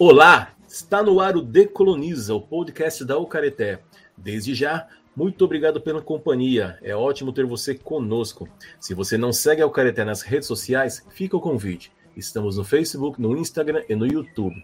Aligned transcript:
Olá, 0.00 0.54
está 0.68 1.02
no 1.02 1.18
ar 1.18 1.36
o 1.36 1.42
Decoloniza, 1.42 2.32
o 2.32 2.40
podcast 2.40 3.04
da 3.04 3.18
Ucareté. 3.18 3.80
Desde 4.16 4.54
já, 4.54 4.86
muito 5.16 5.44
obrigado 5.44 5.80
pela 5.80 6.00
companhia. 6.00 6.78
É 6.82 6.94
ótimo 6.94 7.32
ter 7.32 7.44
você 7.44 7.74
conosco. 7.74 8.48
Se 8.78 8.94
você 8.94 9.18
não 9.18 9.32
segue 9.32 9.60
a 9.60 9.66
Ucareté 9.66 10.04
nas 10.04 10.22
redes 10.22 10.46
sociais, 10.46 11.04
fica 11.10 11.36
o 11.36 11.40
convite. 11.40 11.90
Estamos 12.16 12.56
no 12.56 12.62
Facebook, 12.62 13.20
no 13.20 13.36
Instagram 13.36 13.82
e 13.88 13.96
no 13.96 14.06
YouTube. 14.06 14.54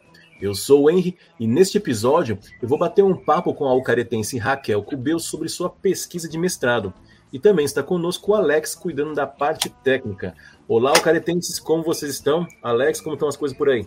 Eu 0.41 0.55
sou 0.55 0.85
o 0.85 0.91
Henry 0.91 1.18
e 1.41 1.48
neste 1.48 1.79
episódio 1.79 2.39
eu 2.62 2.69
vou 2.69 2.79
bater 2.79 3.03
um 3.03 3.16
papo 3.16 3.53
com 3.53 3.64
a 3.64 3.75
ucaretense 3.75 4.39
Raquel 4.39 4.85
Cubeu 4.85 5.19
sobre 5.19 5.49
sua 5.49 5.69
pesquisa 5.69 6.29
de 6.29 6.39
mestrado. 6.39 6.94
E 7.32 7.41
também 7.41 7.64
está 7.64 7.82
conosco 7.82 8.30
o 8.30 8.35
Alex 8.36 8.77
cuidando 8.77 9.14
da 9.14 9.27
parte 9.27 9.69
técnica. 9.69 10.32
Olá, 10.69 10.93
ucaretenses, 10.93 11.58
como 11.58 11.82
vocês 11.82 12.13
estão? 12.13 12.46
Alex, 12.63 13.00
como 13.00 13.14
estão 13.14 13.27
as 13.27 13.36
coisas 13.36 13.58
por 13.58 13.69
aí? 13.69 13.85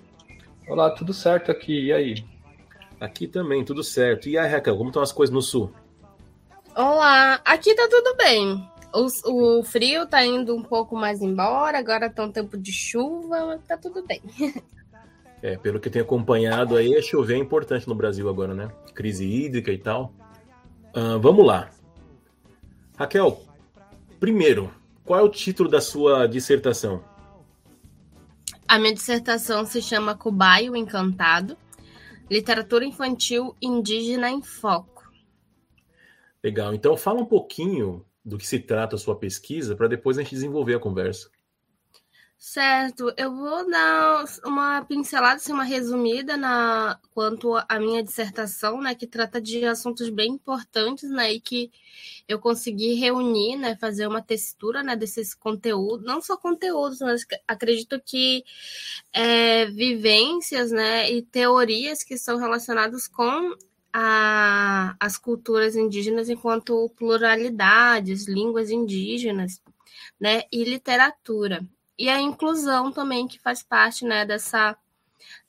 Olá, 0.68 0.90
tudo 0.90 1.14
certo 1.14 1.50
aqui, 1.50 1.86
e 1.86 1.94
aí? 1.94 2.26
Aqui 3.00 3.26
também, 3.26 3.64
tudo 3.64 3.82
certo. 3.84 4.28
E 4.28 4.38
aí, 4.38 4.52
Raquel, 4.52 4.76
como 4.76 4.90
estão 4.90 5.02
as 5.02 5.14
coisas 5.14 5.34
no 5.34 5.42
sul? 5.42 5.72
Olá, 6.76 7.40
aqui 7.46 7.74
tá 7.74 7.88
tudo 7.90 8.16
bem. 8.18 8.70
O, 8.94 9.60
o 9.60 9.64
frio 9.64 10.06
tá 10.06 10.26
indo 10.26 10.54
um 10.54 10.62
pouco 10.62 10.94
mais 10.94 11.22
embora, 11.22 11.80
agora 11.80 12.10
tá 12.10 12.24
um 12.24 12.32
tempo 12.32 12.58
de 12.58 12.74
chuva, 12.74 13.60
tá 13.68 13.78
tudo 13.78 14.06
bem. 14.06 14.22
É, 15.40 15.56
pelo 15.56 15.80
que 15.80 15.88
tenho 15.88 16.04
acompanhado 16.04 16.76
aí, 16.76 17.00
chover 17.00 17.36
é 17.36 17.38
importante 17.38 17.88
no 17.88 17.94
Brasil 17.94 18.28
agora, 18.28 18.56
né? 18.56 18.72
Crise 18.96 19.24
hídrica 19.24 19.72
e 19.72 19.78
tal. 19.78 20.12
Uh, 20.96 21.20
vamos 21.20 21.46
lá. 21.46 21.70
Raquel, 22.98 23.40
primeiro, 24.20 24.74
qual 25.06 25.20
é 25.20 25.24
o 25.24 25.30
título 25.30 25.70
da 25.70 25.80
sua 25.80 26.26
dissertação? 26.26 27.04
A 28.68 28.78
minha 28.78 28.94
dissertação 28.94 29.66
se 29.66 29.82
chama 29.82 30.14
Cubaio 30.14 30.76
Encantado, 30.76 31.58
Literatura 32.30 32.84
Infantil 32.84 33.56
Indígena 33.62 34.30
em 34.30 34.42
Foco. 34.42 35.10
Legal. 36.44 36.74
Então 36.74 36.98
fala 36.98 37.22
um 37.22 37.26
pouquinho 37.26 38.06
do 38.26 38.38
que 38.38 38.46
se 38.46 38.60
trata 38.60 38.98
a 38.98 39.00
sua 39.00 39.16
pesquisa 39.16 39.74
para 39.74 39.88
depois 39.88 40.18
a 40.18 40.22
gente 40.22 40.36
desenvolver 40.36 40.76
a 40.76 40.80
conversa. 40.80 41.30
Certo, 42.40 43.12
eu 43.18 43.36
vou 43.36 43.68
dar 43.68 44.24
uma 44.46 44.86
pincelada, 44.86 45.38
assim, 45.38 45.52
uma 45.52 45.64
resumida 45.64 46.38
na 46.38 47.00
quanto 47.12 47.56
à 47.68 47.80
minha 47.80 48.04
dissertação, 48.04 48.80
né, 48.80 48.94
que 48.94 49.08
trata 49.08 49.42
de 49.42 49.66
assuntos 49.66 50.08
bem 50.10 50.34
importantes, 50.34 51.10
né, 51.10 51.34
e 51.34 51.42
que 51.42 51.72
eu 52.28 52.38
consegui 52.40 52.94
reunir, 52.94 53.56
né, 53.58 53.76
fazer 53.78 54.06
uma 54.08 54.22
textura, 54.22 54.84
né, 54.84 54.96
desses 54.96 55.34
conteúdos, 55.34 56.06
não 56.06 56.22
só 56.22 56.38
conteúdos, 56.38 57.00
mas 57.00 57.26
acredito 57.48 58.00
que 58.06 58.44
é, 59.14 59.66
vivências, 59.68 60.72
né, 60.72 61.12
e 61.12 61.24
teorias 61.24 62.04
que 62.04 62.18
são 62.20 62.38
relacionadas 62.38 63.08
com 63.08 63.56
a, 63.92 64.96
as 65.00 65.18
culturas 65.18 65.76
indígenas 65.76 66.30
enquanto 66.30 66.88
pluralidades, 66.98 68.28
línguas 68.28 68.70
indígenas, 68.70 69.60
né, 70.20 70.44
e 70.52 70.64
literatura 70.64 71.66
e 71.98 72.10
a 72.10 72.22
inclusão 72.22 72.92
também 72.92 73.28
que 73.28 73.40
faz 73.40 73.64
parte 73.64 74.06
né, 74.06 74.26
dessa, 74.26 74.78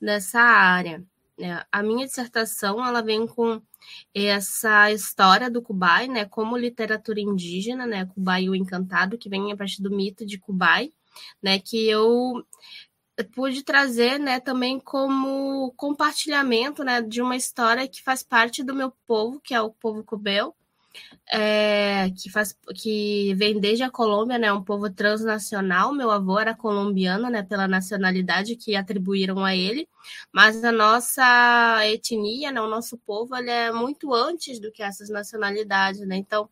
dessa 0.01 0.41
área. 0.41 1.05
Né? 1.39 1.65
A 1.71 1.83
minha 1.83 2.07
dissertação 2.07 2.85
ela 2.85 3.03
vem 3.03 3.27
com 3.27 3.63
essa 4.15 4.91
história 4.91 5.51
do 5.51 5.63
Kubai, 5.63 6.09
né, 6.09 6.25
como 6.25 6.57
literatura 6.57 7.21
indígena, 7.21 7.87
né, 7.87 8.07
Kubai 8.07 8.49
o 8.49 8.55
Encantado, 8.55 9.17
que 9.17 9.29
vem 9.29 9.53
a 9.53 9.57
partir 9.57 9.83
do 9.83 9.91
mito 9.91 10.27
de 10.27 10.39
Kubai, 10.39 10.93
né, 11.43 11.59
que 11.59 11.89
eu 11.89 12.45
pude 13.35 13.63
trazer, 13.63 14.19
né, 14.19 14.41
também 14.41 14.79
como 14.79 15.73
compartilhamento, 15.77 16.85
né, 16.85 17.03
de 17.03 17.23
uma 17.23 17.37
história 17.37 17.89
que 17.89 18.03
faz 18.03 18.23
parte 18.23 18.63
do 18.63 18.75
meu 18.75 18.93
povo, 19.07 19.41
que 19.41 19.55
é 19.55 19.61
o 19.61 19.71
povo 19.71 20.05
cubeu, 20.05 20.55
é, 21.31 22.11
que, 22.11 22.31
faz, 22.31 22.57
que 22.75 23.35
vem 23.35 23.61
desde 23.61 23.83
a 23.83 23.91
Colômbia, 23.91 24.39
né, 24.39 24.53
um 24.53 24.63
povo 24.63 24.91
transnacional. 24.91 25.93
Meu 25.93 26.11
avô 26.11 26.39
era 26.39 26.55
colombiano, 26.55 27.29
né, 27.31 27.43
pela 27.43 27.69
nacionalidade 27.69 28.57
que 28.57 28.75
atribuíram 28.77 29.45
a 29.45 29.55
ele, 29.55 29.89
mas 30.33 30.65
a 30.65 30.73
nossa 30.73 31.81
etnia, 31.87 32.51
né, 32.51 32.61
o 32.61 32.69
nosso 32.69 32.97
povo, 32.99 33.37
ele 33.37 33.51
é 33.51 33.73
muito 33.73 34.13
antes 34.15 34.59
do 34.59 34.73
que 34.73 34.83
essas 34.83 35.09
nacionalidades, 35.11 36.01
né? 36.07 36.17
Então, 36.17 36.49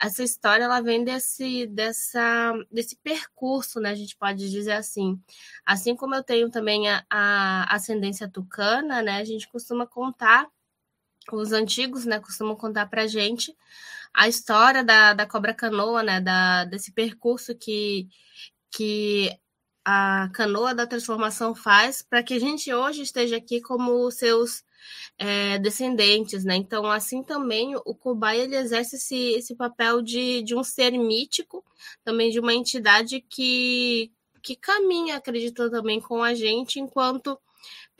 essa 0.00 0.22
história 0.22 0.64
ela 0.64 0.80
vem 0.80 1.04
desse, 1.04 1.66
dessa, 1.66 2.54
desse 2.72 2.96
percurso, 2.96 3.78
né? 3.80 3.90
A 3.90 3.94
gente 3.94 4.16
pode 4.16 4.50
dizer 4.50 4.72
assim. 4.72 5.20
Assim 5.64 5.94
como 5.94 6.14
eu 6.14 6.22
tenho 6.22 6.50
também 6.50 6.88
a, 6.88 7.04
a 7.10 7.74
ascendência 7.74 8.28
tucana, 8.28 9.02
né? 9.02 9.18
A 9.18 9.24
gente 9.24 9.46
costuma 9.48 9.86
contar 9.86 10.48
os 11.32 11.52
antigos, 11.52 12.04
né, 12.04 12.18
costumam 12.20 12.56
contar 12.56 12.86
para 12.86 13.06
gente 13.06 13.56
a 14.12 14.28
história 14.28 14.82
da, 14.82 15.14
da 15.14 15.26
cobra 15.26 15.54
canoa, 15.54 16.02
né, 16.02 16.20
da, 16.20 16.64
desse 16.64 16.92
percurso 16.92 17.54
que, 17.54 18.08
que 18.70 19.30
a 19.84 20.28
canoa 20.34 20.74
da 20.74 20.86
transformação 20.86 21.54
faz 21.54 22.02
para 22.02 22.22
que 22.22 22.34
a 22.34 22.38
gente 22.38 22.72
hoje 22.72 23.02
esteja 23.02 23.36
aqui 23.36 23.60
como 23.60 24.10
seus 24.10 24.64
é, 25.18 25.58
descendentes, 25.58 26.44
né? 26.44 26.56
Então, 26.56 26.86
assim 26.90 27.22
também 27.22 27.74
o 27.76 27.94
Kubai 27.94 28.40
ele 28.40 28.56
exerce 28.56 28.96
esse, 28.96 29.32
esse 29.32 29.54
papel 29.54 30.02
de, 30.02 30.42
de 30.42 30.54
um 30.54 30.64
ser 30.64 30.92
mítico, 30.92 31.64
também 32.04 32.30
de 32.30 32.40
uma 32.40 32.54
entidade 32.54 33.20
que, 33.20 34.10
que 34.42 34.56
caminha, 34.56 35.16
acredito 35.16 35.70
também 35.70 36.00
com 36.00 36.22
a 36.22 36.34
gente 36.34 36.80
enquanto 36.80 37.38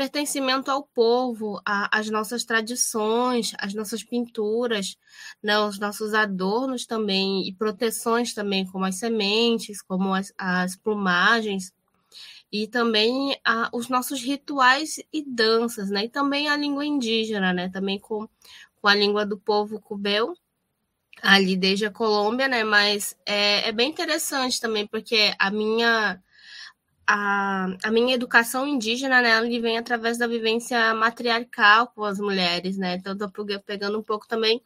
pertencimento 0.00 0.70
ao 0.70 0.82
povo, 0.82 1.60
às 1.62 2.08
nossas 2.08 2.42
tradições, 2.42 3.52
às 3.58 3.74
nossas 3.74 4.02
pinturas, 4.02 4.96
né, 5.42 5.60
os 5.60 5.78
nossos 5.78 6.14
adornos 6.14 6.86
também 6.86 7.46
e 7.46 7.52
proteções 7.52 8.32
também, 8.32 8.64
como 8.64 8.86
as 8.86 8.94
sementes, 8.94 9.82
como 9.82 10.14
as, 10.14 10.32
as 10.38 10.74
plumagens 10.74 11.70
e 12.50 12.66
também 12.66 13.38
a, 13.44 13.68
os 13.74 13.90
nossos 13.90 14.22
rituais 14.22 14.98
e 15.12 15.22
danças, 15.22 15.90
né? 15.90 16.06
E 16.06 16.08
também 16.08 16.48
a 16.48 16.56
língua 16.56 16.86
indígena, 16.86 17.52
né? 17.52 17.68
Também 17.68 17.98
com, 17.98 18.26
com 18.80 18.88
a 18.88 18.94
língua 18.94 19.26
do 19.26 19.36
povo 19.36 19.78
cubeu, 19.82 20.32
ali 21.22 21.58
desde 21.58 21.84
a 21.84 21.90
Colômbia, 21.90 22.48
né? 22.48 22.64
Mas 22.64 23.14
é, 23.26 23.68
é 23.68 23.72
bem 23.72 23.90
interessante 23.90 24.58
também, 24.58 24.86
porque 24.86 25.34
a 25.38 25.50
minha 25.50 26.18
a, 27.12 27.66
a 27.82 27.90
minha 27.90 28.14
educação 28.14 28.68
indígena, 28.68 29.20
né, 29.20 29.30
ela 29.30 29.48
vem 29.60 29.76
através 29.76 30.16
da 30.16 30.28
vivência 30.28 30.94
matriarcal 30.94 31.88
com 31.88 32.04
as 32.04 32.20
mulheres, 32.20 32.78
né? 32.78 32.94
Então, 32.94 33.14
estou 33.14 33.46
pegando 33.66 33.98
um 33.98 34.02
pouco 34.02 34.28
também 34.28 34.62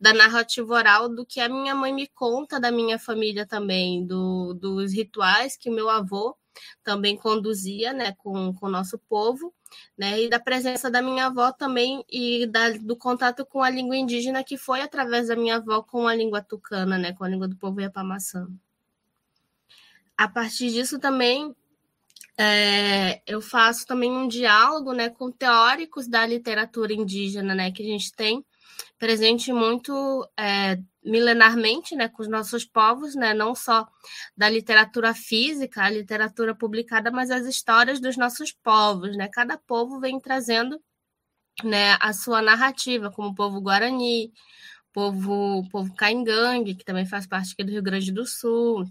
da 0.00 0.14
narrativa 0.14 0.72
oral 0.72 1.08
do 1.08 1.26
que 1.26 1.40
a 1.40 1.48
minha 1.48 1.74
mãe 1.74 1.92
me 1.92 2.06
conta 2.06 2.60
da 2.60 2.70
minha 2.70 3.00
família 3.00 3.44
também, 3.44 4.06
do, 4.06 4.54
dos 4.54 4.92
rituais 4.92 5.56
que 5.56 5.68
meu 5.70 5.90
avô 5.90 6.36
também 6.84 7.16
conduzia, 7.16 7.92
né, 7.92 8.12
com, 8.18 8.54
com 8.54 8.66
o 8.66 8.70
nosso 8.70 8.96
povo, 8.96 9.52
né, 9.96 10.22
e 10.22 10.30
da 10.30 10.38
presença 10.38 10.88
da 10.88 11.02
minha 11.02 11.26
avó 11.26 11.50
também 11.50 12.04
e 12.08 12.46
da, 12.46 12.70
do 12.78 12.94
contato 12.94 13.44
com 13.44 13.60
a 13.60 13.70
língua 13.70 13.96
indígena 13.96 14.44
que 14.44 14.56
foi 14.56 14.82
através 14.82 15.26
da 15.26 15.34
minha 15.34 15.56
avó 15.56 15.82
com 15.82 16.06
a 16.06 16.14
língua 16.14 16.42
tucana, 16.42 16.96
né, 16.96 17.12
com 17.12 17.24
a 17.24 17.28
língua 17.28 17.48
do 17.48 17.56
povo 17.56 17.80
Yapamaçã. 17.80 18.48
A 20.16 20.28
partir 20.28 20.70
disso 20.70 21.00
também 21.00 21.56
é, 22.38 23.20
eu 23.26 23.40
faço 23.40 23.84
também 23.84 24.12
um 24.12 24.28
diálogo 24.28 24.92
né, 24.92 25.10
com 25.10 25.30
teóricos 25.30 26.06
da 26.06 26.24
literatura 26.24 26.92
indígena, 26.92 27.52
né, 27.54 27.72
que 27.72 27.82
a 27.82 27.86
gente 27.86 28.12
tem 28.12 28.44
presente 28.96 29.52
muito 29.52 30.28
é, 30.38 30.78
milenarmente 31.04 31.96
né, 31.96 32.08
com 32.08 32.22
os 32.22 32.28
nossos 32.28 32.64
povos, 32.64 33.16
né, 33.16 33.34
não 33.34 33.54
só 33.54 33.88
da 34.36 34.48
literatura 34.48 35.12
física, 35.14 35.82
a 35.82 35.90
literatura 35.90 36.54
publicada, 36.54 37.10
mas 37.10 37.30
as 37.30 37.44
histórias 37.44 38.00
dos 38.00 38.16
nossos 38.16 38.52
povos. 38.52 39.16
Né? 39.16 39.28
Cada 39.32 39.58
povo 39.58 39.98
vem 39.98 40.20
trazendo 40.20 40.80
né, 41.64 41.96
a 42.00 42.12
sua 42.12 42.40
narrativa, 42.40 43.10
como 43.10 43.30
o 43.30 43.34
povo 43.34 43.60
Guarani, 43.60 44.32
povo, 44.92 45.68
povo 45.70 45.92
Caingangue, 45.94 46.76
que 46.76 46.84
também 46.84 47.06
faz 47.06 47.26
parte 47.26 47.52
aqui 47.52 47.64
do 47.64 47.72
Rio 47.72 47.82
Grande 47.82 48.12
do 48.12 48.24
Sul, 48.24 48.84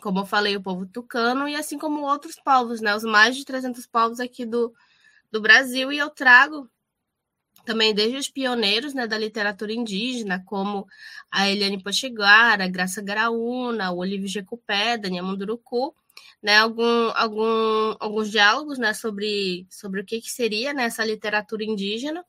como 0.00 0.20
eu 0.20 0.26
falei, 0.26 0.56
o 0.56 0.62
povo 0.62 0.86
tucano, 0.86 1.48
e 1.48 1.54
assim 1.54 1.78
como 1.78 2.02
outros 2.02 2.36
povos, 2.36 2.80
né? 2.80 2.94
Os 2.94 3.04
mais 3.04 3.36
de 3.36 3.44
300 3.44 3.86
povos 3.86 4.20
aqui 4.20 4.44
do, 4.44 4.74
do 5.30 5.40
Brasil, 5.40 5.92
e 5.92 5.98
eu 5.98 6.10
trago 6.10 6.68
também 7.64 7.94
desde 7.94 8.16
os 8.16 8.28
pioneiros 8.28 8.94
né, 8.94 9.06
da 9.06 9.16
literatura 9.16 9.72
indígena, 9.72 10.42
como 10.44 10.86
a 11.30 11.48
Eliane 11.48 11.82
Pochiguara, 11.82 12.68
Graça 12.68 13.00
Graúna, 13.00 13.90
o 13.90 13.98
Olívio 13.98 14.28
Jecupé, 14.28 14.98
Daniel 14.98 15.24
Munduruku, 15.24 15.94
né, 16.42 16.58
algum, 16.58 17.10
algum, 17.14 17.96
alguns 17.98 18.30
diálogos 18.30 18.78
né, 18.78 18.92
sobre, 18.92 19.66
sobre 19.70 20.00
o 20.00 20.04
que, 20.04 20.20
que 20.20 20.30
seria 20.30 20.74
né, 20.74 20.84
essa 20.84 21.04
literatura 21.04 21.64
indígena, 21.64 22.24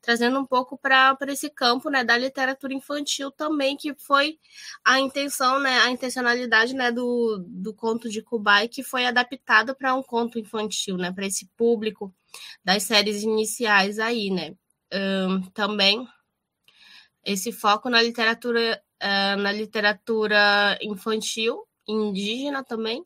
trazendo 0.00 0.38
um 0.38 0.46
pouco 0.46 0.78
para 0.78 1.16
esse 1.28 1.50
campo 1.50 1.90
né, 1.90 2.04
da 2.04 2.16
literatura 2.16 2.74
infantil 2.74 3.30
também, 3.30 3.76
que 3.76 3.94
foi 3.94 4.38
a 4.84 5.00
intenção, 5.00 5.60
né, 5.60 5.80
a 5.80 5.90
intencionalidade 5.90 6.74
né, 6.74 6.90
do, 6.90 7.44
do 7.46 7.74
conto 7.74 8.08
de 8.08 8.22
Kubai, 8.22 8.68
que 8.68 8.82
foi 8.82 9.06
adaptado 9.06 9.74
para 9.74 9.94
um 9.94 10.02
conto 10.02 10.38
infantil, 10.38 10.96
né, 10.96 11.12
para 11.12 11.26
esse 11.26 11.46
público 11.56 12.12
das 12.64 12.84
séries 12.84 13.22
iniciais 13.22 13.98
aí, 13.98 14.30
né? 14.30 14.54
Um, 14.92 15.42
também 15.50 16.06
esse 17.24 17.52
foco 17.52 17.88
na 17.88 18.02
literatura, 18.02 18.82
uh, 19.02 19.36
na 19.40 19.52
literatura 19.52 20.78
infantil, 20.80 21.66
indígena 21.86 22.64
também, 22.64 23.04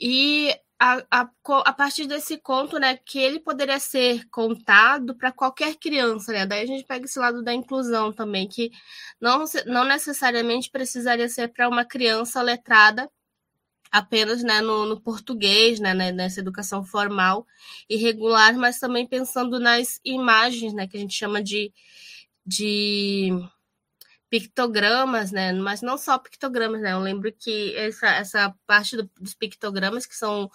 e 0.00 0.54
a, 0.78 1.02
a, 1.10 1.30
a, 1.64 1.72
partir 1.72 2.06
desse 2.06 2.36
conto, 2.38 2.78
né, 2.78 2.98
que 2.98 3.18
ele 3.18 3.40
poderia 3.40 3.78
ser 3.78 4.28
contado 4.28 5.14
para 5.16 5.32
qualquer 5.32 5.76
criança, 5.76 6.32
né? 6.32 6.46
Daí 6.46 6.62
a 6.62 6.66
gente 6.66 6.84
pega 6.84 7.06
esse 7.06 7.18
lado 7.18 7.42
da 7.42 7.54
inclusão 7.54 8.12
também, 8.12 8.46
que 8.46 8.70
não, 9.20 9.44
não 9.66 9.84
necessariamente 9.84 10.70
precisaria 10.70 11.28
ser 11.28 11.48
para 11.48 11.68
uma 11.68 11.84
criança 11.84 12.42
letrada 12.42 13.10
apenas 13.90 14.42
né, 14.42 14.60
no, 14.60 14.84
no 14.86 15.00
português, 15.00 15.80
né, 15.80 15.94
né, 15.94 16.12
nessa 16.12 16.40
educação 16.40 16.84
formal 16.84 17.46
e 17.88 17.96
regular, 17.96 18.54
mas 18.56 18.78
também 18.78 19.06
pensando 19.06 19.58
nas 19.58 20.00
imagens, 20.04 20.74
né, 20.74 20.86
que 20.86 20.96
a 20.96 21.00
gente 21.00 21.14
chama 21.14 21.42
de, 21.42 21.72
de 22.44 23.30
pictogramas, 24.30 25.30
né? 25.32 25.52
Mas 25.52 25.82
não 25.82 25.96
só 25.98 26.18
pictogramas, 26.18 26.80
né? 26.80 26.92
Eu 26.92 27.00
lembro 27.00 27.32
que 27.32 27.74
essa, 27.76 28.08
essa 28.08 28.54
parte 28.66 28.96
do, 28.96 29.10
dos 29.20 29.34
pictogramas 29.34 30.06
que 30.06 30.16
são 30.16 30.50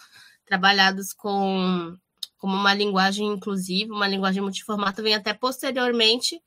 trabalhados 0.45 1.13
com 1.13 1.97
como 2.37 2.55
uma 2.55 2.73
linguagem 2.73 3.27
inclusiva, 3.27 3.93
uma 3.93 4.07
linguagem 4.07 4.41
multiformato, 4.41 5.03
vem 5.03 5.13
até 5.13 5.31
posteriormente 5.31 6.41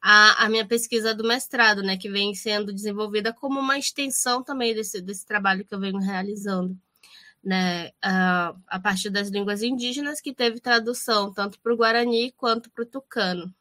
à, 0.00 0.44
à 0.44 0.48
minha 0.48 0.64
pesquisa 0.64 1.12
do 1.12 1.24
mestrado, 1.26 1.82
né? 1.82 1.96
Que 1.96 2.08
vem 2.08 2.34
sendo 2.34 2.72
desenvolvida 2.72 3.32
como 3.32 3.58
uma 3.58 3.76
extensão 3.78 4.44
também 4.44 4.74
desse, 4.74 5.00
desse 5.00 5.26
trabalho 5.26 5.64
que 5.64 5.74
eu 5.74 5.80
venho 5.80 5.98
realizando. 5.98 6.76
Né, 7.42 7.90
a, 8.02 8.54
a 8.66 8.78
partir 8.78 9.08
das 9.08 9.30
línguas 9.30 9.62
indígenas, 9.62 10.20
que 10.20 10.34
teve 10.34 10.60
tradução 10.60 11.32
tanto 11.32 11.58
para 11.58 11.72
o 11.72 11.76
Guarani 11.76 12.32
quanto 12.32 12.70
para 12.70 12.82
o 12.84 12.86
Tucano. 12.86 13.52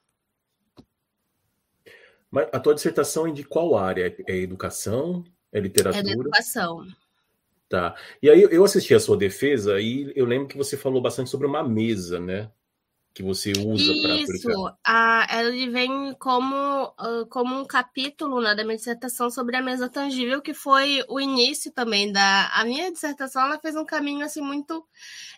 Mas 2.31 2.47
a 2.51 2.59
tua 2.59 2.75
dissertação 2.75 3.27
é 3.27 3.31
de 3.31 3.43
qual 3.43 3.75
área? 3.75 4.15
É 4.27 4.35
educação? 4.35 5.23
É 5.51 5.59
literatura? 5.59 6.07
É 6.07 6.11
educação. 6.11 6.85
Tá. 7.69 7.95
E 8.21 8.29
aí 8.29 8.41
eu 8.41 8.63
assisti 8.63 8.95
a 8.95 8.99
sua 8.99 9.15
defesa 9.15 9.79
e 9.79 10.11
eu 10.15 10.25
lembro 10.25 10.47
que 10.47 10.57
você 10.57 10.75
falou 10.75 11.01
bastante 11.01 11.29
sobre 11.29 11.45
uma 11.45 11.63
mesa, 11.63 12.19
né? 12.19 12.49
Que 13.13 13.21
você 13.21 13.51
usa 13.51 13.93
para 14.01 14.13
aplicar. 14.15 14.51
Isso. 14.51 14.77
Ah, 14.83 15.27
ele 15.39 15.69
vem 15.69 16.13
como, 16.19 16.55
uh, 16.85 17.25
como 17.29 17.59
um 17.59 17.65
capítulo 17.65 18.41
né, 18.41 18.55
da 18.55 18.63
minha 18.63 18.77
dissertação 18.77 19.29
sobre 19.29 19.55
a 19.55 19.61
mesa 19.61 19.87
tangível, 19.87 20.41
que 20.41 20.53
foi 20.53 21.03
o 21.07 21.19
início 21.19 21.71
também 21.71 22.11
da. 22.11 22.49
A 22.53 22.63
minha 22.63 22.91
dissertação 22.91 23.43
ela 23.43 23.59
fez 23.59 23.75
um 23.75 23.85
caminho 23.85 24.25
assim 24.25 24.41
muito 24.41 24.83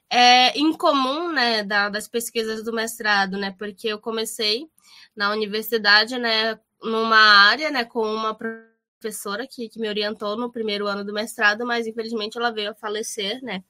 é, 0.10 0.58
incomum 0.58 1.34
né, 1.34 1.64
da, 1.64 1.90
das 1.90 2.08
pesquisas 2.08 2.64
do 2.64 2.72
mestrado, 2.72 3.38
né? 3.38 3.54
Porque 3.58 3.88
eu 3.90 4.00
comecei 4.00 4.70
na 5.16 5.32
universidade, 5.32 6.18
né, 6.18 6.58
numa 6.84 7.18
área, 7.18 7.70
né, 7.72 7.86
com 7.86 8.02
uma 8.02 8.36
professora 8.36 9.48
que, 9.48 9.70
que 9.70 9.80
me 9.80 9.90
orientou 9.90 10.38
no 10.38 10.52
primeiro 10.52 10.88
ano 10.88 11.04
do 11.04 11.14
mestrado, 11.14 11.66
mas 11.66 11.88
infelizmente 11.88 12.38
ela 12.38 12.52
veio 12.52 12.72
a 12.72 12.76
falecer, 12.76 13.42
né? 13.44 13.64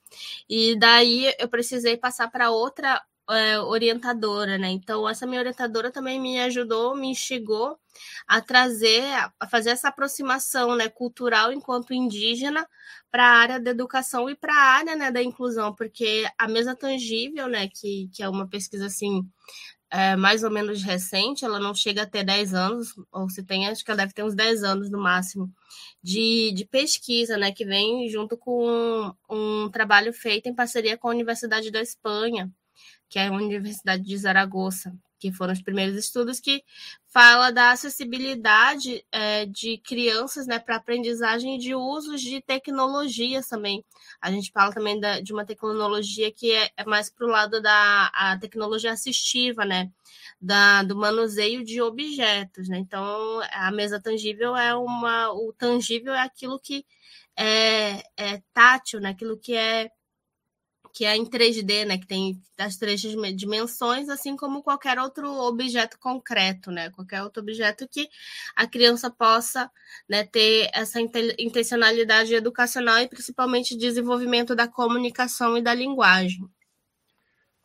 E 0.50 0.78
daí 0.78 1.34
eu 1.40 1.48
precisei 1.48 1.98
passar 1.98 2.30
para 2.30 2.52
outra 2.52 3.02
é, 3.30 3.60
orientadora, 3.62 4.58
né? 4.58 4.70
Então, 4.70 5.08
essa 5.08 5.26
minha 5.26 5.40
orientadora 5.40 5.92
também 5.92 6.20
me 6.20 6.40
ajudou, 6.42 6.96
me 6.96 7.08
instigou 7.08 7.80
a 8.28 8.42
trazer, 8.42 9.04
a 9.40 9.48
fazer 9.48 9.72
essa 9.72 9.88
aproximação 9.90 10.76
né, 10.76 10.90
cultural 10.90 11.52
enquanto 11.54 11.94
indígena 11.94 12.68
para 13.10 13.26
a 13.26 13.36
área 13.38 13.60
da 13.60 13.72
educação 13.72 14.30
e 14.30 14.36
para 14.36 14.54
a 14.54 14.78
área 14.78 14.96
né, 14.96 15.12
da 15.12 15.22
inclusão, 15.24 15.74
porque 15.74 16.28
a 16.38 16.48
mesa 16.48 16.76
tangível, 16.76 17.48
né, 17.48 17.68
que, 17.68 18.10
que 18.14 18.24
é 18.24 18.30
uma 18.30 18.48
pesquisa 18.48 18.88
assim 18.88 19.26
é, 19.92 20.16
mais 20.16 20.44
ou 20.44 20.50
menos 20.50 20.82
recente, 20.82 21.44
ela 21.44 21.60
não 21.60 21.74
chega 21.74 22.04
a 22.04 22.06
ter 22.06 22.24
10 22.24 22.54
anos, 22.54 22.96
ou 23.12 23.30
se 23.30 23.44
tem, 23.44 23.68
acho 23.68 23.84
que 23.84 23.92
ela 23.92 23.98
deve 23.98 24.14
ter 24.14 24.24
uns 24.24 24.34
10 24.34 24.64
anos 24.64 24.90
no 24.90 24.98
máximo, 24.98 25.54
de, 26.02 26.54
de 26.54 26.66
pesquisa, 26.66 27.38
né, 27.38 27.52
que 27.52 27.66
vem 27.66 28.08
junto 28.10 28.38
com 28.38 28.66
um, 29.30 29.66
um 29.66 29.70
trabalho 29.70 30.14
feito 30.14 30.48
em 30.48 30.56
parceria 30.56 30.98
com 30.98 31.10
a 31.10 31.12
Universidade 31.12 31.70
da 31.70 31.82
Espanha, 31.82 32.50
que 33.10 33.20
é 33.20 33.28
a 33.28 33.34
Universidade 33.34 34.04
de 34.04 34.18
Zaragoza, 34.18 34.94
que 35.22 35.32
foram 35.32 35.54
os 35.54 35.62
primeiros 35.62 35.96
estudos 35.96 36.40
que 36.40 36.64
fala 37.06 37.52
da 37.52 37.70
acessibilidade 37.70 39.06
é, 39.12 39.46
de 39.46 39.78
crianças 39.78 40.48
né, 40.48 40.58
para 40.58 40.78
aprendizagem 40.78 41.60
de 41.60 41.76
usos 41.76 42.22
de 42.22 42.42
tecnologias 42.42 43.48
também. 43.48 43.86
A 44.20 44.32
gente 44.32 44.52
fala 44.52 44.74
também 44.74 45.00
da, 45.00 45.22
de 45.22 45.32
uma 45.32 45.46
tecnologia 45.46 46.32
que 46.32 46.52
é, 46.52 46.72
é 46.76 46.84
mais 46.86 47.12
para 47.12 47.28
o 47.28 47.30
lado 47.30 47.62
da 47.62 48.38
tecnologia 48.42 48.92
assistiva, 48.92 49.64
né? 49.64 49.92
Da, 50.42 50.82
do 50.82 50.96
manuseio 50.96 51.64
de 51.64 51.80
objetos, 51.82 52.68
né? 52.68 52.80
Então, 52.80 53.42
a 53.52 53.72
mesa 53.72 54.02
tangível 54.02 54.56
é 54.56 54.74
uma... 54.76 55.32
O 55.32 55.54
tangível 55.54 56.14
é 56.14 56.22
aquilo 56.22 56.60
que 56.60 56.84
é, 57.38 58.04
é 58.18 58.42
tátil, 58.54 59.00
né? 59.00 59.10
Aquilo 59.10 59.38
que 59.38 59.54
é 59.54 59.92
que 60.94 61.06
é 61.06 61.16
em 61.16 61.26
3D, 61.26 61.86
né, 61.86 61.98
que 61.98 62.08
tem 62.08 62.42
as 62.58 62.78
três 62.78 63.02
dimensões, 63.02 64.10
assim 64.10 64.36
como 64.36 64.62
qualquer 64.62 65.00
outro 65.00 65.28
objeto 65.28 65.98
concreto, 66.00 66.72
né, 66.72 66.90
qualquer 66.92 67.24
outro 67.24 67.42
objeto 67.42 67.88
que 67.88 68.08
a 68.56 68.68
criança 68.68 69.10
possa 69.10 69.70
né, 70.08 70.24
ter 70.24 70.70
essa 70.74 71.00
intencionalidade 71.40 72.34
educacional 72.34 73.00
e 73.00 73.08
principalmente 73.08 73.78
desenvolvimento 73.78 74.56
da 74.56 74.68
comunicação 74.68 75.58
e 75.58 75.62
da 75.62 75.74
linguagem. 75.74 76.46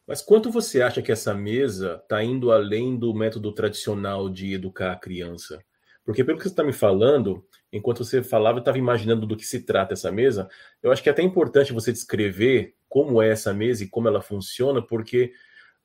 Mas 0.07 0.23
quanto 0.23 0.51
você 0.51 0.81
acha 0.81 1.03
que 1.03 1.11
essa 1.11 1.35
mesa 1.35 1.99
está 2.01 2.23
indo 2.23 2.53
além 2.53 2.97
do 2.97 3.13
método 3.13 3.53
tradicional 3.53 4.31
de 4.31 4.55
educar 4.55 4.93
a 4.93 4.97
criança? 4.97 5.61
Porque 6.05 6.23
pelo 6.23 6.39
que 6.39 6.45
você 6.45 6.51
está 6.51 6.63
me 6.63 6.73
falando, 6.73 7.45
enquanto 7.73 8.05
você 8.05 8.23
falava, 8.23 8.59
eu 8.59 8.61
estava 8.61 8.79
imaginando 8.79 9.27
do 9.27 9.37
que 9.37 9.45
se 9.45 9.61
trata 9.61 9.95
essa 9.95 10.11
mesa. 10.11 10.49
Eu 10.83 10.93
acho 10.93 11.03
que 11.03 11.09
é 11.09 11.13
até 11.13 11.23
importante 11.23 11.73
você 11.73 11.93
descrever 11.93 12.75
como 12.89 13.21
é 13.21 13.29
essa 13.29 13.53
mesa 13.53 13.85
e 13.85 13.89
como 13.89 14.09
ela 14.09 14.21
funciona, 14.21 14.81
porque 14.81 15.33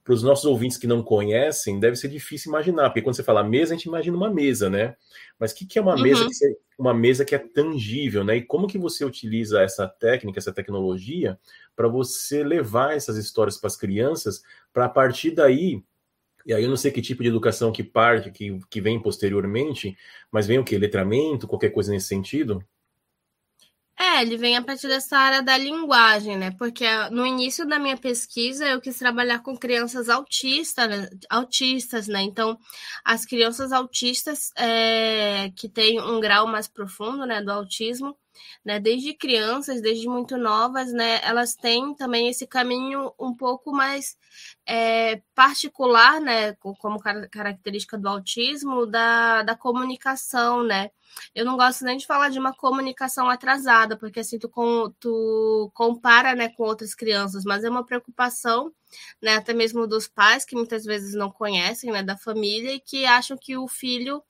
para 0.03 0.13
os 0.13 0.23
nossos 0.23 0.45
ouvintes 0.45 0.77
que 0.77 0.87
não 0.87 1.03
conhecem, 1.03 1.79
deve 1.79 1.95
ser 1.95 2.07
difícil 2.07 2.49
imaginar, 2.49 2.89
porque 2.89 3.01
quando 3.01 3.15
você 3.15 3.23
fala 3.23 3.43
mesa, 3.43 3.73
a 3.73 3.77
gente 3.77 3.85
imagina 3.85 4.17
uma 4.17 4.31
mesa, 4.31 4.69
né? 4.69 4.95
Mas 5.39 5.51
o 5.51 5.55
que, 5.55 5.65
que 5.65 5.77
é 5.77 5.81
uma 5.81 5.95
uhum. 5.95 6.01
mesa 6.01 6.27
que 6.27 6.57
uma 6.77 6.93
mesa 6.95 7.23
que 7.23 7.35
é 7.35 7.37
tangível, 7.37 8.23
né? 8.23 8.37
E 8.37 8.41
como 8.41 8.67
que 8.67 8.79
você 8.79 9.05
utiliza 9.05 9.61
essa 9.61 9.87
técnica, 9.87 10.39
essa 10.39 10.51
tecnologia, 10.51 11.37
para 11.75 11.87
você 11.87 12.43
levar 12.43 12.95
essas 12.95 13.17
histórias 13.17 13.57
para 13.57 13.67
as 13.67 13.77
crianças, 13.77 14.41
para 14.73 14.85
a 14.85 14.89
partir 14.89 15.31
daí 15.31 15.83
e 16.45 16.53
aí 16.53 16.63
eu 16.63 16.69
não 16.69 16.77
sei 16.77 16.91
que 16.91 17.01
tipo 17.01 17.23
de 17.23 17.29
educação 17.29 17.71
que 17.71 17.83
parte, 17.83 18.31
que, 18.31 18.59
que 18.69 18.81
vem 18.81 19.01
posteriormente, 19.01 19.97
mas 20.31 20.47
vem 20.47 20.59
o 20.59 20.63
que? 20.63 20.77
Letramento, 20.77 21.47
qualquer 21.47 21.69
coisa 21.69 21.91
nesse 21.91 22.07
sentido? 22.07 22.63
É, 24.03 24.23
ele 24.23 24.35
vem 24.35 24.57
a 24.57 24.63
partir 24.63 24.87
dessa 24.87 25.15
área 25.15 25.43
da 25.43 25.55
linguagem, 25.55 26.35
né? 26.35 26.49
Porque 26.57 26.85
no 27.11 27.23
início 27.23 27.67
da 27.67 27.77
minha 27.77 27.95
pesquisa 27.95 28.67
eu 28.67 28.81
quis 28.81 28.97
trabalhar 28.97 29.43
com 29.43 29.55
crianças 29.55 30.09
autistas, 30.09 30.89
né? 30.89 31.09
autistas, 31.29 32.07
né? 32.07 32.21
Então, 32.23 32.57
as 33.05 33.25
crianças 33.25 33.71
autistas 33.71 34.51
é, 34.57 35.51
que 35.55 35.69
têm 35.69 36.01
um 36.01 36.19
grau 36.19 36.47
mais 36.47 36.67
profundo, 36.67 37.27
né, 37.27 37.43
do 37.43 37.51
autismo, 37.51 38.17
né? 38.63 38.79
Desde 38.79 39.13
crianças, 39.13 39.81
desde 39.81 40.07
muito 40.07 40.37
novas, 40.37 40.91
né? 40.91 41.19
Elas 41.23 41.55
têm 41.55 41.93
também 41.95 42.29
esse 42.29 42.47
caminho 42.47 43.13
um 43.19 43.35
pouco 43.35 43.71
mais 43.71 44.17
é, 44.65 45.21
particular, 45.35 46.19
né? 46.21 46.53
Como 46.55 46.99
característica 47.29 47.97
do 47.97 48.07
autismo, 48.09 48.85
da, 48.85 49.43
da 49.43 49.55
comunicação, 49.55 50.63
né? 50.63 50.91
Eu 51.35 51.45
não 51.45 51.57
gosto 51.57 51.83
nem 51.83 51.97
de 51.97 52.05
falar 52.05 52.29
de 52.29 52.39
uma 52.39 52.53
comunicação 52.53 53.29
atrasada, 53.29 53.97
porque 53.97 54.19
assim 54.21 54.39
tu, 54.39 54.49
com, 54.49 54.89
tu 54.99 55.71
compara 55.73 56.35
né, 56.35 56.49
com 56.49 56.63
outras 56.63 56.95
crianças, 56.95 57.43
mas 57.43 57.63
é 57.63 57.69
uma 57.69 57.85
preocupação, 57.85 58.73
né, 59.21 59.35
até 59.35 59.53
mesmo 59.53 59.87
dos 59.87 60.07
pais 60.07 60.45
que 60.45 60.55
muitas 60.55 60.85
vezes 60.85 61.13
não 61.13 61.29
conhecem, 61.31 61.91
né, 61.91 62.03
da 62.03 62.17
família 62.17 62.73
e 62.73 62.79
que 62.79 63.05
acham 63.05 63.37
que 63.37 63.57
o 63.57 63.67
filho 63.67 64.23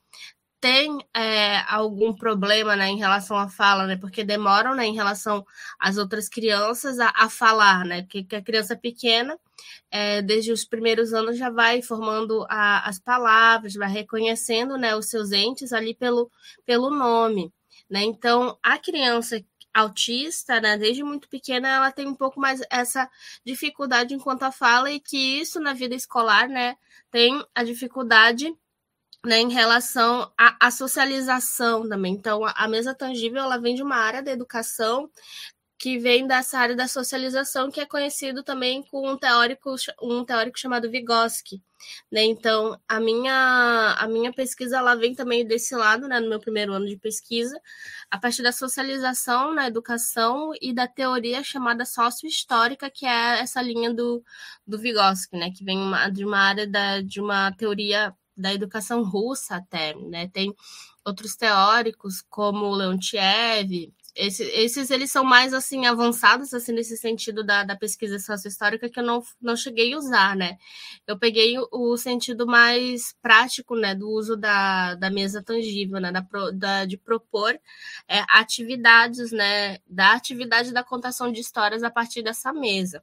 tem 0.61 0.99
é, 1.11 1.57
algum 1.67 2.13
problema 2.13 2.75
né, 2.75 2.87
em 2.87 2.99
relação 2.99 3.35
à 3.35 3.49
fala, 3.49 3.87
né? 3.87 3.97
Porque 3.97 4.23
demoram 4.23 4.75
né, 4.75 4.85
em 4.85 4.93
relação 4.93 5.43
às 5.79 5.97
outras 5.97 6.29
crianças 6.29 6.99
a, 6.99 7.11
a 7.15 7.27
falar, 7.29 7.83
né? 7.83 8.03
Porque 8.03 8.23
que 8.23 8.35
a 8.35 8.41
criança 8.43 8.77
pequena, 8.77 9.39
é, 9.89 10.21
desde 10.21 10.51
os 10.51 10.63
primeiros 10.63 11.13
anos, 11.13 11.35
já 11.35 11.49
vai 11.49 11.81
formando 11.81 12.45
a, 12.47 12.87
as 12.87 12.99
palavras, 12.99 13.73
vai 13.73 13.89
reconhecendo 13.89 14.77
né, 14.77 14.95
os 14.95 15.07
seus 15.07 15.31
entes 15.31 15.73
ali 15.73 15.95
pelo, 15.95 16.29
pelo 16.63 16.91
nome. 16.91 17.51
Né? 17.89 18.03
Então, 18.03 18.55
a 18.61 18.77
criança 18.77 19.43
autista, 19.73 20.61
né, 20.61 20.77
desde 20.77 21.03
muito 21.03 21.27
pequena, 21.27 21.69
ela 21.69 21.91
tem 21.91 22.07
um 22.07 22.15
pouco 22.15 22.39
mais 22.39 22.61
essa 22.69 23.09
dificuldade 23.43 24.13
enquanto 24.13 24.43
a 24.43 24.51
fala, 24.51 24.91
e 24.91 24.99
que 24.99 25.17
isso 25.17 25.59
na 25.59 25.73
vida 25.73 25.95
escolar 25.95 26.47
né, 26.47 26.75
tem 27.09 27.43
a 27.55 27.63
dificuldade 27.63 28.53
né, 29.25 29.39
em 29.39 29.51
relação 29.51 30.31
à, 30.37 30.67
à, 30.67 30.71
socialização 30.71 31.87
também. 31.87 32.13
Então, 32.13 32.43
a, 32.45 32.51
a, 32.51 32.67
mesa 32.67 32.93
tangível 32.95 33.41
ela 33.41 33.57
vem 33.57 33.75
de 33.75 33.83
uma 33.83 33.95
área 33.97 34.21
da 34.21 34.31
educação 34.31 35.09
que 35.77 35.97
vem 35.97 36.27
dessa 36.27 36.59
área 36.59 36.75
da 36.75 36.87
socialização, 36.87 37.71
que 37.71 37.81
é 37.81 37.85
conhecido 37.87 38.43
também 38.43 38.83
com 38.83 39.09
um 39.09 39.17
teórico, 39.17 39.75
um 40.01 40.23
teórico 40.23 40.59
chamado 40.59 40.89
Vygotsky. 40.91 41.61
Né? 42.11 42.23
Então, 42.25 42.79
a 42.87 42.99
minha, 42.99 43.95
a 43.97 44.07
minha 44.07 44.31
pesquisa 44.31 44.77
ela 44.77 44.95
vem 44.95 45.15
também 45.15 45.45
desse 45.45 45.75
lado, 45.75 46.07
né, 46.07 46.19
no 46.19 46.29
meu 46.29 46.39
primeiro 46.39 46.73
ano 46.73 46.85
de 46.85 46.97
pesquisa, 46.97 47.59
a 48.11 48.19
partir 48.19 48.43
da 48.43 48.51
socialização 48.51 49.55
na 49.55 49.67
educação 49.67 50.51
e 50.61 50.71
da 50.71 50.87
teoria 50.87 51.43
chamada 51.43 51.83
sociohistórica, 51.83 52.89
que 52.89 53.07
é 53.07 53.39
essa 53.39 53.59
linha 53.61 53.91
do, 53.91 54.23
do 54.65 54.77
Vygotsky, 54.77 55.35
né, 55.35 55.51
que 55.51 55.63
vem 55.63 55.79
uma, 55.79 56.09
de 56.09 56.23
uma 56.23 56.39
área 56.39 56.67
da, 56.67 57.01
de 57.01 57.19
uma 57.19 57.51
teoria 57.53 58.15
da 58.41 58.53
educação 58.53 59.03
russa 59.03 59.55
até, 59.55 59.95
né? 59.95 60.27
Tem 60.29 60.53
outros 61.05 61.35
teóricos 61.35 62.21
como 62.29 62.73
Leontiev, 62.73 63.91
esse, 64.15 64.43
esses 64.43 64.91
eles 64.91 65.09
são 65.11 65.23
mais 65.23 65.53
assim 65.53 65.85
avançados 65.85 66.53
assim 66.53 66.73
nesse 66.73 66.97
sentido 66.97 67.43
da, 67.43 67.63
da 67.63 67.77
pesquisa 67.77 68.19
sociohistórica 68.19 68.89
que 68.89 68.99
eu 68.99 69.03
não, 69.03 69.23
não 69.41 69.55
cheguei 69.55 69.93
a 69.93 69.97
usar, 69.97 70.35
né? 70.35 70.57
Eu 71.07 71.17
peguei 71.17 71.57
o, 71.57 71.67
o 71.71 71.97
sentido 71.97 72.45
mais 72.45 73.15
prático, 73.21 73.75
né, 73.75 73.95
do 73.95 74.09
uso 74.09 74.35
da, 74.35 74.95
da 74.95 75.09
mesa 75.09 75.41
tangível, 75.41 75.99
né, 75.99 76.11
da, 76.11 76.25
da 76.53 76.85
de 76.85 76.97
propor 76.97 77.57
é, 78.07 78.23
atividades, 78.29 79.31
né, 79.31 79.77
da 79.87 80.13
atividade 80.13 80.73
da 80.73 80.83
contação 80.83 81.31
de 81.31 81.39
histórias 81.39 81.83
a 81.83 81.89
partir 81.89 82.21
dessa 82.21 82.51
mesa. 82.51 83.01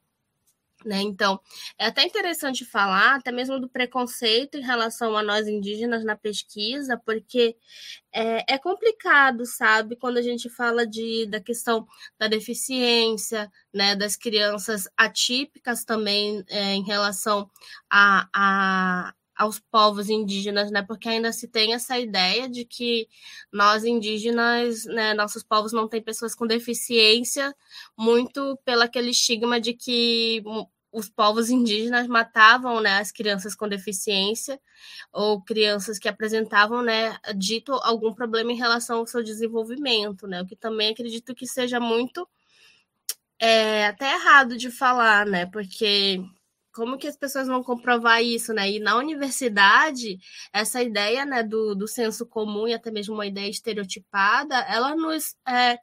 Né? 0.85 1.01
Então, 1.03 1.41
é 1.77 1.87
até 1.87 2.05
interessante 2.05 2.65
falar, 2.65 3.17
até 3.17 3.33
mesmo 3.33 3.59
do 3.59 3.69
preconceito 3.69 4.57
em 4.57 4.63
relação 4.63 5.17
a 5.17 5.23
nós 5.25 5.49
indígenas 5.49 6.05
na 6.05 6.17
pesquisa, 6.17 6.97
porque 7.05 7.57
é, 8.13 8.55
é, 8.55 8.59
complicado, 8.59 9.45
sabe, 9.45 9.97
quando 9.97 10.19
a 10.19 10.23
gente 10.23 10.49
fala 10.49 10.87
de, 10.87 11.27
da 11.27 11.41
questão 11.41 11.85
da 12.17 12.29
deficiência, 12.29 13.51
né, 13.75 13.97
das 13.97 14.17
crianças 14.17 14.89
atípicas 14.97 15.85
também 15.85 16.45
é, 16.49 16.75
em 16.75 16.85
relação 16.85 17.51
a, 17.91 18.29
a, 18.33 19.15
aos 19.39 19.61
povos 19.61 20.11
indígenas, 20.11 20.71
né? 20.71 20.83
Porque 20.83 21.09
ainda 21.09 21.33
se 21.33 21.47
tem 21.47 21.73
essa 21.73 21.97
ideia 21.99 22.49
de 22.49 22.65
que 22.65 23.09
nós 23.53 23.85
indígenas, 23.85 24.85
né, 24.87 25.15
nossos 25.15 25.45
povos 25.45 25.73
não 25.73 25.89
têm 25.89 26.03
pessoas 26.03 26.35
com 26.35 26.47
deficiência, 26.47 27.55
muito 27.97 28.59
pelo 28.65 28.83
aquele 28.83 29.11
estigma 29.11 29.61
de 29.61 29.75
que 29.75 30.43
os 30.91 31.09
povos 31.09 31.51
indígenas 31.51 32.09
matavam 32.09 32.81
né, 32.81 32.99
as 32.99 33.13
crianças 33.13 33.55
com 33.55 33.69
deficiência 33.69 34.61
ou 35.13 35.41
crianças 35.43 35.99
que 35.99 36.09
apresentavam 36.09 36.83
né, 36.83 37.17
dito 37.37 37.73
algum 37.75 38.13
problema 38.13 38.51
em 38.53 38.57
relação 38.57 38.99
ao 38.99 39.07
seu 39.07 39.23
desenvolvimento, 39.23 40.27
né? 40.27 40.43
O 40.43 40.47
que 40.47 40.57
também 40.57 40.91
acredito 40.91 41.35
que 41.35 41.47
seja 41.47 41.79
muito 41.79 42.29
é, 43.39 43.87
até 43.87 44.15
errado 44.15 44.57
de 44.57 44.71
falar, 44.71 45.25
né? 45.27 45.47
Porque 45.47 46.21
como 46.79 46.97
que 46.97 47.09
as 47.09 47.17
pessoas 47.17 47.49
vão 47.49 47.61
comprovar 47.61 48.23
isso, 48.23 48.53
né? 48.55 48.71
E 48.71 48.79
na 48.79 48.97
universidade, 48.97 50.17
essa 50.53 50.81
ideia 50.81 51.25
né, 51.25 51.43
do, 51.43 51.75
do 51.75 51.89
senso 51.89 52.25
comum 52.25 52.69
e 52.69 52.73
até 52.73 52.89
mesmo 52.89 53.15
uma 53.15 53.27
ideia 53.27 53.51
estereotipada, 53.51 54.57
ela 54.61 54.95
nos, 54.95 55.35
é, 55.47 55.77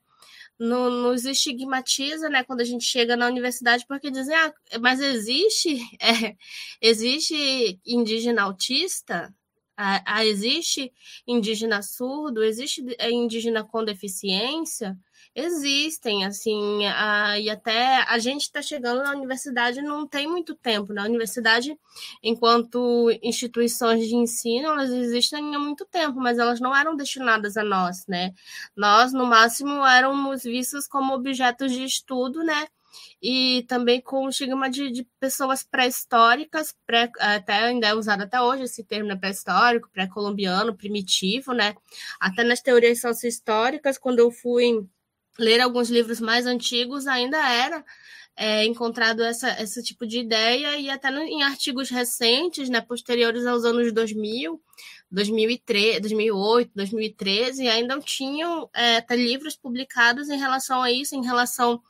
no, 0.58 0.90
nos 0.90 1.26
estigmatiza, 1.26 2.30
né, 2.30 2.46
quando 2.46 2.62
a 2.62 2.64
gente 2.64 2.86
chega 2.86 3.18
na 3.18 3.28
universidade, 3.28 3.86
porque 3.86 4.10
dizem, 4.10 4.34
ah, 4.36 4.54
mas 4.80 5.02
existe, 5.02 5.78
é, 6.02 6.38
existe 6.82 7.78
indígena 7.86 8.44
autista? 8.44 9.36
Ah, 9.76 10.02
ah, 10.06 10.26
existe 10.26 10.94
indígena 11.28 11.82
surdo? 11.82 12.42
Existe 12.42 12.82
é, 12.98 13.12
indígena 13.12 13.66
com 13.66 13.84
deficiência? 13.84 14.98
Existem, 15.38 16.24
assim, 16.26 16.86
a, 16.86 17.38
e 17.38 17.50
até 17.50 17.98
a 18.04 18.18
gente 18.18 18.44
está 18.44 18.62
chegando 18.62 19.04
na 19.04 19.12
universidade 19.12 19.82
não 19.82 20.08
tem 20.08 20.26
muito 20.28 20.56
tempo. 20.56 20.94
Na 20.94 21.04
né? 21.04 21.10
universidade, 21.10 21.78
enquanto 22.24 23.12
instituições 23.22 24.08
de 24.08 24.16
ensino, 24.16 24.70
elas 24.70 24.90
existem 24.92 25.54
há 25.54 25.60
muito 25.60 25.86
tempo, 25.86 26.22
mas 26.22 26.40
elas 26.40 26.62
não 26.62 26.74
eram 26.74 26.96
destinadas 26.96 27.58
a 27.58 27.64
nós, 27.66 28.08
né? 28.08 28.34
Nós, 28.76 29.12
no 29.12 29.26
máximo, 29.26 29.86
éramos 29.86 30.44
vistos 30.44 30.88
como 30.88 31.14
objetos 31.14 31.72
de 31.74 31.84
estudo, 31.84 32.42
né? 32.42 32.68
e 33.22 33.64
também 33.68 34.00
com 34.02 34.26
o 34.26 34.30
estigma 34.30 34.70
de, 34.70 34.92
de 34.92 35.04
pessoas 35.20 35.64
pré-históricas, 35.64 36.74
pré, 36.86 37.12
até 37.20 37.54
ainda 37.54 37.88
é 37.88 37.94
usado 37.94 38.24
até 38.24 38.40
hoje 38.40 38.64
esse 38.64 38.84
termo 38.84 39.10
né, 39.10 39.16
pré-histórico, 39.16 39.90
pré-colombiano, 39.92 40.76
primitivo, 40.76 41.54
né? 41.54 41.76
Até 42.20 42.44
nas 42.44 42.62
teorias 42.62 43.02
sociohistóricas, 43.02 43.98
quando 43.98 44.20
eu 44.20 44.32
fui 44.32 44.86
ler 45.38 45.62
alguns 45.62 45.90
livros 45.90 46.20
mais 46.20 46.46
antigos, 46.46 47.08
ainda 47.08 47.38
era 47.38 47.84
é, 48.36 48.66
encontrado 48.66 49.24
essa, 49.24 49.62
esse 49.62 49.82
tipo 49.82 50.06
de 50.06 50.20
ideia, 50.20 50.78
e 50.78 50.90
até 50.90 51.10
no, 51.10 51.20
em 51.22 51.44
artigos 51.44 51.90
recentes, 51.90 52.70
né, 52.70 52.82
posteriores 52.82 53.46
aos 53.46 53.64
anos 53.64 53.94
2000, 53.94 54.62
2003, 55.12 56.00
2008, 56.02 56.72
2013, 56.76 57.68
ainda 57.68 58.00
tinham 58.00 58.70
é, 58.74 59.04
livros 59.16 59.56
publicados 59.56 60.30
em 60.30 60.38
relação 60.38 60.82
a 60.82 60.92
isso, 60.92 61.16
em 61.16 61.24
relação 61.24 61.82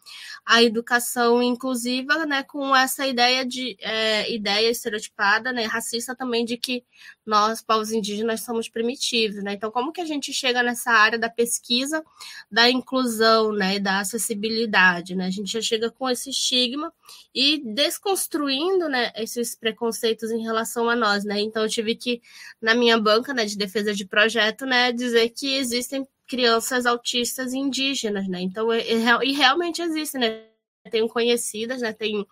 à 0.46 0.62
educação 0.62 1.42
inclusiva, 1.42 2.26
né, 2.26 2.44
com 2.44 2.76
essa 2.76 3.08
ideia 3.08 3.46
de 3.46 3.76
é, 3.80 4.32
ideia 4.32 4.70
estereotipada, 4.70 5.52
né, 5.52 5.66
racista 5.66 6.16
também 6.16 6.46
de 6.46 6.58
que 6.58 6.84
nós, 7.26 7.62
povos 7.62 7.92
indígenas, 7.92 8.42
somos 8.42 8.70
primitivos, 8.70 9.44
né? 9.44 9.54
Então, 9.54 9.72
como 9.72 9.92
que 9.92 10.00
a 10.00 10.06
gente 10.06 10.32
chega 10.32 10.62
nessa 10.62 10.92
área 10.92 11.18
da 11.18 11.30
pesquisa, 11.30 12.04
da 12.52 12.70
inclusão, 12.70 13.52
né, 13.52 13.76
e 13.78 13.80
da 13.80 14.00
acessibilidade, 14.00 15.16
né? 15.16 15.26
A 15.26 15.32
gente 15.32 15.52
já 15.52 15.62
chega 15.62 15.90
com 15.90 16.08
esse 16.08 16.30
estigma 16.30 16.94
e 17.34 17.62
desconstruindo, 17.66 18.88
né, 18.88 19.12
esses 19.16 19.56
preconceitos 19.56 20.30
em 20.30 20.44
relação 20.44 20.88
a 20.88 20.96
nós, 20.96 21.24
né? 21.26 21.40
Então, 21.40 21.64
eu 21.64 21.70
tive 21.70 21.96
que 21.96 22.22
na 22.62 22.76
minha 22.76 23.00
banca 23.06 23.34
né, 23.34 23.46
de 23.46 23.56
defesa 23.56 23.94
de 23.94 24.06
projeto, 24.06 24.66
né, 24.66 24.92
dizer 24.92 25.30
que 25.30 25.56
existem 25.56 26.06
crianças 26.28 26.86
autistas 26.86 27.54
indígenas, 27.54 28.28
né? 28.28 28.42
Então, 28.42 28.74
e, 28.74 28.82
e 29.24 29.32
realmente 29.32 29.82
existem, 29.82 30.22
né? 30.22 30.48
Tenho 30.90 31.08
conhecidas, 31.08 31.82
né? 31.82 31.94
Tem 31.94 32.26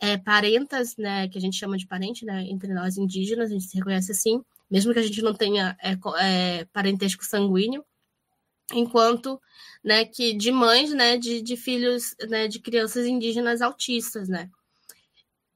é, 0.00 0.16
parentas, 0.16 0.96
né? 0.96 1.28
Que 1.28 1.38
a 1.38 1.40
gente 1.40 1.56
chama 1.56 1.76
de 1.76 1.86
parente, 1.86 2.24
né? 2.24 2.44
Entre 2.48 2.72
nós 2.72 2.96
indígenas, 2.96 3.50
a 3.50 3.54
gente 3.54 3.64
se 3.64 3.76
reconhece 3.76 4.12
assim, 4.12 4.42
mesmo 4.70 4.92
que 4.92 5.00
a 5.00 5.02
gente 5.02 5.22
não 5.22 5.34
tenha 5.34 5.76
é, 5.82 5.96
é, 6.20 6.64
parentesco 6.66 7.24
sanguíneo, 7.24 7.84
enquanto, 8.72 9.40
né? 9.82 10.04
Que 10.04 10.32
de 10.32 10.52
mães, 10.52 10.92
né? 10.92 11.16
De, 11.18 11.42
de 11.42 11.56
filhos, 11.56 12.14
né? 12.28 12.46
De 12.46 12.60
crianças 12.60 13.06
indígenas 13.06 13.60
autistas, 13.60 14.28
né? 14.28 14.48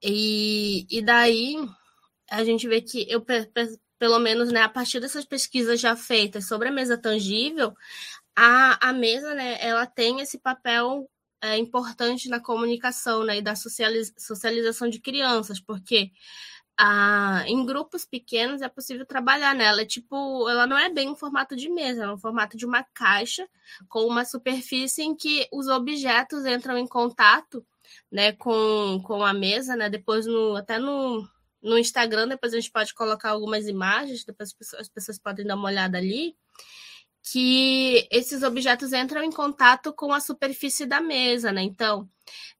E, 0.03 0.87
e 0.91 1.03
daí 1.03 1.57
a 2.31 2.45
gente 2.45 2.67
vê 2.67 2.81
que 2.81 3.07
eu 3.09 3.21
pelo 4.01 4.19
menos 4.19 4.51
né, 4.51 4.63
a 4.63 4.69
partir 4.69 4.99
dessas 4.99 5.27
pesquisas 5.27 5.79
já 5.79 5.95
feitas 5.95 6.49
sobre 6.49 6.69
a 6.69 6.73
mesa 6.73 6.97
tangível, 6.97 7.77
a, 8.35 8.89
a 8.89 8.93
mesa 8.95 9.35
né, 9.35 9.59
ela 9.61 9.87
tem 9.87 10.21
esse 10.21 10.39
papel 10.39 11.07
é, 11.43 11.59
importante 11.59 12.27
na 12.31 12.41
comunicação 12.41 13.25
né, 13.25 13.37
e 13.37 13.43
da 13.43 13.55
socializ, 13.55 14.11
socialização 14.17 14.89
de 14.89 15.01
crianças, 15.01 15.61
porque 15.61 16.11
a, 16.79 17.45
em 17.47 17.67
grupos 17.67 18.07
pequenos 18.07 18.63
é 18.63 18.69
possível 18.71 19.05
trabalhar 19.05 19.55
nela. 19.55 19.83
É 19.83 19.85
tipo, 19.85 20.49
ela 20.49 20.67
não 20.67 20.79
é 20.79 20.89
bem 20.89 21.11
um 21.11 21.15
formato 21.15 21.55
de 21.55 21.69
mesa, 21.69 22.05
é 22.05 22.11
um 22.11 22.17
formato 22.17 22.57
de 22.57 22.65
uma 22.65 22.83
caixa 22.95 23.47
com 23.87 24.07
uma 24.07 24.25
superfície 24.25 25.03
em 25.03 25.15
que 25.15 25.47
os 25.53 25.69
objetos 25.69 26.47
entram 26.47 26.79
em 26.79 26.87
contato 26.87 27.63
né, 28.11 28.33
com, 28.33 28.99
com 29.05 29.23
a 29.23 29.35
mesa, 29.35 29.77
né? 29.77 29.91
Depois 29.91 30.25
no, 30.25 30.57
até 30.57 30.79
no, 30.79 31.29
no 31.63 31.79
Instagram, 31.79 32.29
depois 32.29 32.53
a 32.53 32.57
gente 32.61 32.71
pode 32.71 32.95
colocar 32.95 33.31
algumas 33.31 33.67
imagens, 33.67 34.25
depois 34.25 34.51
as 34.51 34.55
pessoas, 34.55 34.83
as 34.83 34.89
pessoas 34.89 35.19
podem 35.19 35.47
dar 35.47 35.57
uma 35.57 35.69
olhada 35.69 35.99
ali, 35.99 36.35
que 37.23 38.09
esses 38.11 38.43
objetos 38.43 38.93
entram 38.93 39.23
em 39.23 39.31
contato 39.31 39.93
com 39.93 40.13
a 40.13 40.21
superfície 40.21 40.87
da 40.87 41.01
mesa, 41.01 41.53
né? 41.53 41.63
Então, 41.63 42.09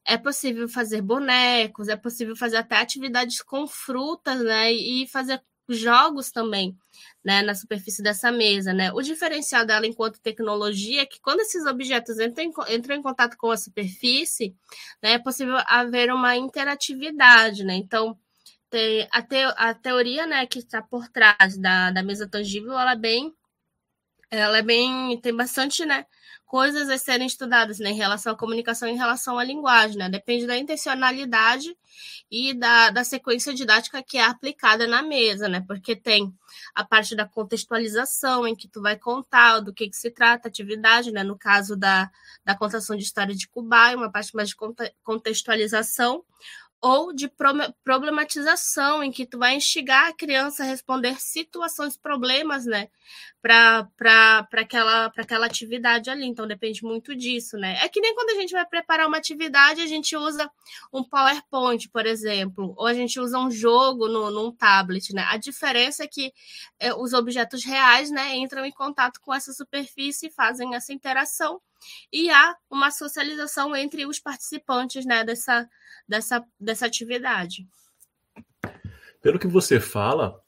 é 0.05 0.17
possível 0.19 0.69
fazer 0.69 1.01
bonecos, 1.03 1.89
é 1.89 1.97
possível 1.97 2.37
fazer 2.37 2.59
até 2.59 2.77
atividades 2.77 3.43
com 3.43 3.67
frutas, 3.67 4.41
né? 4.43 4.73
E 4.73 5.07
fazer 5.09 5.43
jogos 5.69 6.31
também, 6.31 6.77
né, 7.25 7.43
na 7.43 7.55
superfície 7.55 8.03
dessa 8.03 8.33
mesa, 8.33 8.73
né? 8.73 8.93
O 8.93 9.01
diferencial 9.03 9.65
dela 9.65 9.87
enquanto 9.87 10.21
tecnologia 10.21 11.03
é 11.03 11.07
que 11.07 11.21
quando 11.21 11.41
esses 11.41 11.65
objetos 11.65 12.19
entram 12.19 12.45
em, 12.45 12.75
entram 12.75 12.97
em 12.97 13.03
contato 13.03 13.37
com 13.37 13.51
a 13.51 13.57
superfície, 13.57 14.55
né, 15.03 15.13
é 15.13 15.19
possível 15.19 15.57
haver 15.67 16.13
uma 16.13 16.37
interatividade, 16.37 17.65
né? 17.65 17.75
Então, 17.75 18.19
tem 18.71 19.09
a, 19.11 19.23
te, 19.23 19.37
a 19.57 19.75
teoria 19.75 20.27
né, 20.27 20.47
que 20.47 20.61
está 20.61 20.81
por 20.81 21.09
trás 21.09 21.59
da, 21.59 21.91
da 21.91 22.03
mesa 22.03 22.29
tangível, 22.29 22.73
ela 22.79 22.93
é 22.93 22.97
bem 22.97 23.35
ela 24.31 24.59
é 24.59 24.63
bem. 24.63 25.21
tem 25.21 25.35
bastante, 25.35 25.85
né? 25.85 26.07
Coisas 26.47 26.89
a 26.89 26.99
serem 26.99 27.27
estudadas 27.27 27.79
né, 27.79 27.91
em 27.91 27.97
relação 27.97 28.33
à 28.33 28.37
comunicação 28.37 28.89
em 28.89 28.97
relação 28.97 29.39
à 29.39 29.45
linguagem, 29.45 29.97
né? 29.97 30.09
Depende 30.09 30.47
da 30.47 30.57
intencionalidade 30.57 31.77
e 32.31 32.55
da, 32.55 32.91
da 32.91 33.05
sequência 33.05 33.53
didática 33.55 34.03
que 34.03 34.19
é 34.19 34.25
aplicada 34.25 34.87
na 34.87 35.03
mesa, 35.03 35.49
né? 35.49 35.65
Porque 35.67 35.95
tem 35.97 36.33
a 36.75 36.85
parte 36.85 37.15
da 37.17 37.27
contextualização, 37.27 38.47
em 38.47 38.55
que 38.55 38.69
tu 38.69 38.81
vai 38.81 38.97
contar 38.97 39.61
do 39.61 39.73
que, 39.73 39.89
que 39.89 39.97
se 39.97 40.11
trata 40.11 40.49
atividade, 40.49 41.13
né? 41.13 41.25
No 41.25 41.37
caso 41.39 41.77
da, 41.77 42.11
da 42.45 42.57
contação 42.57 42.97
de 42.97 43.03
história 43.03 43.35
de 43.35 43.49
Cuba, 43.49 43.95
uma 43.95 44.11
parte 44.11 44.35
mais 44.35 44.49
de 44.49 44.57
contextualização, 45.03 46.25
ou 46.83 47.13
de 47.13 47.31
problematização, 47.85 49.03
em 49.03 49.13
que 49.13 49.27
tu 49.27 49.39
vai 49.39 49.55
instigar 49.55 50.09
a 50.09 50.13
criança 50.15 50.63
a 50.63 50.67
responder 50.67 51.21
situações, 51.21 51.97
problemas, 51.97 52.65
né, 52.65 52.89
para 53.43 53.87
aquela, 54.53 55.13
aquela 55.17 55.47
atividade 55.47 56.09
ali. 56.09 56.25
Então, 56.25 56.47
depende 56.47 56.83
muito 56.83 57.15
disso, 57.15 57.57
né? 57.59 57.79
É 57.83 57.89
que 57.89 58.01
nem 58.01 58.15
quando 58.15 58.31
a 58.31 58.41
gente 58.41 58.53
vai 58.53 58.65
preparar 58.65 59.07
uma 59.07 59.19
atividade, 59.19 59.83
a 59.83 59.87
gente 59.87 60.17
usa 60.17 60.51
um 60.93 61.05
PowerPoint, 61.05 61.89
por 61.91 62.07
exemplo, 62.07 62.75
ou 62.77 62.87
a 62.87 62.95
gente 62.95 63.21
usa 63.21 63.39
um 63.39 63.51
jogo 63.51 64.09
no, 64.09 64.31
num 64.31 64.51
tablet, 64.51 65.13
né? 65.13 65.27
A 65.29 65.37
diferença 65.37 66.05
é 66.05 66.07
que 66.07 66.33
é, 66.79 66.95
os 66.95 67.13
objetos 67.13 67.65
reais, 67.65 68.11
né, 68.11 68.37
entram 68.37 68.65
em 68.65 68.73
contato 68.73 69.21
com 69.21 69.35
essa 69.35 69.53
superfície 69.53 70.29
e 70.29 70.31
fazem 70.31 70.75
essa 70.75 70.93
interação, 70.93 71.61
e 72.13 72.31
há 72.31 72.57
uma 72.71 72.91
socialização 72.91 73.75
entre 73.75 74.07
os 74.07 74.19
participantes, 74.19 75.05
né, 75.05 75.25
dessa 75.25 75.69
dessa, 76.11 76.45
dessa 76.59 76.87
atividade. 76.87 77.69
Pelo 79.23 79.39
que 79.39 79.47
você 79.47 79.79
fala, 79.79 80.41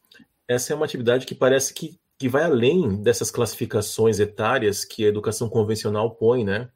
essa 0.49 0.73
é 0.73 0.77
uma 0.77 0.85
atividade 0.85 1.25
que 1.25 1.35
parece 1.35 1.73
que, 1.73 2.01
que 2.19 2.29
vai 2.29 2.43
além 2.43 3.01
dessas 3.01 3.31
classificações 3.31 4.19
etárias 4.19 4.85
que 4.85 5.05
a 5.05 5.09
educação 5.09 5.49
convencional 5.49 6.17
põe, 6.17 6.45
né? 6.45 6.69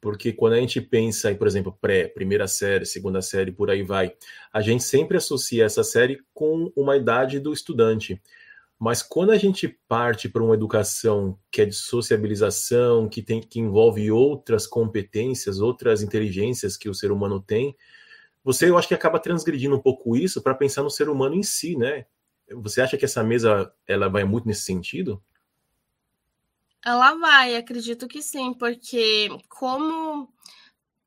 Porque 0.00 0.32
quando 0.32 0.52
a 0.52 0.60
gente 0.60 0.80
pensa 0.80 1.32
em, 1.32 1.34
por 1.34 1.48
exemplo, 1.48 1.76
pré, 1.80 2.06
primeira 2.06 2.46
série, 2.46 2.86
segunda 2.86 3.20
série, 3.20 3.50
por 3.50 3.68
aí 3.68 3.82
vai, 3.82 4.14
a 4.52 4.60
gente 4.60 4.84
sempre 4.84 5.16
associa 5.16 5.64
essa 5.64 5.82
série 5.82 6.20
com 6.32 6.72
uma 6.76 6.96
idade 6.96 7.40
do 7.40 7.52
estudante. 7.52 8.22
Mas 8.78 9.02
quando 9.02 9.30
a 9.30 9.36
gente 9.36 9.66
parte 9.88 10.28
para 10.28 10.42
uma 10.42 10.54
educação 10.54 11.36
que 11.50 11.62
é 11.62 11.64
de 11.64 11.74
sociabilização, 11.74 13.08
que, 13.08 13.20
tem, 13.20 13.40
que 13.40 13.58
envolve 13.58 14.10
outras 14.12 14.66
competências, 14.66 15.58
outras 15.58 16.00
inteligências 16.00 16.76
que 16.76 16.88
o 16.88 16.94
ser 16.94 17.10
humano 17.10 17.40
tem, 17.40 17.76
você, 18.44 18.70
eu 18.70 18.78
acho 18.78 18.86
que 18.86 18.94
acaba 18.94 19.18
transgredindo 19.18 19.74
um 19.74 19.80
pouco 19.80 20.16
isso 20.16 20.40
para 20.40 20.54
pensar 20.54 20.82
no 20.82 20.90
ser 20.90 21.08
humano 21.08 21.34
em 21.34 21.42
si, 21.42 21.76
né? 21.76 22.06
Você 22.50 22.80
acha 22.80 22.96
que 22.96 23.04
essa 23.04 23.22
mesa 23.22 23.72
ela 23.86 24.08
vai 24.08 24.24
muito 24.24 24.46
nesse 24.46 24.62
sentido? 24.62 25.20
Ela 26.84 27.14
vai, 27.16 27.56
acredito 27.56 28.06
que 28.06 28.22
sim, 28.22 28.54
porque 28.54 29.28
como 29.48 30.32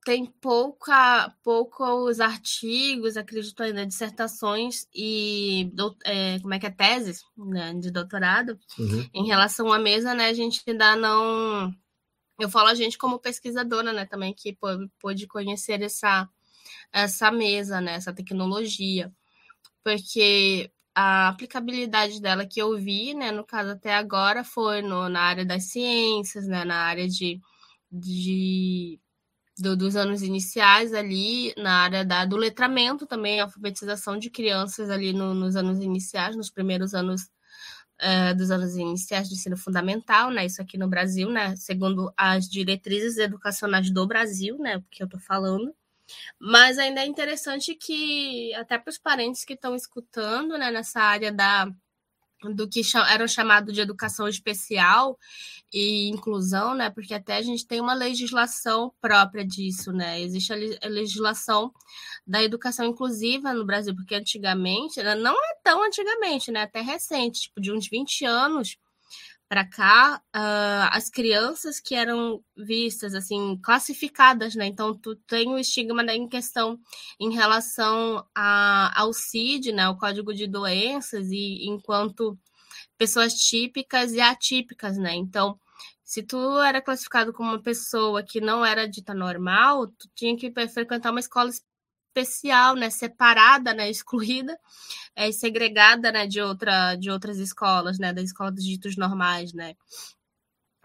tem 0.04 0.26
pouca, 0.26 1.34
poucos 1.44 2.20
artigos, 2.20 3.18
acredito 3.18 3.62
ainda, 3.62 3.86
dissertações 3.86 4.88
e 4.94 5.72
é, 6.04 6.40
como 6.40 6.54
é 6.54 6.60
que 6.60 6.66
é 6.66 6.72
teses 6.72 7.24
né, 7.38 7.74
de 7.76 7.92
doutorado 7.92 8.60
uhum. 8.80 9.10
em 9.14 9.28
relação 9.28 9.72
à 9.72 9.78
mesa, 9.78 10.14
né? 10.14 10.28
A 10.28 10.34
gente 10.34 10.62
ainda 10.68 10.96
não. 10.96 11.72
Eu 12.40 12.50
falo 12.50 12.70
a 12.70 12.74
gente 12.74 12.98
como 12.98 13.20
pesquisadora, 13.20 13.94
né, 13.94 14.06
também 14.06 14.34
que 14.34 14.58
pôde 15.00 15.28
conhecer 15.28 15.82
essa 15.82 16.28
essa 16.92 17.32
mesa, 17.32 17.80
né, 17.80 17.96
essa 17.96 18.14
tecnologia, 18.14 19.12
porque 19.84 20.72
a 20.94 21.30
aplicabilidade 21.30 22.22
dela 22.22 22.46
que 22.46 22.62
eu 22.62 22.78
vi, 22.78 23.14
né, 23.14 23.32
no 23.32 23.46
caso 23.46 23.72
até 23.72 23.96
agora, 23.96 24.44
foi 24.44 24.82
no, 24.82 25.08
na 25.10 25.22
área 25.22 25.46
das 25.46 25.66
ciências, 25.66 26.48
né, 26.48 26.66
na 26.66 26.84
área 26.84 27.08
de, 27.08 27.40
de 27.92 29.00
do, 29.58 29.76
dos 29.76 29.96
anos 29.96 30.22
iniciais 30.22 30.94
ali, 30.94 31.54
na 31.58 31.84
área 31.84 32.06
da, 32.06 32.26
do 32.26 32.36
letramento 32.36 33.06
também, 33.06 33.40
alfabetização 33.40 34.18
de 34.18 34.30
crianças 34.30 34.90
ali 34.90 35.14
no, 35.14 35.34
nos 35.34 35.56
anos 35.56 35.80
iniciais, 35.80 36.36
nos 36.36 36.50
primeiros 36.50 36.94
anos 36.94 37.30
é, 38.00 38.34
dos 38.34 38.50
anos 38.50 38.76
iniciais 38.76 39.30
do 39.30 39.36
ensino 39.36 39.56
fundamental, 39.56 40.32
né, 40.32 40.46
isso 40.46 40.62
aqui 40.62 40.78
no 40.78 40.88
Brasil, 40.88 41.30
né, 41.30 41.56
segundo 41.56 42.12
as 42.18 42.50
diretrizes 42.50 43.18
educacionais 43.18 43.92
do 43.92 44.08
Brasil, 44.08 44.58
né, 44.58 44.84
que 44.90 45.04
eu 45.04 45.06
estou 45.06 45.20
falando, 45.20 45.74
mas 46.40 46.80
ainda 46.80 47.02
é 47.02 47.06
interessante 47.06 47.76
que, 47.76 48.54
até 48.56 48.78
para 48.78 48.90
os 48.90 48.98
parentes 48.98 49.46
que 49.46 49.54
estão 49.54 49.76
escutando 49.76 50.58
né, 50.58 50.72
nessa 50.72 51.00
área 51.00 51.32
da, 51.32 51.72
do 52.42 52.68
que 52.68 52.82
era 53.10 53.28
chamado 53.28 53.72
de 53.72 53.82
educação 53.82 54.28
especial 54.28 55.18
e 55.72 56.10
inclusão, 56.10 56.74
né? 56.74 56.90
Porque 56.90 57.14
até 57.14 57.38
a 57.38 57.42
gente 57.42 57.66
tem 57.66 57.80
uma 57.80 57.94
legislação 57.94 58.92
própria 59.00 59.46
disso, 59.46 59.92
né? 59.92 60.22
Existe 60.22 60.52
a 60.54 60.88
legislação 60.88 61.72
da 62.26 62.44
educação 62.44 62.86
inclusiva 62.86 63.54
no 63.54 63.66
Brasil, 63.66 63.96
porque 63.96 64.16
antigamente, 64.16 65.02
né, 65.02 65.16
não 65.16 65.34
é 65.34 65.56
tão 65.64 65.84
antigamente, 65.84 66.52
né? 66.52 66.64
Até 66.64 66.82
recente, 66.82 67.42
tipo 67.42 67.62
de 67.62 67.72
uns 67.72 67.88
20 67.88 68.26
anos, 68.26 68.78
para 69.52 69.66
cá, 69.66 70.22
uh, 70.34 70.88
as 70.94 71.10
crianças 71.10 71.78
que 71.78 71.94
eram 71.94 72.42
vistas, 72.56 73.14
assim, 73.14 73.60
classificadas, 73.62 74.56
né? 74.56 74.66
Então, 74.66 74.98
tu 74.98 75.14
tem 75.14 75.50
o 75.50 75.60
estigma 75.60 76.02
né, 76.02 76.16
em 76.16 76.26
questão 76.26 76.80
em 77.20 77.34
relação 77.34 78.26
a, 78.34 78.98
ao 78.98 79.12
CID, 79.12 79.74
né? 79.74 79.90
O 79.90 79.98
Código 79.98 80.34
de 80.34 80.48
Doenças, 80.48 81.28
e 81.32 81.66
enquanto 81.68 82.40
pessoas 82.98 83.34
típicas 83.34 84.14
e 84.14 84.22
atípicas, 84.22 84.98
né? 84.98 85.16
Então, 85.16 85.60
se 86.02 86.24
tu 86.24 86.58
era 86.62 86.82
classificado 86.82 87.34
como 87.34 87.50
uma 87.50 87.62
pessoa 87.62 88.24
que 88.24 88.40
não 88.40 88.66
era 88.66 88.88
dita 88.88 89.14
normal, 89.14 89.86
tu 89.86 90.10
tinha 90.16 90.38
que 90.38 90.50
frequentar 90.70 91.12
uma 91.12 91.20
escola 91.20 91.52
especial, 92.12 92.76
né, 92.76 92.90
separada, 92.90 93.74
né, 93.74 93.90
excluída, 93.90 94.58
é, 95.16 95.32
segregada, 95.32 96.12
né, 96.12 96.28
de 96.28 96.42
outra 96.42 96.96
de 96.96 97.10
outras 97.10 97.38
escolas, 97.38 97.98
né, 97.98 98.14
da 98.14 98.22
escola 98.22 98.52
dos 98.52 98.64
ditos 98.64 98.98
normais, 98.98 99.54
né. 99.54 99.76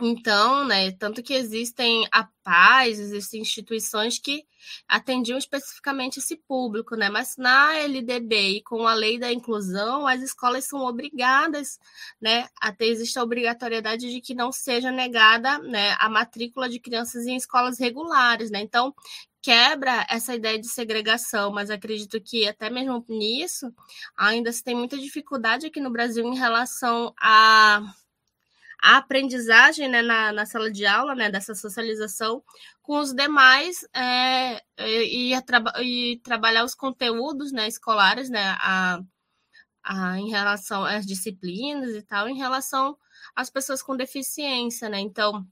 Então, 0.03 0.67
né, 0.67 0.93
tanto 0.93 1.23
que 1.23 1.33
existem 1.33 2.07
a 2.13 2.29
paz, 2.45 2.99
existem 2.99 3.41
instituições 3.41 4.19
que 4.19 4.45
atendiam 4.87 5.39
especificamente 5.39 6.19
esse 6.19 6.37
público, 6.37 6.95
né? 6.97 7.09
Mas 7.09 7.35
na 7.39 7.75
LDB 7.79 8.59
e 8.59 8.63
com 8.63 8.87
a 8.87 8.93
lei 8.93 9.19
da 9.19 9.33
inclusão, 9.33 10.07
as 10.07 10.21
escolas 10.21 10.67
são 10.67 10.81
obrigadas, 10.81 11.79
né, 12.21 12.47
a 12.61 12.73
ter 12.73 12.89
existe 12.89 13.19
a 13.19 13.23
obrigatoriedade 13.23 14.11
de 14.11 14.21
que 14.21 14.35
não 14.35 14.53
seja 14.53 14.91
negada, 14.93 15.59
né, 15.61 15.97
a 15.99 16.11
matrícula 16.11 16.69
de 16.69 16.79
crianças 16.79 17.27
em 17.27 17.37
escolas 17.37 17.79
regulares, 17.79 18.51
né? 18.51 18.61
Então, 18.61 18.95
quebra 19.47 20.05
essa 20.11 20.35
ideia 20.35 20.59
de 20.59 20.69
segregação, 20.69 21.53
mas 21.53 21.71
acredito 21.71 22.21
que 22.21 22.49
até 22.49 22.69
mesmo 22.69 23.05
nisso 23.09 23.73
ainda 24.17 24.51
se 24.51 24.61
tem 24.61 24.75
muita 24.75 24.99
dificuldade 24.99 25.67
aqui 25.67 25.79
no 25.81 25.89
Brasil 25.89 26.27
em 26.27 26.37
relação 26.37 27.15
a 27.17 27.81
a 28.83 28.97
aprendizagem 28.99 29.89
né, 29.89 30.03
na, 30.03 30.33
na 30.33 30.47
sala 30.47 30.71
de 30.71 30.85
aula, 30.85 31.15
né, 31.15 31.31
dessa 31.31 31.55
socialização 31.55 32.43
com 32.83 32.99
os 32.99 33.15
demais 33.15 33.87
é, 33.95 34.61
e, 34.79 35.33
e, 35.33 36.19
trabalhar 36.19 36.65
os 36.65 36.75
conteúdos 36.75 37.53
né, 37.53 37.69
escolares 37.69 38.29
né, 38.29 38.57
a, 38.59 39.01
a, 39.83 40.19
em 40.19 40.29
relação 40.29 40.85
às 40.85 41.07
disciplinas 41.07 41.95
e 41.95 42.03
tal, 42.03 42.29
em 42.29 42.37
relação 42.37 42.99
às 43.35 43.49
pessoas 43.49 43.83
com 43.83 43.97
deficiência. 43.97 44.89
Né? 44.89 45.01
Então, 45.01 45.47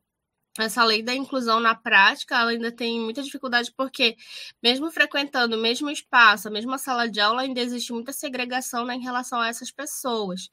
essa 0.59 0.85
lei 0.85 1.03
da 1.03 1.13
inclusão 1.15 1.59
na 1.59 1.75
prática 1.75 2.37
ela 2.37 2.51
ainda 2.51 2.71
tem 2.71 3.01
muita 3.01 3.23
dificuldade 3.23 3.73
porque 3.77 4.17
mesmo 4.63 4.91
frequentando 4.91 5.57
o 5.57 5.61
mesmo 5.61 5.91
espaço, 5.91 6.47
a 6.47 6.51
mesma 6.51 6.79
sala 6.79 7.09
de 7.09 7.21
aula, 7.21 7.43
ainda 7.43 7.61
existe 7.61 7.93
muita 7.93 8.13
segregação 8.13 8.85
né, 8.85 8.95
em 8.95 9.03
relação 9.03 9.41
a 9.41 9.49
essas 9.49 9.71
pessoas. 9.71 10.51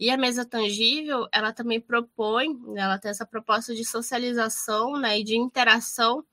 E 0.00 0.10
a 0.10 0.16
mesa 0.16 0.44
tangível, 0.44 1.28
ela 1.32 1.52
também 1.52 1.80
propõe, 1.80 2.48
ela 2.76 2.98
tem 2.98 3.10
essa 3.10 3.26
proposta 3.26 3.74
de 3.74 3.84
socialização 3.84 4.98
né, 4.98 5.18
e 5.20 5.24
de 5.24 5.36
interação, 5.36 6.24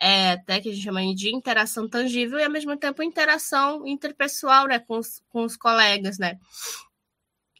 é, 0.00 0.32
até 0.32 0.60
que 0.60 0.70
a 0.70 0.72
gente 0.72 0.84
chama 0.84 1.00
de 1.14 1.34
interação 1.34 1.88
tangível, 1.88 2.38
e 2.38 2.44
ao 2.44 2.50
mesmo 2.50 2.76
tempo 2.76 3.02
interação 3.02 3.86
interpessoal 3.86 4.66
né, 4.66 4.78
com, 4.78 4.98
os, 4.98 5.22
com 5.28 5.44
os 5.44 5.56
colegas, 5.56 6.18
né? 6.18 6.38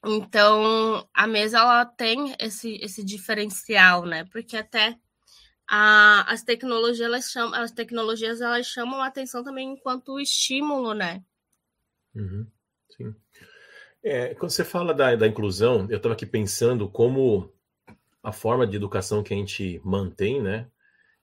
Então, 0.05 1.09
a 1.13 1.27
mesa 1.27 1.59
ela 1.59 1.85
tem 1.85 2.35
esse, 2.39 2.77
esse 2.77 3.05
diferencial, 3.05 4.05
né? 4.05 4.25
Porque 4.31 4.57
até 4.57 4.97
a, 5.67 6.33
as 6.33 6.43
tecnologias 6.43 7.07
elas 7.07 7.31
chamam, 7.31 7.61
as 7.61 7.73
tecnologias 7.73 8.41
elas 8.41 8.67
chamam 8.67 9.03
a 9.03 9.07
atenção 9.07 9.43
também 9.43 9.73
enquanto 9.73 10.21
estímulo, 10.21 10.95
né? 10.95 11.23
Uhum, 12.15 12.47
sim. 12.97 13.15
É, 14.03 14.35
quando 14.35 14.53
você 14.53 14.65
fala 14.65 14.95
da, 14.95 15.15
da 15.17 15.27
inclusão, 15.27 15.87
eu 15.91 15.97
estava 15.97 16.15
aqui 16.15 16.25
pensando 16.25 16.89
como 16.89 17.53
a 18.23 18.33
forma 18.33 18.67
de 18.67 18.77
educação 18.77 19.23
que 19.23 19.35
a 19.35 19.37
gente 19.37 19.81
mantém, 19.85 20.41
né? 20.41 20.69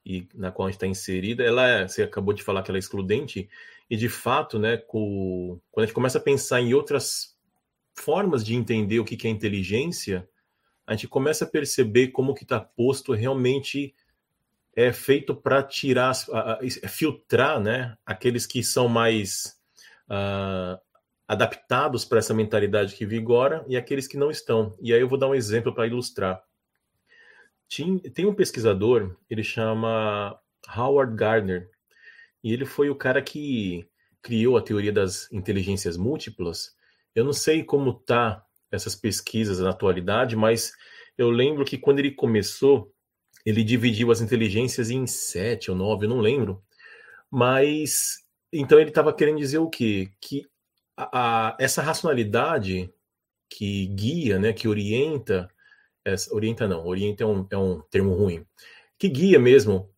E 0.06 0.28
na 0.34 0.52
qual 0.52 0.68
a 0.68 0.72
gente 0.72 0.78
está 0.78 0.88
inserida, 0.88 1.44
ela 1.44 1.68
é, 1.68 1.88
você 1.88 2.04
acabou 2.04 2.34
de 2.34 2.44
falar 2.44 2.62
que 2.62 2.70
ela 2.70 2.78
é 2.78 2.80
excludente, 2.80 3.50
e 3.90 3.96
de 3.96 4.10
fato, 4.10 4.60
né, 4.60 4.78
com, 4.78 5.60
quando 5.72 5.84
a 5.84 5.88
gente 5.88 5.96
começa 5.96 6.18
a 6.18 6.22
pensar 6.22 6.62
em 6.62 6.74
outras 6.74 7.35
formas 7.96 8.46
de 8.46 8.54
entender 8.54 9.00
o 9.00 9.06
que 9.06 9.28
é 9.28 9.30
inteligência, 9.30 10.28
a 10.86 10.94
gente 10.94 11.08
começa 11.08 11.46
a 11.46 11.48
perceber 11.48 12.10
como 12.10 12.36
que 12.36 12.44
está 12.44 12.60
posto 12.60 13.14
realmente 13.14 13.96
é 14.76 14.92
feito 14.92 15.34
para 15.34 15.64
tirar, 15.64 16.12
é 16.62 16.88
filtrar, 16.88 17.60
né, 17.62 17.98
aqueles 18.06 18.46
que 18.46 18.62
são 18.62 18.90
mais 18.90 19.58
uh, 20.10 20.78
adaptados 21.28 22.04
para 22.04 22.20
essa 22.20 22.34
mentalidade 22.34 22.94
que 22.94 23.06
vigora 23.06 23.66
e 23.68 23.78
aqueles 23.78 24.08
que 24.08 24.18
não 24.18 24.30
estão. 24.30 24.76
E 24.82 24.94
aí 24.94 25.00
eu 25.00 25.08
vou 25.08 25.18
dar 25.18 25.30
um 25.30 25.36
exemplo 25.36 25.74
para 25.74 25.88
ilustrar. 25.88 26.44
Tem 28.14 28.26
um 28.26 28.36
pesquisador, 28.36 29.18
ele 29.30 29.44
chama 29.44 30.38
Howard 30.76 31.16
Gardner, 31.16 31.70
e 32.44 32.54
ele 32.54 32.66
foi 32.66 32.90
o 32.90 32.96
cara 32.96 33.22
que 33.24 33.90
criou 34.22 34.56
a 34.56 34.62
teoria 34.62 34.92
das 34.92 35.32
inteligências 35.32 35.98
múltiplas. 35.98 36.76
Eu 37.16 37.24
não 37.24 37.34
sei 37.34 37.64
como 37.64 37.94
tá 37.94 38.46
essas 38.72 38.96
pesquisas 38.96 39.60
na 39.60 39.70
atualidade, 39.70 40.36
mas 40.36 40.74
eu 41.18 41.30
lembro 41.30 41.64
que 41.64 41.78
quando 41.78 42.00
ele 42.00 42.12
começou, 42.12 42.92
ele 43.46 43.64
dividiu 43.64 44.12
as 44.12 44.22
inteligências 44.22 44.90
em 44.90 45.08
sete 45.08 45.72
ou 45.72 45.78
nove, 45.78 46.06
eu 46.06 46.10
não 46.10 46.20
lembro. 46.20 46.62
Mas 47.32 48.26
então 48.52 48.80
ele 48.80 48.90
estava 48.90 49.14
querendo 49.14 49.38
dizer 49.38 49.60
o 49.60 49.70
quê? 49.70 50.12
Que 50.22 50.46
a, 50.98 51.50
a, 51.50 51.58
essa 51.60 51.82
racionalidade 51.82 52.90
que 53.50 53.88
guia, 53.88 54.40
né, 54.40 54.54
que 54.54 54.68
orienta, 54.68 55.50
essa, 56.04 56.34
orienta 56.34 56.68
não, 56.68 56.86
orienta 56.86 57.24
é 57.24 57.28
um, 57.28 57.48
é 57.50 57.58
um 57.58 57.82
termo 57.82 58.14
ruim, 58.14 58.46
que 58.98 59.08
guia 59.08 59.40
mesmo 59.40 59.90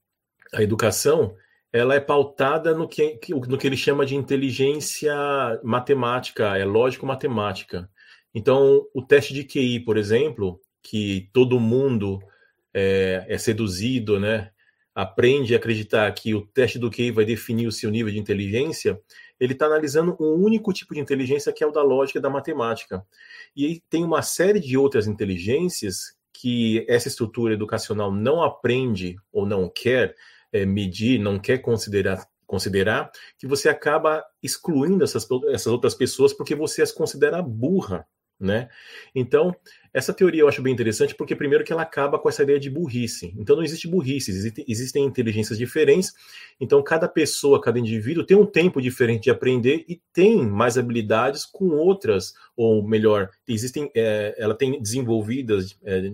a 0.53 0.61
educação, 0.61 1.35
ela 1.77 1.95
é 1.95 1.99
pautada 1.99 2.73
no 2.73 2.87
que, 2.87 3.19
no 3.47 3.57
que 3.57 3.67
ele 3.67 3.77
chama 3.77 4.05
de 4.05 4.15
inteligência 4.15 5.13
matemática, 5.63 6.57
é 6.57 6.65
lógico-matemática. 6.65 7.89
Então, 8.33 8.85
o 8.93 9.01
teste 9.01 9.33
de 9.33 9.43
QI, 9.43 9.79
por 9.79 9.97
exemplo, 9.97 10.59
que 10.81 11.29
todo 11.33 11.59
mundo 11.59 12.19
é, 12.73 13.25
é 13.27 13.37
seduzido, 13.37 14.19
né? 14.19 14.51
aprende 14.97 15.53
a 15.53 15.57
acreditar 15.57 16.11
que 16.11 16.33
o 16.33 16.41
teste 16.41 16.79
do 16.79 16.89
QI 16.89 17.11
vai 17.11 17.23
definir 17.23 17.67
o 17.67 17.71
seu 17.71 17.91
nível 17.91 18.11
de 18.11 18.17
inteligência, 18.17 18.99
ele 19.39 19.53
está 19.53 19.67
analisando 19.67 20.17
um 20.19 20.33
único 20.43 20.73
tipo 20.73 20.95
de 20.95 20.99
inteligência 20.99 21.53
que 21.53 21.63
é 21.63 21.67
o 21.67 21.71
da 21.71 21.83
lógica 21.83 22.17
e 22.17 22.21
da 22.21 22.31
matemática. 22.31 23.05
E 23.55 23.79
tem 23.91 24.03
uma 24.03 24.23
série 24.23 24.59
de 24.59 24.75
outras 24.75 25.05
inteligências 25.05 26.17
que 26.33 26.83
essa 26.89 27.09
estrutura 27.09 27.53
educacional 27.53 28.11
não 28.11 28.41
aprende 28.41 29.15
ou 29.31 29.45
não 29.45 29.69
quer 29.69 30.15
é, 30.61 30.65
medir, 30.65 31.19
não 31.19 31.39
quer 31.39 31.59
considerar, 31.59 32.25
considerar, 32.45 33.11
que 33.37 33.47
você 33.47 33.69
acaba 33.69 34.23
excluindo 34.41 35.03
essas, 35.03 35.27
essas 35.49 35.67
outras 35.67 35.93
pessoas 35.93 36.33
porque 36.33 36.55
você 36.55 36.81
as 36.81 36.91
considera 36.91 37.41
burra 37.41 38.05
né? 38.39 38.69
Então, 39.15 39.55
essa 39.91 40.13
teoria 40.13 40.41
eu 40.41 40.47
acho 40.47 40.61
bem 40.61 40.71
interessante 40.71 41.15
porque, 41.15 41.35
primeiro, 41.35 41.63
que 41.63 41.73
ela 41.73 41.81
acaba 41.81 42.19
com 42.19 42.29
essa 42.29 42.43
ideia 42.43 42.59
de 42.59 42.69
burrice. 42.69 43.33
Então, 43.35 43.55
não 43.55 43.63
existe 43.63 43.87
burrice, 43.87 44.29
existe, 44.29 44.63
existem 44.67 45.03
inteligências 45.03 45.57
diferentes. 45.57 46.13
Então, 46.59 46.83
cada 46.83 47.07
pessoa, 47.07 47.59
cada 47.59 47.79
indivíduo 47.79 48.23
tem 48.23 48.37
um 48.37 48.45
tempo 48.45 48.79
diferente 48.79 49.23
de 49.23 49.31
aprender 49.31 49.85
e 49.87 49.99
tem 50.13 50.45
mais 50.45 50.77
habilidades 50.77 51.45
com 51.45 51.69
outras, 51.69 52.33
ou 52.55 52.87
melhor, 52.87 53.31
existem, 53.47 53.89
é, 53.95 54.35
ela 54.37 54.53
tem 54.53 54.79
desenvolvidas, 54.79 55.75
é, 55.83 56.11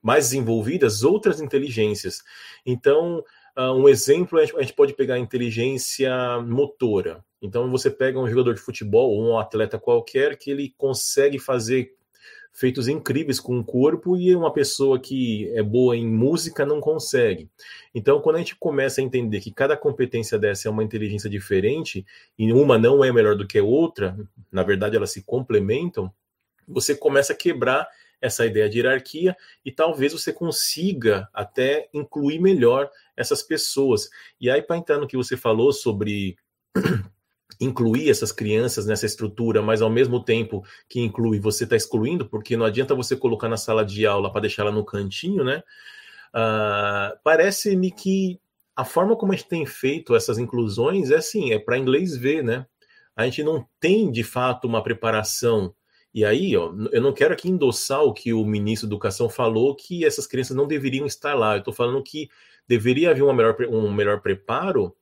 mais 0.00 0.26
desenvolvidas 0.26 1.02
outras 1.02 1.40
inteligências. 1.40 2.22
Então, 2.64 3.24
um 3.56 3.88
exemplo, 3.88 4.38
a 4.38 4.44
gente 4.44 4.72
pode 4.72 4.94
pegar 4.94 5.14
a 5.14 5.18
inteligência 5.18 6.40
motora. 6.40 7.24
Então 7.40 7.70
você 7.70 7.90
pega 7.90 8.18
um 8.18 8.28
jogador 8.28 8.54
de 8.54 8.60
futebol 8.60 9.10
ou 9.10 9.32
um 9.32 9.38
atleta 9.38 9.78
qualquer 9.78 10.36
que 10.36 10.50
ele 10.50 10.74
consegue 10.78 11.38
fazer 11.38 11.94
feitos 12.52 12.86
incríveis 12.86 13.40
com 13.40 13.58
o 13.58 13.64
corpo 13.64 14.16
e 14.16 14.36
uma 14.36 14.52
pessoa 14.52 15.00
que 15.00 15.50
é 15.56 15.62
boa 15.62 15.96
em 15.96 16.06
música 16.06 16.66
não 16.66 16.80
consegue. 16.80 17.48
Então, 17.94 18.20
quando 18.20 18.36
a 18.36 18.38
gente 18.40 18.54
começa 18.56 19.00
a 19.00 19.04
entender 19.04 19.40
que 19.40 19.50
cada 19.50 19.76
competência 19.76 20.38
dessa 20.38 20.68
é 20.68 20.70
uma 20.70 20.84
inteligência 20.84 21.30
diferente 21.30 22.04
e 22.38 22.52
uma 22.52 22.78
não 22.78 23.02
é 23.02 23.10
melhor 23.10 23.36
do 23.36 23.46
que 23.46 23.58
a 23.58 23.64
outra, 23.64 24.16
na 24.50 24.62
verdade 24.62 24.96
elas 24.96 25.12
se 25.12 25.22
complementam, 25.22 26.12
você 26.68 26.94
começa 26.94 27.32
a 27.32 27.36
quebrar 27.36 27.88
essa 28.22 28.46
ideia 28.46 28.70
de 28.70 28.78
hierarquia 28.78 29.36
e 29.64 29.72
talvez 29.72 30.12
você 30.12 30.32
consiga 30.32 31.28
até 31.34 31.88
incluir 31.92 32.38
melhor 32.38 32.88
essas 33.16 33.42
pessoas. 33.42 34.08
E 34.40 34.48
aí, 34.48 34.62
para 34.62 34.76
entrar 34.76 34.98
no 34.98 35.08
que 35.08 35.16
você 35.16 35.36
falou 35.36 35.72
sobre 35.72 36.36
incluir 37.60 38.08
essas 38.08 38.32
crianças 38.32 38.86
nessa 38.86 39.04
estrutura, 39.04 39.60
mas 39.60 39.82
ao 39.82 39.90
mesmo 39.90 40.24
tempo 40.24 40.64
que 40.88 41.00
inclui, 41.00 41.40
você 41.40 41.64
está 41.64 41.76
excluindo, 41.76 42.28
porque 42.28 42.56
não 42.56 42.64
adianta 42.64 42.94
você 42.94 43.16
colocar 43.16 43.48
na 43.48 43.56
sala 43.56 43.84
de 43.84 44.06
aula 44.06 44.30
para 44.30 44.42
deixar 44.42 44.62
ela 44.62 44.72
no 44.72 44.84
cantinho, 44.84 45.44
né? 45.44 45.62
Uh, 46.34 47.18
Parece-me 47.22 47.90
que 47.90 48.40
a 48.74 48.84
forma 48.84 49.16
como 49.16 49.32
a 49.32 49.36
gente 49.36 49.48
tem 49.48 49.66
feito 49.66 50.14
essas 50.14 50.38
inclusões 50.38 51.10
é 51.10 51.16
assim, 51.16 51.52
é 51.52 51.58
para 51.58 51.76
inglês 51.76 52.16
ver, 52.16 52.42
né? 52.42 52.66
A 53.14 53.24
gente 53.24 53.42
não 53.42 53.66
tem 53.78 54.10
de 54.10 54.24
fato 54.24 54.66
uma 54.66 54.82
preparação. 54.82 55.74
E 56.14 56.24
aí, 56.24 56.56
ó, 56.56 56.72
eu 56.92 57.00
não 57.00 57.12
quero 57.12 57.32
aqui 57.32 57.48
endossar 57.48 58.02
o 58.02 58.12
que 58.12 58.32
o 58.32 58.44
ministro 58.44 58.88
da 58.88 58.94
Educação 58.94 59.28
falou, 59.28 59.74
que 59.74 60.04
essas 60.04 60.26
crianças 60.26 60.56
não 60.56 60.66
deveriam 60.66 61.06
estar 61.06 61.34
lá. 61.34 61.54
Eu 61.54 61.60
estou 61.60 61.72
falando 61.72 62.02
que 62.02 62.28
deveria 62.68 63.10
haver 63.10 63.22
uma 63.22 63.32
melhor, 63.32 63.56
um 63.70 63.92
melhor 63.92 64.20
preparo 64.20 64.94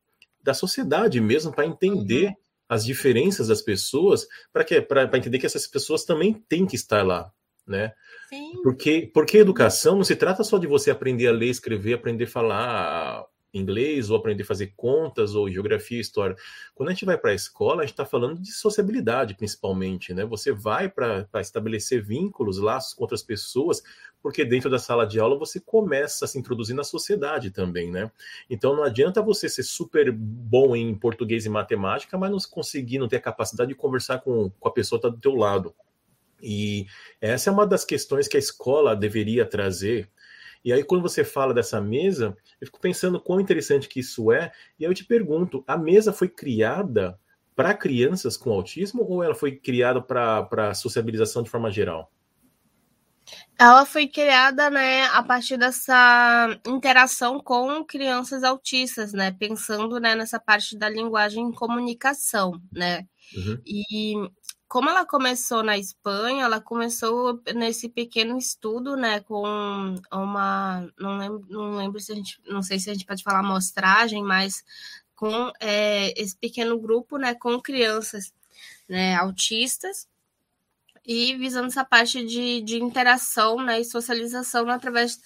da 0.43 0.55
sociedade 0.55 1.21
mesmo 1.21 1.53
para 1.53 1.67
entender 1.67 2.29
uhum 2.29 2.35
as 2.71 2.85
diferenças 2.85 3.49
das 3.49 3.61
pessoas 3.61 4.29
para 4.53 4.63
que 4.63 4.81
para 4.81 5.19
entender 5.19 5.41
que 5.41 5.47
essas 5.47 5.67
pessoas 5.67 6.05
também 6.05 6.33
têm 6.49 6.65
que 6.65 6.77
estar 6.77 7.05
lá, 7.05 7.33
né? 7.67 7.93
Sim. 8.29 8.53
Porque 8.63 9.11
porque 9.13 9.39
educação 9.39 9.97
não 9.97 10.05
se 10.05 10.15
trata 10.15 10.45
só 10.45 10.57
de 10.57 10.69
você 10.69 10.89
aprender 10.89 11.27
a 11.27 11.33
ler, 11.33 11.49
escrever, 11.49 11.95
aprender 11.95 12.25
a 12.25 12.29
falar 12.29 13.25
inglês 13.53 14.11
ou 14.11 14.17
aprender 14.17 14.43
a 14.43 14.47
fazer 14.47 14.73
contas 14.77 15.35
ou 15.35 15.51
geografia 15.51 16.01
história. 16.01 16.37
Quando 16.75 16.89
a 16.89 16.93
gente 16.93 17.05
vai 17.05 17.19
para 17.19 17.31
a 17.31 17.35
escola, 17.35 17.83
a 17.83 17.87
gente 17.87 17.93
está 17.93 18.05
falando 18.05 18.41
de 18.41 18.53
sociabilidade 18.53 19.35
principalmente, 19.35 20.15
né? 20.15 20.25
Você 20.25 20.53
vai 20.53 20.89
para 20.89 21.27
estabelecer 21.41 22.03
vínculos, 22.03 22.59
laços 22.59 22.95
com 22.95 23.03
outras 23.03 23.23
pessoas, 23.23 23.83
porque 24.23 24.45
dentro 24.45 24.71
da 24.71 24.79
sala 24.79 25.07
de 25.07 25.19
aula 25.19 25.39
você 25.39 25.59
começa 25.59 26.25
a 26.25 26.29
se 26.29 26.39
introduzir 26.39 26.75
na 26.75 26.85
sociedade 26.85 27.51
também, 27.51 27.91
né? 27.91 28.11
Então 28.49 28.77
não 28.77 28.85
adianta 28.85 29.23
você 29.23 29.49
ser 29.49 29.63
super 29.63 30.13
bom 30.13 30.77
em 30.77 30.95
português 30.95 31.47
e 31.47 31.49
matemática, 31.49 32.17
mas 32.19 32.31
não 32.31 32.39
conseguir, 32.51 32.99
não 32.99 33.09
ter 33.09 33.17
a 33.17 33.21
capacidade 33.21 33.71
de 33.71 33.75
conversar 33.75 34.21
com, 34.21 34.51
com 34.51 34.69
a 34.69 34.73
pessoa 34.73 35.01
que 35.01 35.07
está 35.07 35.15
do 35.15 35.21
teu 35.21 35.35
lado. 35.35 35.75
E 36.43 36.87
essa 37.21 37.51
é 37.51 37.53
uma 37.53 37.67
das 37.67 37.85
questões 37.85 38.27
que 38.27 38.37
a 38.37 38.41
escola 38.41 38.97
deveria 38.97 39.45
trazer 39.45 40.09
e 40.65 40.73
aí, 40.73 40.85
quando 40.85 41.03
você 41.03 41.25
fala 41.25 41.55
dessa 41.55 41.81
mesa, 41.81 42.37
eu 42.61 42.67
fico 42.67 42.81
pensando 42.81 43.21
quão 43.21 43.41
interessante 43.41 43.89
que 43.89 44.01
isso 44.01 44.31
é. 44.31 44.53
E 44.79 44.85
aí 44.85 44.91
eu 44.91 44.95
te 44.95 45.05
pergunto: 45.05 45.65
a 45.67 45.77
mesa 45.77 46.13
foi 46.13 46.29
criada 46.29 47.19
para 47.57 47.75
crianças 47.75 48.37
com 48.37 48.53
autismo 48.53 49.05
ou 49.09 49.23
ela 49.23 49.35
foi 49.35 49.57
criada 49.57 50.01
para 50.01 50.75
sociabilização 50.75 51.43
de 51.43 51.51
forma 51.51 51.71
geral? 51.71 52.11
Ela 53.59 53.85
foi 53.85 54.09
criada, 54.09 54.71
né, 54.71 55.05
a 55.05 55.23
partir 55.23 55.59
dessa 55.59 56.59
interação 56.67 57.39
com 57.39 57.85
crianças 57.85 58.43
autistas, 58.43 59.13
né, 59.13 59.31
pensando, 59.31 60.01
né, 60.01 60.15
nessa 60.15 60.41
parte 60.41 60.77
da 60.77 60.89
linguagem 60.89 61.51
e 61.51 61.55
comunicação, 61.55 62.61
né. 62.73 63.07
Uhum. 63.37 63.61
E 63.67 64.15
como 64.71 64.89
ela 64.89 65.05
começou 65.05 65.65
na 65.65 65.77
Espanha, 65.77 66.45
ela 66.45 66.61
começou 66.61 67.43
nesse 67.57 67.89
pequeno 67.89 68.39
estudo, 68.39 68.97
né, 68.97 69.19
com 69.19 69.43
uma, 70.13 70.89
não 70.97 71.19
lembro, 71.19 71.45
não 71.49 71.77
lembro 71.77 71.99
se 71.99 72.13
a 72.13 72.15
gente, 72.15 72.41
não 72.47 72.63
sei 72.63 72.79
se 72.79 72.89
a 72.89 72.93
gente 72.93 73.05
pode 73.05 73.25
falar 73.25 73.41
amostragem, 73.41 74.23
mas 74.23 74.65
com 75.17 75.51
é, 75.59 76.15
esse 76.17 76.37
pequeno 76.37 76.79
grupo, 76.79 77.19
né, 77.19 77.35
com 77.35 77.61
crianças, 77.61 78.33
né, 78.89 79.17
autistas 79.17 80.09
e 81.05 81.35
visando 81.37 81.67
essa 81.67 81.85
parte 81.85 82.25
de, 82.25 82.61
de 82.63 82.81
interação, 82.81 83.57
né, 83.57 83.81
e 83.81 83.85
socialização 83.85 84.71
através 84.71 85.21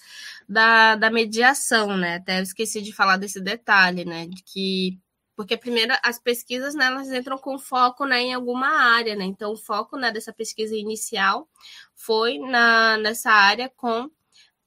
da, 0.49 0.95
da 0.95 1.11
mediação, 1.11 1.95
né, 1.95 2.15
até 2.15 2.39
eu 2.39 2.43
esqueci 2.43 2.81
de 2.81 2.91
falar 2.91 3.17
desse 3.17 3.39
detalhe, 3.39 4.05
né, 4.05 4.25
de 4.25 4.41
que 4.41 4.97
porque 5.35 5.57
primeiro 5.57 5.93
as 6.01 6.19
pesquisas 6.19 6.73
né, 6.75 6.85
elas 6.85 7.11
entram 7.11 7.37
com 7.37 7.59
foco 7.59 8.05
né, 8.05 8.21
em 8.21 8.33
alguma 8.33 8.67
área, 8.67 9.15
né? 9.15 9.25
Então 9.25 9.51
o 9.51 9.57
foco 9.57 9.97
né, 9.97 10.11
dessa 10.11 10.33
pesquisa 10.33 10.75
inicial 10.75 11.47
foi 11.95 12.37
na, 12.39 12.97
nessa 12.97 13.31
área 13.31 13.69
com 13.75 14.09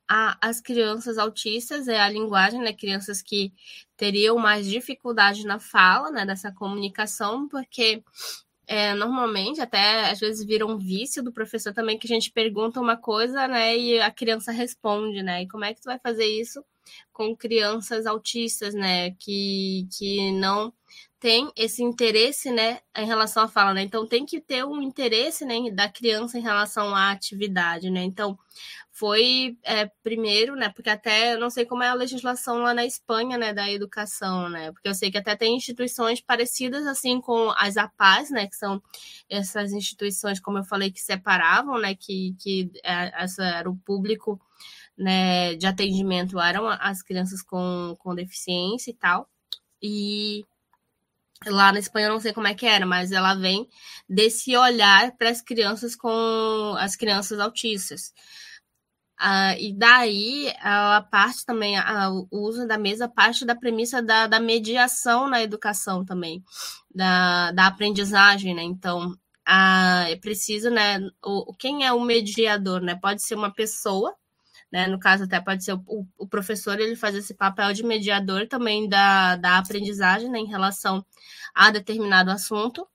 a, 0.09 0.39
as 0.41 0.61
crianças 0.61 1.19
autistas, 1.19 1.87
é 1.87 2.01
a 2.01 2.09
linguagem, 2.09 2.61
né? 2.61 2.73
Crianças 2.73 3.23
que 3.23 3.53
teriam 3.97 4.39
mais 4.39 4.67
dificuldade 4.67 5.47
na 5.47 5.59
fala, 5.59 6.11
né? 6.11 6.25
Dessa 6.27 6.53
comunicação, 6.53 7.49
porque 7.49 8.03
é, 8.67 8.95
normalmente 8.95 9.61
até 9.61 10.11
às 10.11 10.21
vezes 10.21 10.45
vira 10.45 10.67
um 10.67 10.79
vício 10.79 11.23
do 11.23 11.33
professor 11.33 11.73
também 11.73 11.99
que 11.99 12.07
a 12.07 12.15
gente 12.15 12.31
pergunta 12.31 12.81
uma 12.81 12.97
coisa, 12.97 13.49
né? 13.49 13.77
E 13.77 14.01
a 14.01 14.11
criança 14.11 14.53
responde, 14.53 15.23
né? 15.23 15.43
E 15.43 15.49
como 15.49 15.65
é 15.65 15.75
que 15.75 15.81
tu 15.81 15.87
vai 15.87 15.99
fazer 15.99 16.27
isso? 16.27 16.65
Com 17.13 17.37
crianças 17.37 18.07
autistas, 18.07 18.75
né, 18.75 19.13
que, 19.13 19.89
que 19.97 20.33
não 20.33 20.73
tem 21.21 21.51
esse 21.57 21.83
interesse, 21.83 22.51
né, 22.51 22.79
em 22.97 23.07
relação 23.07 23.43
à 23.43 23.49
fala, 23.49 23.75
né? 23.75 23.83
Então 23.83 24.07
tem 24.07 24.25
que 24.25 24.41
ter 24.41 24.65
um 24.65 24.81
interesse, 24.81 25.45
né, 25.45 25.71
da 25.73 25.89
criança 25.89 26.39
em 26.39 26.43
relação 26.43 26.95
à 26.95 27.11
atividade, 27.11 27.91
né? 27.91 28.03
Então 28.05 28.39
foi 28.93 29.57
é, 29.65 29.87
primeiro, 30.03 30.55
né? 30.57 30.69
Porque 30.71 30.91
até 30.91 31.35
eu 31.35 31.41
não 31.41 31.51
sei 31.51 31.65
como 31.67 31.83
é 31.83 31.89
a 31.89 31.95
legislação 31.95 32.59
lá 32.59 32.73
na 32.73 32.85
Espanha, 32.87 33.37
né, 33.37 33.53
da 33.53 33.71
educação, 33.71 34.49
né? 34.49 34.71
Porque 34.73 34.89
eu 34.89 34.95
sei 34.95 35.11
que 35.11 35.19
até 35.19 35.35
tem 35.37 35.57
instituições 35.57 36.21
parecidas 36.21 36.87
assim 36.87 37.21
com 37.21 37.51
as 37.57 37.77
APAS, 37.77 38.31
né, 38.31 38.47
que 38.47 38.57
são 38.57 38.81
essas 39.29 39.73
instituições, 39.73 40.41
como 40.41 40.59
eu 40.59 40.65
falei, 40.65 40.91
que 40.93 41.01
separavam, 41.01 41.79
né, 41.81 41.95
que 41.97 42.35
que 42.41 42.71
é, 42.85 43.23
essa 43.23 43.45
era 43.45 43.69
o 43.71 43.77
público, 43.77 44.41
né, 44.99 45.55
de 45.55 45.67
atendimento 45.67 46.41
eram 46.41 46.69
as 46.69 47.03
crianças 47.03 47.43
com, 47.43 47.97
com 47.99 48.15
deficiência 48.15 48.91
e 48.91 48.95
tal. 48.95 49.29
E 49.83 50.45
Lá 51.47 51.73
na 51.73 51.79
Espanha 51.79 52.07
eu 52.07 52.13
não 52.13 52.21
sei 52.21 52.33
como 52.33 52.49
é 52.49 52.55
que 52.55 52.67
era, 52.67 52.85
mas 52.85 53.13
ela 53.13 53.35
vem 53.35 53.69
desse 54.09 54.57
olhar 54.57 55.13
para 55.17 55.31
as 55.31 55.41
crianças 55.41 55.95
com 55.95 56.75
as 56.79 56.97
crianças 56.97 57.39
autistas. 57.39 58.13
Ah, 59.21 59.57
e 59.59 59.73
daí 59.73 60.53
a 60.61 61.03
parte 61.11 61.45
também, 61.45 61.77
a, 61.77 62.11
o 62.11 62.27
uso 62.31 62.67
da 62.67 62.79
mesa 62.79 63.09
parte 63.09 63.45
da 63.45 63.55
premissa 63.55 64.03
da, 64.03 64.27
da 64.27 64.41
mediação 64.41 65.29
na 65.29 65.43
educação 65.43 66.05
também, 66.05 66.45
da, 66.95 67.53
da 67.53 67.67
aprendizagem, 67.67 68.55
né? 68.55 68.63
Então, 68.63 69.17
a, 69.45 70.07
é 70.09 70.17
preciso, 70.17 70.71
né? 70.71 71.01
O, 71.25 71.55
quem 71.55 71.85
é 71.85 71.93
o 71.93 72.01
mediador, 72.01 72.81
né? 72.81 72.97
Pode 72.97 73.23
ser 73.23 73.35
uma 73.35 73.53
pessoa, 73.53 74.15
né? 74.71 74.87
No 74.87 74.99
caso, 74.99 75.25
até 75.25 75.41
pode 75.41 75.65
ser 75.65 75.75
o, 75.75 76.07
o 76.19 76.27
professor, 76.27 76.79
ele 76.79 76.97
faz 76.97 77.15
esse 77.15 77.35
papel 77.35 77.73
de 77.73 77.83
mediador 77.83 78.47
também 78.47 78.89
da, 78.89 79.37
da 79.37 79.59
aprendizagem, 79.59 80.31
né? 80.31 80.39
Em 80.39 80.47
relação 80.47 81.05
a 81.55 81.71
determinado 81.71 82.31
assunto. 82.31 82.87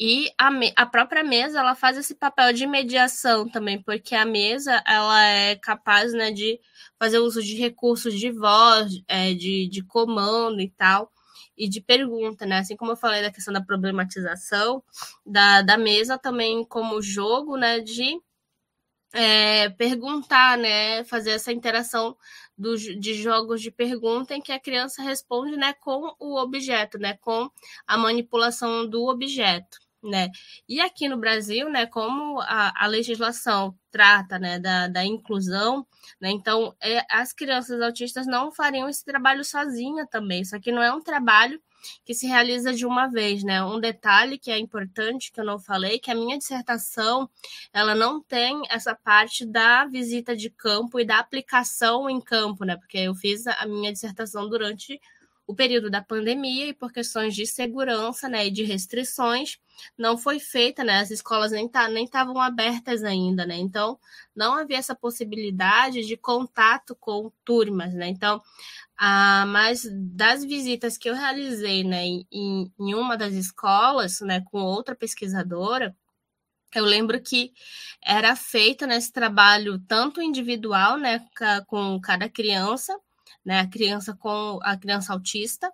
E 0.00 0.32
a, 0.36 0.50
a 0.76 0.86
própria 0.86 1.22
mesa, 1.22 1.60
ela 1.60 1.76
faz 1.76 1.96
esse 1.96 2.14
papel 2.16 2.52
de 2.52 2.66
mediação 2.66 3.48
também, 3.48 3.80
porque 3.80 4.16
a 4.16 4.24
mesa, 4.24 4.82
ela 4.86 5.24
é 5.24 5.54
capaz, 5.54 6.12
né, 6.12 6.32
de 6.32 6.58
fazer 6.98 7.18
uso 7.20 7.40
de 7.40 7.54
recursos 7.54 8.18
de 8.18 8.30
voz, 8.30 9.00
é, 9.06 9.32
de, 9.32 9.68
de 9.68 9.80
comando 9.84 10.60
e 10.60 10.68
tal, 10.70 11.08
e 11.56 11.68
de 11.68 11.80
pergunta, 11.80 12.44
né? 12.46 12.58
Assim 12.58 12.76
como 12.76 12.92
eu 12.92 12.96
falei 12.96 13.22
da 13.22 13.30
questão 13.30 13.54
da 13.54 13.60
problematização 13.60 14.82
da, 15.24 15.62
da 15.62 15.78
mesa, 15.78 16.18
também 16.18 16.64
como 16.64 17.00
jogo, 17.00 17.56
né, 17.56 17.78
de 17.78 18.18
é, 19.12 19.68
perguntar, 19.70 20.56
né, 20.58 21.04
fazer 21.04 21.32
essa 21.32 21.52
interação 21.52 22.16
do, 22.56 22.76
de 22.76 23.14
jogos 23.14 23.60
de 23.60 23.70
pergunta 23.70 24.34
em 24.34 24.40
que 24.40 24.52
a 24.52 24.60
criança 24.60 25.02
responde, 25.02 25.56
né, 25.56 25.72
com 25.74 26.14
o 26.18 26.36
objeto, 26.40 26.98
né, 26.98 27.16
com 27.20 27.50
a 27.86 27.98
manipulação 27.98 28.88
do 28.88 29.06
objeto, 29.08 29.78
né. 30.02 30.30
E 30.68 30.80
aqui 30.80 31.08
no 31.08 31.16
Brasil, 31.16 31.68
né, 31.70 31.86
como 31.86 32.40
a, 32.40 32.84
a 32.84 32.86
legislação 32.86 33.76
trata, 33.90 34.38
né, 34.38 34.58
da, 34.58 34.88
da 34.88 35.04
inclusão, 35.04 35.86
né, 36.20 36.30
então 36.30 36.74
é, 36.82 37.04
as 37.10 37.32
crianças 37.32 37.80
autistas 37.80 38.26
não 38.26 38.50
fariam 38.50 38.88
esse 38.88 39.04
trabalho 39.04 39.44
sozinha 39.44 40.06
também. 40.06 40.42
Isso 40.42 40.56
aqui 40.56 40.72
não 40.72 40.82
é 40.82 40.92
um 40.92 41.00
trabalho 41.00 41.60
que 42.04 42.14
se 42.14 42.26
realiza 42.26 42.72
de 42.72 42.86
uma 42.86 43.08
vez, 43.08 43.42
né? 43.42 43.62
Um 43.64 43.80
detalhe 43.80 44.38
que 44.38 44.50
é 44.50 44.58
importante 44.58 45.32
que 45.32 45.40
eu 45.40 45.44
não 45.44 45.58
falei, 45.58 45.98
que 45.98 46.10
a 46.10 46.14
minha 46.14 46.38
dissertação, 46.38 47.28
ela 47.72 47.94
não 47.94 48.20
tem 48.20 48.62
essa 48.70 48.94
parte 48.94 49.46
da 49.46 49.84
visita 49.86 50.36
de 50.36 50.50
campo 50.50 51.00
e 51.00 51.04
da 51.04 51.18
aplicação 51.18 52.08
em 52.08 52.20
campo, 52.20 52.64
né? 52.64 52.76
Porque 52.76 52.98
eu 52.98 53.14
fiz 53.14 53.46
a 53.46 53.66
minha 53.66 53.92
dissertação 53.92 54.48
durante 54.48 55.00
o 55.52 55.54
período 55.54 55.90
da 55.90 56.02
pandemia 56.02 56.68
e 56.68 56.74
por 56.74 56.90
questões 56.92 57.34
de 57.34 57.46
segurança, 57.46 58.28
né, 58.28 58.46
e 58.46 58.50
de 58.50 58.64
restrições, 58.64 59.58
não 59.96 60.16
foi 60.16 60.38
feita, 60.38 60.82
né? 60.82 61.00
As 61.00 61.10
escolas 61.10 61.52
nem 61.52 61.68
tá, 61.68 61.88
nem 61.88 62.04
estavam 62.04 62.40
abertas 62.40 63.04
ainda, 63.04 63.46
né? 63.46 63.56
Então, 63.56 63.98
não 64.34 64.54
havia 64.54 64.78
essa 64.78 64.94
possibilidade 64.94 66.02
de 66.06 66.16
contato 66.16 66.96
com 66.98 67.30
turmas, 67.44 67.94
né? 67.94 68.08
Então, 68.08 68.42
ah, 68.96 69.44
mas 69.46 69.86
das 69.92 70.44
visitas 70.44 70.96
que 70.96 71.08
eu 71.10 71.14
realizei, 71.14 71.84
né, 71.84 72.04
em, 72.04 72.26
em 72.78 72.94
uma 72.94 73.16
das 73.16 73.34
escolas, 73.34 74.20
né, 74.20 74.42
com 74.50 74.62
outra 74.62 74.94
pesquisadora, 74.94 75.96
eu 76.74 76.84
lembro 76.84 77.20
que 77.20 77.52
era 78.02 78.34
feito 78.36 78.86
nesse 78.86 79.08
né, 79.08 79.12
trabalho 79.14 79.78
tanto 79.86 80.22
individual, 80.22 80.96
né, 80.98 81.20
com 81.66 82.00
cada 82.00 82.28
criança, 82.28 82.98
né, 83.44 83.60
a 83.60 83.66
criança 83.68 84.14
com 84.14 84.58
a 84.62 84.76
criança 84.76 85.12
autista, 85.12 85.68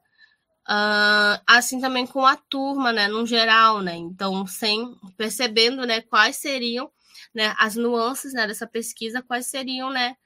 uh, 0.69 1.41
assim 1.47 1.81
também 1.81 2.07
com 2.07 2.25
a 2.27 2.37
turma, 2.37 2.93
né, 2.93 3.09
no 3.09 3.27
geral, 3.27 3.81
né, 3.83 3.97
então 3.97 4.47
sem 4.47 4.95
percebendo, 5.17 5.87
né, 5.87 6.01
quais 6.03 6.37
seriam, 6.37 6.91
né, 7.35 7.55
as 7.59 7.77
nuances, 7.77 8.33
né, 8.35 8.47
dessa 8.47 8.67
pesquisa, 8.67 9.23
quais 9.23 9.47
seriam, 9.47 9.91
né, 9.91 10.17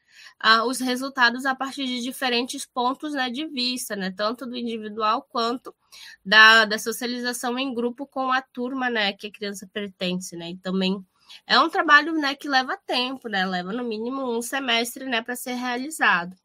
uh, 0.44 0.62
os 0.68 0.80
resultados 0.80 1.46
a 1.46 1.54
partir 1.54 1.86
de 1.86 2.02
diferentes 2.02 2.66
pontos, 2.66 3.12
né, 3.14 3.30
de 3.30 3.46
vista, 3.46 3.96
né, 3.96 4.10
tanto 4.16 4.46
do 4.46 4.56
individual 4.56 5.22
quanto 5.30 5.74
da, 6.24 6.64
da 6.64 6.78
socialização 6.78 7.58
em 7.58 7.74
grupo 7.74 8.06
com 8.06 8.30
a 8.32 8.42
turma, 8.42 8.90
né, 8.90 9.12
que 9.12 9.28
a 9.28 9.32
criança 9.32 9.68
pertence, 9.72 10.36
né, 10.36 10.50
e 10.50 10.56
também 10.58 11.04
é 11.46 11.58
um 11.58 11.68
trabalho, 11.70 12.12
né, 12.14 12.34
que 12.34 12.48
leva 12.48 12.76
tempo, 12.86 13.28
né, 13.28 13.46
leva 13.46 13.72
no 13.72 13.84
mínimo 13.84 14.36
um 14.36 14.42
semestre, 14.42 15.06
né, 15.06 15.22
para 15.22 15.36
ser 15.36 15.54
realizado. 15.54 16.36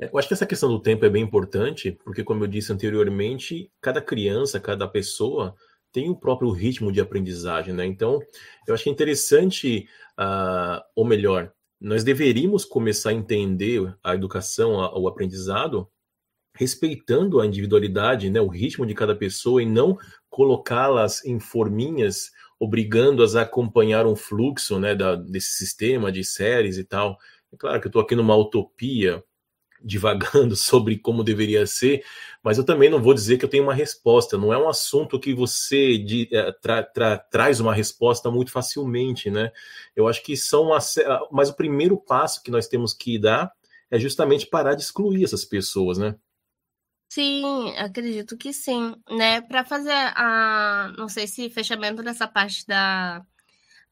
É, 0.00 0.10
eu 0.12 0.18
acho 0.18 0.28
que 0.28 0.34
essa 0.34 0.46
questão 0.46 0.68
do 0.68 0.80
tempo 0.80 1.04
é 1.04 1.10
bem 1.10 1.22
importante, 1.22 1.92
porque, 2.04 2.24
como 2.24 2.44
eu 2.44 2.48
disse 2.48 2.72
anteriormente, 2.72 3.70
cada 3.80 4.00
criança, 4.00 4.58
cada 4.58 4.88
pessoa 4.88 5.54
tem 5.92 6.08
o 6.08 6.16
próprio 6.16 6.50
ritmo 6.50 6.90
de 6.90 7.00
aprendizagem, 7.00 7.74
né? 7.74 7.84
Então, 7.84 8.20
eu 8.66 8.74
acho 8.74 8.84
que 8.84 8.90
é 8.90 8.92
interessante, 8.92 9.86
uh, 10.18 10.82
ou 10.96 11.04
melhor, 11.04 11.52
nós 11.80 12.02
deveríamos 12.02 12.64
começar 12.64 13.10
a 13.10 13.14
entender 13.14 13.94
a 14.02 14.14
educação, 14.14 14.72
o 14.94 15.08
aprendizado, 15.08 15.88
respeitando 16.54 17.40
a 17.40 17.46
individualidade, 17.46 18.30
né, 18.30 18.40
o 18.40 18.48
ritmo 18.48 18.86
de 18.86 18.94
cada 18.94 19.16
pessoa 19.16 19.62
e 19.62 19.66
não 19.66 19.98
colocá-las 20.28 21.24
em 21.24 21.40
forminhas, 21.40 22.30
obrigando-as 22.60 23.34
a 23.34 23.42
acompanhar 23.42 24.06
um 24.06 24.14
fluxo, 24.14 24.78
né, 24.78 24.94
da, 24.94 25.16
desse 25.16 25.56
sistema 25.56 26.12
de 26.12 26.22
séries 26.22 26.78
e 26.78 26.84
tal. 26.84 27.18
É 27.52 27.56
claro 27.56 27.80
que 27.80 27.86
eu 27.86 27.88
estou 27.88 28.02
aqui 28.02 28.14
numa 28.14 28.36
utopia, 28.36 29.22
divagando 29.84 30.54
sobre 30.56 30.98
como 30.98 31.24
deveria 31.24 31.66
ser, 31.66 32.04
mas 32.42 32.58
eu 32.58 32.64
também 32.64 32.90
não 32.90 33.00
vou 33.00 33.14
dizer 33.14 33.38
que 33.38 33.44
eu 33.44 33.48
tenho 33.48 33.64
uma 33.64 33.74
resposta. 33.74 34.36
Não 34.36 34.52
é 34.52 34.58
um 34.58 34.68
assunto 34.68 35.18
que 35.18 35.34
você 35.34 35.98
de, 35.98 36.28
é, 36.32 36.52
tra, 36.52 36.82
tra, 36.82 37.18
traz 37.18 37.60
uma 37.60 37.74
resposta 37.74 38.30
muito 38.30 38.50
facilmente, 38.50 39.30
né? 39.30 39.52
Eu 39.94 40.08
acho 40.08 40.22
que 40.22 40.36
são 40.36 40.64
uma, 40.66 40.78
mas 41.30 41.50
o 41.50 41.54
primeiro 41.54 41.96
passo 41.96 42.42
que 42.42 42.50
nós 42.50 42.66
temos 42.66 42.92
que 42.94 43.18
dar 43.18 43.52
é 43.90 43.98
justamente 43.98 44.46
parar 44.46 44.74
de 44.74 44.82
excluir 44.82 45.24
essas 45.24 45.44
pessoas, 45.44 45.98
né? 45.98 46.16
Sim, 47.10 47.76
acredito 47.76 48.38
que 48.38 48.52
sim, 48.52 48.94
né? 49.10 49.42
Para 49.42 49.64
fazer 49.64 49.92
a, 49.92 50.90
não 50.96 51.08
sei 51.08 51.26
se 51.26 51.50
fechamento 51.50 52.02
dessa 52.02 52.26
parte 52.26 52.66
da, 52.66 53.22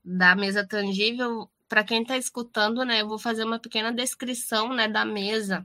da 0.02 0.34
mesa 0.34 0.66
tangível, 0.66 1.50
para 1.68 1.84
quem 1.84 2.02
está 2.02 2.16
escutando, 2.16 2.84
né, 2.84 3.00
eu 3.00 3.08
vou 3.08 3.18
fazer 3.18 3.44
uma 3.44 3.60
pequena 3.60 3.92
descrição, 3.92 4.72
né, 4.74 4.88
da 4.88 5.04
mesa 5.04 5.64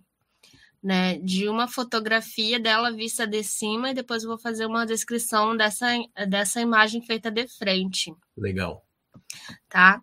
né, 0.85 1.17
de 1.17 1.49
uma 1.49 1.67
fotografia 1.67 2.59
dela 2.59 2.91
vista 2.91 3.25
de 3.25 3.43
cima 3.43 3.89
e 3.89 3.93
depois 3.95 4.21
eu 4.21 4.29
vou 4.29 4.37
fazer 4.37 4.67
uma 4.67 4.85
descrição 4.85 5.57
dessa, 5.57 5.87
dessa 6.29 6.61
imagem 6.61 7.01
feita 7.01 7.31
de 7.31 7.47
frente. 7.47 8.13
Legal. 8.37 8.85
Tá? 9.67 9.99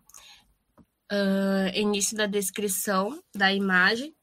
Uh, 1.09 1.73
início 1.73 2.17
da 2.17 2.25
descrição 2.25 3.17
da 3.33 3.53
imagem. 3.53 4.13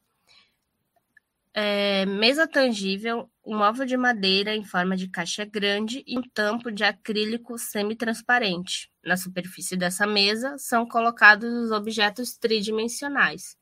É, 1.55 2.05
mesa 2.05 2.47
tangível, 2.47 3.31
um 3.43 3.57
móvel 3.57 3.87
de 3.87 3.97
madeira 3.97 4.55
em 4.55 4.63
forma 4.63 4.99
de 4.99 5.09
caixa 5.09 5.47
grande 5.47 6.05
e 6.07 6.19
um 6.19 6.23
tampo 6.35 6.71
de 6.71 6.85
acrílico 6.85 7.59
semi-transparente. 7.59 8.93
Na 9.03 9.17
superfície 9.17 9.79
dessa 9.79 10.07
mesa 10.07 10.59
são 10.59 10.87
colocados 10.87 11.51
os 11.51 11.71
objetos 11.71 12.37
tridimensionais. 12.37 13.57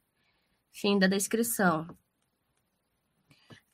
Fim 0.73 0.99
da 0.99 1.07
descrição. 1.07 1.87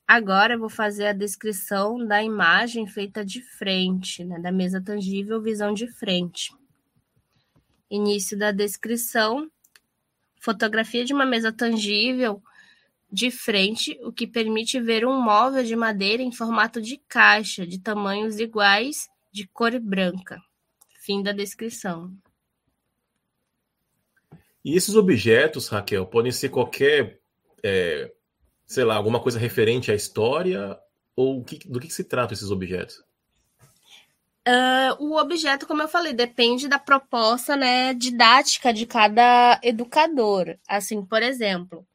Agora 0.07 0.53
eu 0.53 0.59
vou 0.59 0.69
fazer 0.69 1.07
a 1.07 1.13
descrição 1.13 2.05
da 2.05 2.23
imagem 2.23 2.85
feita 2.85 3.25
de 3.25 3.41
frente, 3.41 4.23
né, 4.23 4.39
da 4.39 4.51
mesa 4.51 4.79
tangível, 4.79 5.41
visão 5.41 5.73
de 5.73 5.87
frente. 5.87 6.53
Início 7.89 8.37
da 8.37 8.51
descrição. 8.51 9.49
Fotografia 10.39 11.03
de 11.03 11.11
uma 11.11 11.25
mesa 11.25 11.51
tangível 11.51 12.41
de 13.11 13.31
frente, 13.31 13.97
o 14.03 14.11
que 14.11 14.27
permite 14.27 14.79
ver 14.79 15.07
um 15.07 15.19
móvel 15.19 15.63
de 15.63 15.75
madeira 15.75 16.21
em 16.21 16.31
formato 16.31 16.79
de 16.79 16.97
caixa, 17.07 17.65
de 17.65 17.79
tamanhos 17.79 18.39
iguais, 18.39 19.09
de 19.31 19.47
cor 19.47 19.79
branca. 19.79 20.39
Fim 20.99 21.23
da 21.23 21.31
descrição. 21.31 22.15
E 24.63 24.75
esses 24.75 24.95
objetos, 24.95 25.67
Raquel, 25.67 26.05
podem 26.05 26.31
ser 26.31 26.49
qualquer 26.49 27.19
é 27.63 28.11
sei 28.65 28.83
lá, 28.83 28.95
alguma 28.95 29.19
coisa 29.19 29.39
referente 29.39 29.91
à 29.91 29.95
história 29.95 30.77
ou 31.15 31.43
que, 31.43 31.59
do 31.67 31.79
que, 31.79 31.87
que 31.87 31.93
se 31.93 32.03
trata 32.03 32.33
esses 32.33 32.51
objetos? 32.51 33.03
Uh, 34.47 34.93
o 34.99 35.19
objeto, 35.19 35.65
como 35.65 35.81
eu 35.81 35.87
falei, 35.87 36.13
depende 36.13 36.67
da 36.67 36.77
proposta 36.77 37.55
né, 37.55 37.95
didática 37.95 38.71
de 38.71 38.85
cada 38.85 39.59
educador. 39.63 40.57
Assim, 40.67 41.03
por 41.03 41.23
exemplo, 41.23 41.85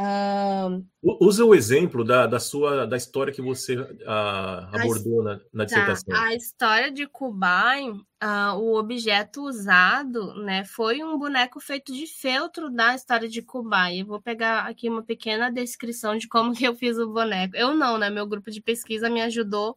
Uh... 0.00 0.86
Usa 1.02 1.44
o 1.44 1.54
exemplo 1.54 2.02
da, 2.02 2.26
da 2.26 2.40
sua 2.40 2.86
da 2.86 2.96
história 2.96 3.32
que 3.32 3.42
você 3.42 3.76
uh, 3.76 4.68
abordou 4.72 5.20
a, 5.20 5.24
na, 5.24 5.30
na, 5.30 5.40
tá, 5.58 5.64
dissertação. 5.64 6.14
Tá. 6.14 6.22
A 6.22 6.34
história 6.34 6.90
de 6.90 7.06
Kubai, 7.06 7.90
uh, 7.90 8.56
o 8.56 8.78
objeto 8.78 9.42
usado, 9.42 10.34
né, 10.42 10.64
foi 10.64 11.02
um 11.02 11.18
boneco 11.18 11.60
feito 11.60 11.92
de 11.92 12.06
feltro 12.06 12.70
da 12.70 12.94
história 12.94 13.28
de 13.28 13.42
Kubai. 13.42 14.00
Eu 14.00 14.06
vou 14.06 14.22
pegar 14.22 14.66
aqui 14.66 14.88
uma 14.88 15.02
pequena 15.02 15.50
descrição 15.50 16.16
de 16.16 16.26
como 16.26 16.54
que 16.54 16.64
eu 16.64 16.74
fiz 16.74 16.96
o 16.96 17.12
boneco. 17.12 17.54
Eu 17.54 17.74
não, 17.74 17.98
né? 17.98 18.08
Meu 18.08 18.26
grupo 18.26 18.50
de 18.50 18.62
pesquisa 18.62 19.10
me 19.10 19.20
ajudou, 19.20 19.76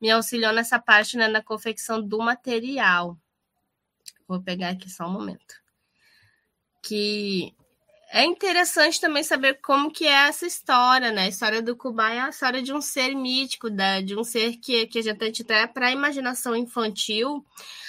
me 0.00 0.08
auxiliou 0.08 0.52
nessa 0.52 0.78
parte, 0.78 1.16
né, 1.16 1.26
na 1.26 1.42
confecção 1.42 2.00
do 2.00 2.18
material. 2.18 3.18
Vou 4.28 4.40
pegar 4.40 4.68
aqui 4.68 4.88
só 4.88 5.06
um 5.08 5.12
momento. 5.12 5.54
Que 6.80 7.54
é 8.14 8.24
interessante 8.24 9.00
também 9.00 9.24
saber 9.24 9.54
como 9.60 9.90
que 9.90 10.06
é 10.06 10.28
essa 10.28 10.46
história, 10.46 11.10
né? 11.10 11.22
A 11.22 11.28
história 11.28 11.60
do 11.60 11.76
Kubai 11.76 12.18
é 12.18 12.20
a 12.20 12.28
história 12.28 12.62
de 12.62 12.72
um 12.72 12.80
ser 12.80 13.12
mítico, 13.12 13.68
da, 13.68 14.00
de 14.00 14.16
um 14.16 14.22
ser 14.22 14.56
que, 14.58 14.86
que 14.86 15.00
a 15.00 15.02
gente 15.02 15.42
até 15.42 15.66
para 15.66 15.88
a 15.88 15.90
imaginação 15.90 16.54
infantil, 16.54 17.44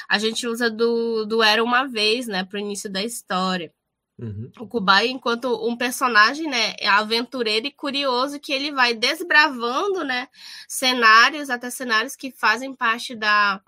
a 0.09 0.17
gente 0.17 0.47
usa 0.47 0.67
do, 0.67 1.25
do 1.25 1.43
Era 1.43 1.63
Uma 1.63 1.87
Vez, 1.87 2.25
né? 2.25 2.43
Para 2.43 2.57
o 2.57 2.59
início 2.59 2.91
da 2.91 3.03
história. 3.03 3.71
Uhum. 4.17 4.51
O 4.59 4.67
Kubai, 4.67 5.09
enquanto 5.09 5.47
um 5.63 5.77
personagem, 5.77 6.47
né, 6.49 6.73
é 6.79 6.87
aventureiro 6.87 7.67
e 7.67 7.71
curioso, 7.71 8.39
que 8.39 8.51
ele 8.51 8.71
vai 8.71 8.95
desbravando, 8.95 10.03
né, 10.03 10.27
cenários, 10.67 11.51
até 11.51 11.69
cenários 11.69 12.15
que 12.15 12.31
fazem 12.31 12.73
parte 12.73 13.13
da, 13.13 13.61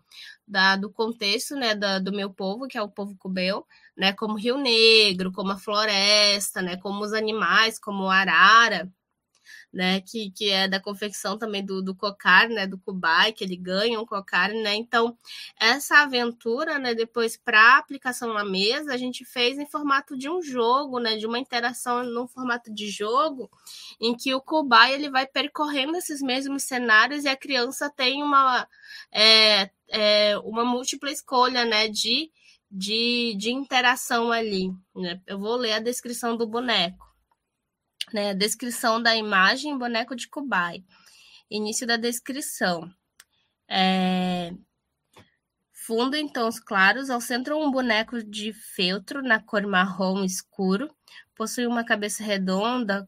da 0.48 0.76
do 0.76 0.90
contexto, 0.90 1.56
né, 1.56 1.76
da, 1.76 2.00
do 2.00 2.12
meu 2.12 2.32
povo, 2.32 2.68
que 2.68 2.78
é 2.78 2.82
o 2.82 2.90
povo 2.90 3.16
cubeu, 3.20 3.64
né, 3.98 4.14
como 4.14 4.38
Rio 4.38 4.58
Negro, 4.58 5.32
como 5.32 5.52
a 5.52 5.58
floresta, 5.58 6.62
né, 6.62 6.78
como 6.78 7.04
os 7.04 7.14
animais, 7.14 7.80
como 7.80 8.04
o 8.04 8.10
arara, 8.10 8.92
né, 9.74 10.02
que, 10.02 10.32
que 10.32 10.50
é 10.50 10.68
da 10.68 10.80
confecção 10.80 11.38
também 11.38 11.66
do, 11.66 11.82
do 11.82 11.96
cocar, 11.96 12.48
né, 12.48 12.66
do 12.68 12.78
cubai, 12.78 13.34
que 13.34 13.44
ele 13.44 13.56
ganha 13.56 14.00
um 14.00 14.06
cocar, 14.06 14.50
né, 14.50 14.76
então 14.76 15.18
essa 15.60 16.00
aventura, 16.00 16.80
né, 16.80 16.94
depois 16.94 17.36
para 17.38 17.78
aplicação 17.78 18.34
na 18.34 18.46
mesa, 18.46 18.94
a 18.94 18.98
gente 18.98 19.26
fez 19.26 19.58
em 19.58 19.66
formato 19.66 20.18
de 20.18 20.30
um 20.30 20.42
jogo, 20.42 21.00
né, 21.00 21.18
de 21.18 21.26
uma 21.26 21.40
interação 21.40 22.04
no 22.04 22.28
formato 22.28 22.74
de 22.74 22.90
jogo, 22.90 23.50
em 24.00 24.16
que 24.16 24.34
o 24.34 24.42
cubai 24.42 24.94
ele 24.94 25.10
vai 25.10 25.26
percorrendo 25.26 25.98
esses 25.98 26.22
mesmos 26.22 26.64
cenários 26.64 27.24
e 27.24 27.28
a 27.28 27.36
criança 27.36 27.90
tem 27.90 28.24
uma 28.24 28.68
é, 29.12 29.70
é, 29.90 30.38
uma 30.40 30.64
múltipla 30.64 31.12
escolha, 31.12 31.66
né, 31.66 31.88
de 31.88 32.32
de, 32.70 33.36
de 33.38 33.52
interação 33.52 34.32
ali. 34.32 34.70
Né? 34.96 35.22
Eu 35.26 35.40
vou 35.40 35.56
ler 35.56 35.74
a 35.74 35.80
descrição 35.80 36.36
do 36.36 36.48
boneco. 36.48 37.06
Né? 38.14 38.32
A 38.32 38.34
descrição 38.34 39.02
da 39.02 39.16
imagem, 39.16 39.78
boneco 39.78 40.16
de 40.16 40.28
Kubai. 40.28 40.84
Início 41.50 41.88
da 41.88 41.98
descrição. 41.98 42.92
É... 43.70 44.54
Fundo 45.72 46.16
em 46.16 46.28
tons 46.28 46.60
claros, 46.60 47.10
ao 47.10 47.22
centro 47.22 47.58
um 47.58 47.72
boneco 47.72 48.22
de 48.22 48.52
feltro 48.52 49.22
na 49.22 49.42
cor 49.42 49.66
marrom 49.66 50.24
escuro. 50.26 50.94
Possui 51.34 51.66
uma 51.66 51.86
cabeça 51.86 52.24
redonda, 52.24 53.08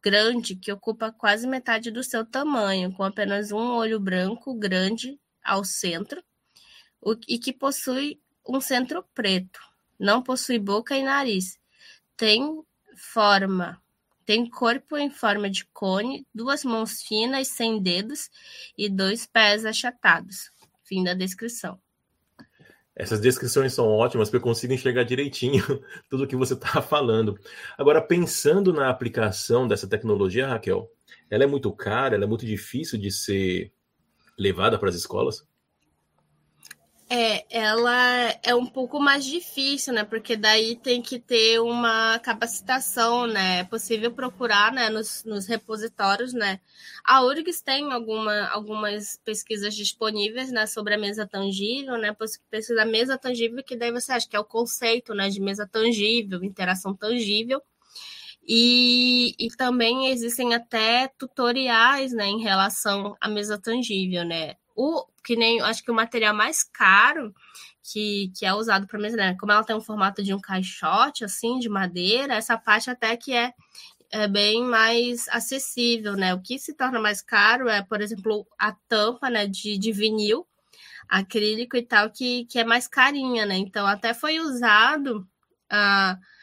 grande, 0.00 0.54
que 0.54 0.70
ocupa 0.70 1.10
quase 1.10 1.46
metade 1.46 1.90
do 1.90 2.04
seu 2.04 2.24
tamanho, 2.24 2.92
com 2.92 3.02
apenas 3.02 3.50
um 3.50 3.72
olho 3.72 3.98
branco 3.98 4.54
grande 4.54 5.18
ao 5.42 5.64
centro, 5.64 6.22
e 7.26 7.38
que 7.38 7.52
possui 7.52 8.20
um 8.48 8.60
centro 8.60 9.04
preto. 9.14 9.60
Não 9.98 10.22
possui 10.22 10.58
boca 10.58 10.96
e 10.96 11.02
nariz. 11.02 11.58
Tem 12.16 12.62
forma, 12.96 13.80
tem 14.24 14.48
corpo 14.48 14.96
em 14.96 15.10
forma 15.10 15.50
de 15.50 15.64
cone, 15.66 16.26
duas 16.34 16.64
mãos 16.64 17.02
finas 17.02 17.48
sem 17.48 17.80
dedos 17.80 18.30
e 18.76 18.88
dois 18.88 19.26
pés 19.26 19.64
achatados. 19.64 20.50
Fim 20.82 21.04
da 21.04 21.14
descrição. 21.14 21.78
Essas 22.96 23.20
descrições 23.20 23.72
são 23.72 23.86
ótimas 23.86 24.28
porque 24.28 24.38
eu 24.38 24.48
consigo 24.48 24.72
enxergar 24.72 25.04
direitinho 25.04 25.62
tudo 26.10 26.24
o 26.24 26.26
que 26.26 26.34
você 26.34 26.54
está 26.54 26.82
falando. 26.82 27.38
Agora, 27.76 28.02
pensando 28.02 28.72
na 28.72 28.90
aplicação 28.90 29.68
dessa 29.68 29.86
tecnologia, 29.86 30.48
Raquel, 30.48 30.90
ela 31.30 31.44
é 31.44 31.46
muito 31.46 31.70
cara, 31.72 32.16
ela 32.16 32.24
é 32.24 32.26
muito 32.26 32.44
difícil 32.44 32.98
de 32.98 33.12
ser 33.12 33.72
levada 34.36 34.78
para 34.78 34.88
as 34.88 34.96
escolas? 34.96 35.46
É, 37.10 37.46
ela 37.48 38.38
é 38.42 38.54
um 38.54 38.66
pouco 38.66 39.00
mais 39.00 39.24
difícil, 39.24 39.94
né? 39.94 40.04
Porque 40.04 40.36
daí 40.36 40.76
tem 40.76 41.00
que 41.00 41.18
ter 41.18 41.58
uma 41.58 42.18
capacitação, 42.18 43.26
né? 43.26 43.60
É 43.60 43.64
possível 43.64 44.12
procurar, 44.12 44.70
né, 44.70 44.90
nos, 44.90 45.24
nos 45.24 45.46
repositórios, 45.46 46.34
né? 46.34 46.60
A 47.02 47.24
URGS 47.24 47.62
tem 47.62 47.90
alguma, 47.92 48.48
algumas 48.48 49.18
pesquisas 49.24 49.74
disponíveis, 49.74 50.52
né, 50.52 50.66
sobre 50.66 50.94
a 50.94 50.98
mesa 50.98 51.26
tangível, 51.26 51.96
né? 51.96 52.14
Pesquisa 52.50 52.84
mesa 52.84 53.16
tangível, 53.16 53.64
que 53.64 53.74
daí 53.76 53.90
você 53.90 54.12
acha 54.12 54.28
que 54.28 54.36
é 54.36 54.40
o 54.40 54.44
conceito, 54.44 55.14
né, 55.14 55.30
de 55.30 55.40
mesa 55.40 55.66
tangível, 55.66 56.44
interação 56.44 56.94
tangível. 56.94 57.62
E, 58.46 59.34
e 59.38 59.48
também 59.56 60.08
existem 60.10 60.54
até 60.54 61.08
tutoriais, 61.18 62.12
né, 62.12 62.26
em 62.26 62.42
relação 62.42 63.16
à 63.20 63.28
mesa 63.28 63.58
tangível, 63.58 64.24
né? 64.24 64.56
O, 64.80 65.04
que 65.24 65.34
nem 65.34 65.60
acho 65.60 65.82
que 65.82 65.90
o 65.90 65.94
material 65.94 66.32
mais 66.32 66.62
caro 66.62 67.34
que, 67.82 68.30
que 68.38 68.46
é 68.46 68.54
usado 68.54 68.86
para 68.86 68.96
mesa, 68.96 69.16
né? 69.16 69.36
Como 69.36 69.50
ela 69.50 69.64
tem 69.64 69.74
um 69.74 69.80
formato 69.80 70.22
de 70.22 70.32
um 70.32 70.40
caixote, 70.40 71.24
assim, 71.24 71.58
de 71.58 71.68
madeira, 71.68 72.34
essa 72.34 72.56
parte 72.56 72.88
até 72.88 73.16
que 73.16 73.34
é, 73.34 73.52
é 74.12 74.28
bem 74.28 74.62
mais 74.62 75.26
acessível, 75.30 76.12
né? 76.12 76.32
O 76.32 76.40
que 76.40 76.60
se 76.60 76.74
torna 76.74 77.00
mais 77.00 77.20
caro 77.20 77.68
é, 77.68 77.82
por 77.82 78.00
exemplo, 78.00 78.46
a 78.56 78.72
tampa, 78.86 79.28
né, 79.28 79.48
de, 79.48 79.76
de 79.76 79.90
vinil 79.90 80.46
acrílico 81.08 81.76
e 81.76 81.82
tal, 81.82 82.08
que, 82.10 82.44
que 82.44 82.60
é 82.60 82.64
mais 82.64 82.86
carinha, 82.86 83.44
né? 83.46 83.56
Então, 83.56 83.84
até 83.84 84.14
foi 84.14 84.38
usado 84.38 85.26
a 85.68 86.16
uh, 86.16 86.38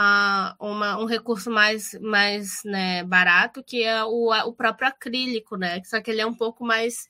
a 0.00 0.54
uma, 0.60 0.98
um 0.98 1.06
recurso 1.06 1.50
mais, 1.50 1.92
mais 2.00 2.62
né, 2.64 3.02
barato, 3.04 3.62
que 3.64 3.82
é 3.82 4.04
o, 4.04 4.32
o 4.46 4.52
próprio 4.52 4.88
acrílico, 4.88 5.56
né? 5.56 5.82
Só 5.84 6.00
que 6.00 6.10
ele 6.10 6.20
é 6.20 6.26
um 6.26 6.34
pouco 6.34 6.64
mais 6.64 7.08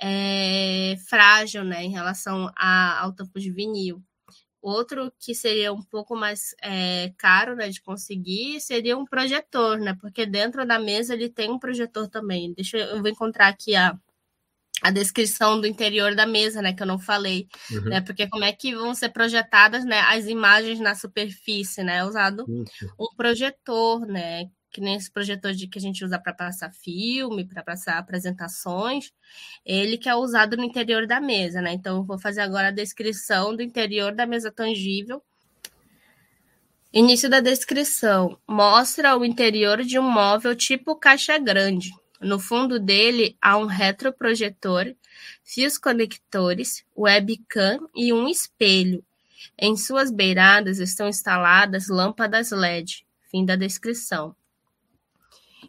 é, 0.00 0.96
frágil, 1.08 1.62
né, 1.62 1.84
em 1.84 1.90
relação 1.90 2.50
a, 2.56 3.00
ao 3.00 3.12
tampo 3.12 3.38
de 3.38 3.50
vinil. 3.50 4.02
Outro 4.62 5.12
que 5.18 5.34
seria 5.34 5.72
um 5.72 5.82
pouco 5.82 6.14
mais 6.14 6.54
é, 6.62 7.12
caro 7.16 7.56
né, 7.56 7.68
de 7.70 7.80
conseguir 7.80 8.60
seria 8.60 8.96
um 8.96 9.06
projetor, 9.06 9.78
né? 9.78 9.96
Porque 9.98 10.26
dentro 10.26 10.66
da 10.66 10.78
mesa 10.78 11.14
ele 11.14 11.30
tem 11.30 11.50
um 11.50 11.58
projetor 11.58 12.08
também. 12.08 12.52
Deixa 12.52 12.76
eu, 12.76 12.96
eu 12.96 13.00
vou 13.00 13.08
encontrar 13.08 13.48
aqui 13.48 13.74
a, 13.74 13.98
a 14.82 14.90
descrição 14.90 15.58
do 15.58 15.66
interior 15.66 16.14
da 16.14 16.26
mesa, 16.26 16.60
né? 16.60 16.74
Que 16.74 16.82
eu 16.82 16.86
não 16.86 16.98
falei, 16.98 17.48
uhum. 17.70 17.84
né? 17.84 18.00
Porque 18.02 18.28
como 18.28 18.44
é 18.44 18.52
que 18.52 18.74
vão 18.74 18.94
ser 18.94 19.08
projetadas 19.08 19.82
né, 19.86 20.00
as 20.00 20.26
imagens 20.26 20.78
na 20.78 20.94
superfície, 20.94 21.82
né? 21.82 22.04
Usado 22.04 22.44
uhum. 22.46 22.64
um 22.98 23.16
projetor, 23.16 24.06
né? 24.06 24.50
Que 24.70 24.80
nem 24.80 24.94
esse 24.94 25.10
projetor 25.10 25.52
de 25.52 25.66
que 25.66 25.78
a 25.78 25.82
gente 25.82 26.04
usa 26.04 26.18
para 26.18 26.32
passar 26.32 26.70
filme, 26.70 27.44
para 27.44 27.62
passar 27.62 27.98
apresentações, 27.98 29.12
ele 29.64 29.98
que 29.98 30.08
é 30.08 30.14
usado 30.14 30.56
no 30.56 30.64
interior 30.64 31.06
da 31.06 31.20
mesa, 31.20 31.60
né? 31.60 31.72
Então, 31.72 31.98
eu 31.98 32.04
vou 32.04 32.18
fazer 32.18 32.40
agora 32.40 32.68
a 32.68 32.72
descrição 32.72 33.54
do 33.54 33.62
interior 33.62 34.14
da 34.14 34.26
mesa 34.26 34.50
tangível. 34.50 35.22
Início 36.92 37.28
da 37.28 37.40
descrição. 37.40 38.38
Mostra 38.48 39.16
o 39.16 39.24
interior 39.24 39.82
de 39.82 39.98
um 39.98 40.10
móvel 40.10 40.56
tipo 40.56 40.96
caixa 40.96 41.38
grande. 41.38 41.90
No 42.20 42.38
fundo 42.38 42.78
dele 42.78 43.36
há 43.40 43.56
um 43.56 43.64
retroprojetor, 43.64 44.94
fios 45.42 45.78
conectores, 45.78 46.84
webcam 46.96 47.88
e 47.94 48.12
um 48.12 48.28
espelho. 48.28 49.04
Em 49.56 49.76
suas 49.76 50.10
beiradas 50.10 50.78
estão 50.78 51.08
instaladas 51.08 51.88
lâmpadas 51.88 52.50
LED. 52.50 53.06
Fim 53.30 53.44
da 53.44 53.56
descrição. 53.56 54.34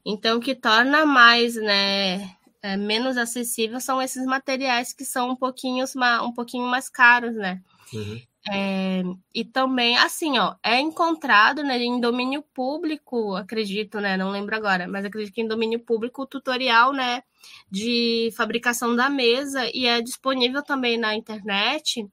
Então, 0.06 0.38
o 0.38 0.42
que 0.42 0.56
torna 0.56 1.06
mais, 1.06 1.56
né, 1.56 2.36
é, 2.62 2.78
menos 2.78 3.18
acessível 3.18 3.80
são 3.80 4.02
esses 4.02 4.26
materiais 4.26 4.94
que 4.94 5.06
são 5.06 5.32
um 5.32 5.36
pouquinho, 5.36 5.86
um 6.24 6.34
pouquinho 6.34 6.66
mais 6.68 6.90
caros, 6.90 7.36
né? 7.36 7.62
Uhum. 7.94 8.22
É, 8.52 9.04
e 9.36 9.46
também, 9.46 9.96
assim, 9.98 10.40
ó, 10.40 10.56
é 10.64 10.80
encontrado 10.80 11.62
né, 11.64 11.78
em 11.78 12.00
domínio 12.00 12.42
público, 12.54 13.36
acredito, 13.36 14.00
né? 14.00 14.18
Não 14.18 14.32
lembro 14.32 14.56
agora, 14.56 14.88
mas 14.88 15.06
acredito 15.06 15.34
que 15.34 15.42
em 15.42 15.48
domínio 15.48 15.80
público 15.80 16.24
o 16.24 16.26
tutorial, 16.26 16.92
né, 16.92 17.22
de 17.70 18.32
fabricação 18.36 18.96
da 18.96 19.10
mesa 19.10 19.70
e 19.74 19.86
é 19.86 20.02
disponível 20.02 20.64
também 20.64 20.98
na 20.98 21.16
internet 21.16 22.08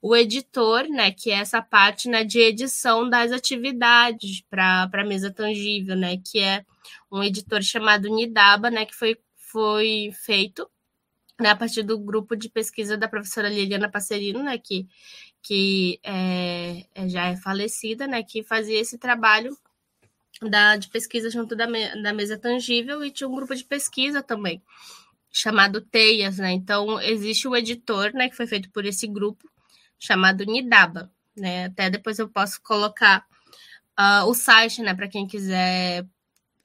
o 0.00 0.16
editor, 0.16 0.84
né, 0.88 1.12
que 1.12 1.30
é 1.30 1.34
essa 1.34 1.62
parte, 1.62 2.08
né, 2.08 2.24
de 2.24 2.40
edição 2.40 3.08
das 3.08 3.32
atividades 3.32 4.42
para 4.50 4.88
a 4.92 5.04
mesa 5.04 5.30
tangível, 5.30 5.96
né, 5.96 6.16
que 6.18 6.38
é 6.40 6.64
um 7.10 7.22
editor 7.22 7.62
chamado 7.62 8.08
Nidaba, 8.08 8.70
né, 8.70 8.86
que 8.86 8.94
foi 8.94 9.16
foi 9.52 10.10
feito 10.14 10.66
né, 11.38 11.50
a 11.50 11.56
partir 11.56 11.82
do 11.82 11.98
grupo 11.98 12.34
de 12.34 12.48
pesquisa 12.48 12.96
da 12.96 13.08
professora 13.08 13.48
Liliana 13.48 13.90
Passerino, 13.90 14.42
né, 14.42 14.56
que, 14.58 14.86
que 15.42 16.00
é, 16.02 16.86
é 16.94 17.08
já 17.08 17.26
é 17.26 17.36
falecida, 17.36 18.06
né, 18.06 18.22
que 18.22 18.42
fazia 18.42 18.80
esse 18.80 18.96
trabalho 18.96 19.56
da, 20.40 20.76
de 20.76 20.88
pesquisa 20.88 21.30
junto 21.30 21.54
da, 21.54 21.66
da 21.66 22.12
mesa 22.12 22.38
tangível 22.38 23.04
e 23.04 23.10
tinha 23.10 23.28
um 23.28 23.34
grupo 23.34 23.54
de 23.54 23.64
pesquisa 23.64 24.22
também 24.22 24.62
chamado 25.30 25.80
Teias, 25.80 26.36
né? 26.36 26.52
Então 26.52 27.00
existe 27.00 27.48
o 27.48 27.56
editor, 27.56 28.12
né, 28.12 28.28
que 28.28 28.36
foi 28.36 28.46
feito 28.46 28.70
por 28.70 28.84
esse 28.84 29.06
grupo 29.06 29.50
chamado 30.02 30.44
Nidaba, 30.44 31.08
né? 31.36 31.66
Até 31.66 31.88
depois 31.88 32.18
eu 32.18 32.28
posso 32.28 32.60
colocar 32.60 33.24
uh, 33.98 34.26
o 34.26 34.34
site, 34.34 34.82
né, 34.82 34.92
para 34.92 35.06
quem 35.06 35.28
quiser 35.28 36.04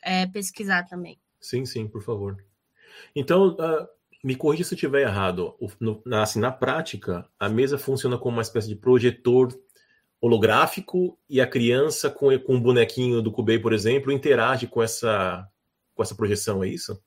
é, 0.01 0.25
pesquisar 0.25 0.83
também. 0.88 1.19
Sim, 1.39 1.63
sim, 1.63 1.88
por 1.88 2.01
favor. 2.01 2.43
Então, 3.15 3.49
uh, 3.49 3.88
me 4.23 4.35
corrija 4.35 4.63
se 4.63 4.73
eu 4.73 4.75
estiver 4.75 5.03
errado. 5.03 5.55
O, 5.59 5.69
no, 5.79 6.01
na, 6.03 6.23
assim, 6.23 6.39
na 6.39 6.51
prática, 6.51 7.29
a 7.39 7.47
mesa 7.47 7.77
funciona 7.77 8.17
como 8.17 8.38
uma 8.38 8.41
espécie 8.41 8.67
de 8.67 8.75
projetor 8.75 9.55
holográfico 10.19 11.15
e 11.29 11.39
a 11.39 11.45
criança 11.45 12.09
com, 12.09 12.38
com 12.39 12.55
o 12.55 12.61
bonequinho 12.61 13.21
do 13.21 13.31
Cubei, 13.31 13.59
por 13.59 13.71
exemplo, 13.71 14.11
interage 14.11 14.65
com 14.65 14.81
essa, 14.81 15.47
com 15.93 16.01
essa 16.01 16.15
projeção, 16.15 16.63
é 16.63 16.69
isso? 16.69 16.99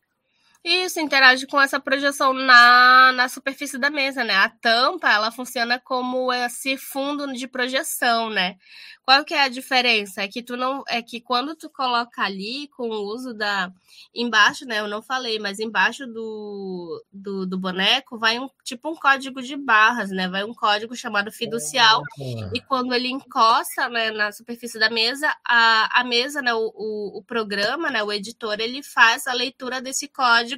Isso, 0.63 1.01
interage 1.01 1.47
com 1.47 1.59
essa 1.59 1.81
projeção 1.81 2.35
na, 2.35 3.13
na 3.13 3.29
superfície 3.31 3.79
da 3.79 3.89
mesa, 3.89 4.23
né? 4.23 4.35
A 4.35 4.49
tampa, 4.51 5.11
ela 5.11 5.31
funciona 5.31 5.81
como 5.81 6.31
esse 6.31 6.77
fundo 6.77 7.33
de 7.33 7.49
projeção, 7.49 8.29
né? 8.29 8.57
Qual 9.03 9.25
que 9.25 9.33
é 9.33 9.43
a 9.43 9.49
diferença? 9.49 10.23
É 10.23 10.29
que 10.29 10.43
tu 10.43 10.57
não 10.57 10.85
é 10.87 11.03
que 11.03 11.21
quando 11.21 11.57
tu 11.57 11.71
coloca 11.71 12.23
ali 12.23 12.69
com 12.77 12.89
o 12.91 13.03
uso 13.07 13.33
da 13.33 13.73
embaixo, 14.15 14.67
né? 14.67 14.81
Eu 14.81 14.89
não 14.89 15.03
falei, 15.03 15.39
mas 15.39 15.59
embaixo 15.59 16.07
do, 16.07 17.05
do, 17.11 17.47
do 17.47 17.59
boneco 17.59 18.19
vai 18.19 18.39
um 18.39 18.49
tipo 18.63 18.91
um 18.91 18.95
código 18.95 19.41
de 19.43 19.57
barras, 19.57 20.11
né? 20.11 20.29
Vai 20.29 20.45
um 20.45 20.55
código 20.55 20.95
chamado 20.95 21.33
fiducial 21.33 22.03
ah. 22.03 22.51
e 22.55 22.61
quando 22.61 22.95
ele 22.95 23.09
encosta 23.09 23.89
né, 23.89 24.11
na 24.11 24.31
superfície 24.31 24.79
da 24.79 24.91
mesa, 24.91 25.35
a, 25.45 26.01
a 26.01 26.05
mesa, 26.05 26.43
né? 26.43 26.53
O, 26.53 26.71
o, 26.75 27.19
o 27.19 27.23
programa, 27.23 27.91
né? 27.91 28.03
O 28.03 28.13
editor 28.13 28.61
ele 28.61 28.83
faz 28.83 29.27
a 29.27 29.33
leitura 29.33 29.81
desse 29.81 30.07
código 30.07 30.50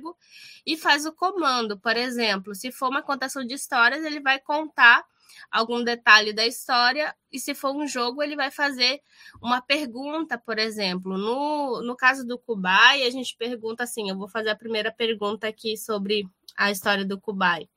e 0.67 0.77
faz 0.77 1.07
o 1.07 1.13
comando. 1.13 1.79
Por 1.79 1.97
exemplo, 1.97 2.55
se 2.55 2.71
for 2.71 2.89
uma 2.89 3.03
contação 3.03 3.45
de 3.45 3.55
histórias, 3.55 4.05
ele 4.05 4.21
vai 4.21 4.39
contar 4.39 5.05
algum 5.51 5.83
detalhe 5.83 6.33
da 6.33 6.47
história, 6.47 7.15
e 7.31 7.39
se 7.39 7.55
for 7.55 7.75
um 7.75 7.87
jogo, 7.87 8.23
ele 8.23 8.37
vai 8.37 8.51
fazer 8.51 9.01
uma 9.43 9.61
pergunta, 9.61 10.39
por 10.39 10.59
exemplo. 10.59 11.17
No, 11.17 11.83
no 11.83 11.97
caso 11.97 12.27
do 12.27 12.39
Kubai, 12.39 13.03
a 13.03 13.11
gente 13.11 13.37
pergunta 13.37 13.85
assim: 13.85 14.09
eu 14.09 14.17
vou 14.17 14.29
fazer 14.29 14.51
a 14.51 14.57
primeira 14.57 14.93
pergunta 14.93 15.49
aqui 15.49 15.77
sobre 15.77 16.25
a 16.57 16.71
história 16.71 17.05
do 17.05 17.21
Kubai. 17.21 17.69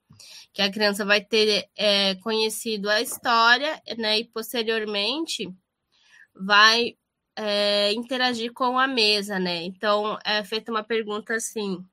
Que 0.53 0.61
a 0.61 0.71
criança 0.71 1.03
vai 1.05 1.21
ter 1.21 1.69
é, 1.75 2.15
conhecido 2.15 2.89
a 2.89 3.01
história, 3.01 3.81
né, 3.97 4.19
e 4.19 4.25
posteriormente 4.25 5.53
vai 6.33 6.95
é, 7.35 7.91
interagir 7.93 8.53
com 8.53 8.79
a 8.79 8.87
mesa, 8.87 9.39
né? 9.39 9.63
Então 9.63 10.17
é 10.23 10.43
feita 10.43 10.71
uma 10.71 10.83
pergunta 10.83 11.35
assim: 11.35 11.85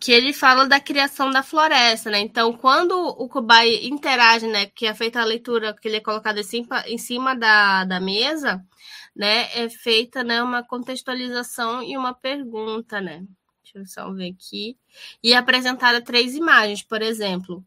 que 0.00 0.10
ele 0.12 0.32
fala 0.32 0.66
da 0.66 0.80
criação 0.80 1.30
da 1.30 1.42
floresta, 1.42 2.10
né? 2.10 2.20
Então, 2.20 2.52
quando 2.56 2.92
o 2.92 3.28
cobaia 3.28 3.86
interage, 3.86 4.46
né, 4.46 4.66
que 4.66 4.86
é 4.86 4.94
feita 4.94 5.20
a 5.20 5.24
leitura, 5.24 5.74
que 5.74 5.88
ele 5.88 5.98
é 5.98 6.00
colocado 6.00 6.38
em 6.38 6.42
cima, 6.42 6.82
em 6.86 6.98
cima 6.98 7.36
da, 7.36 7.84
da 7.84 8.00
mesa, 8.00 8.64
né, 9.14 9.48
é 9.54 9.68
feita, 9.68 10.24
né, 10.24 10.42
uma 10.42 10.62
contextualização 10.62 11.82
e 11.82 11.96
uma 11.96 12.14
pergunta, 12.14 13.00
né? 13.00 13.24
Deixa 13.62 13.78
eu 13.78 13.86
só 13.86 14.12
ver 14.12 14.30
aqui. 14.30 14.78
E 15.22 15.32
é 15.32 15.36
apresentada 15.36 16.02
três 16.02 16.34
imagens, 16.34 16.82
por 16.82 17.02
exemplo, 17.02 17.64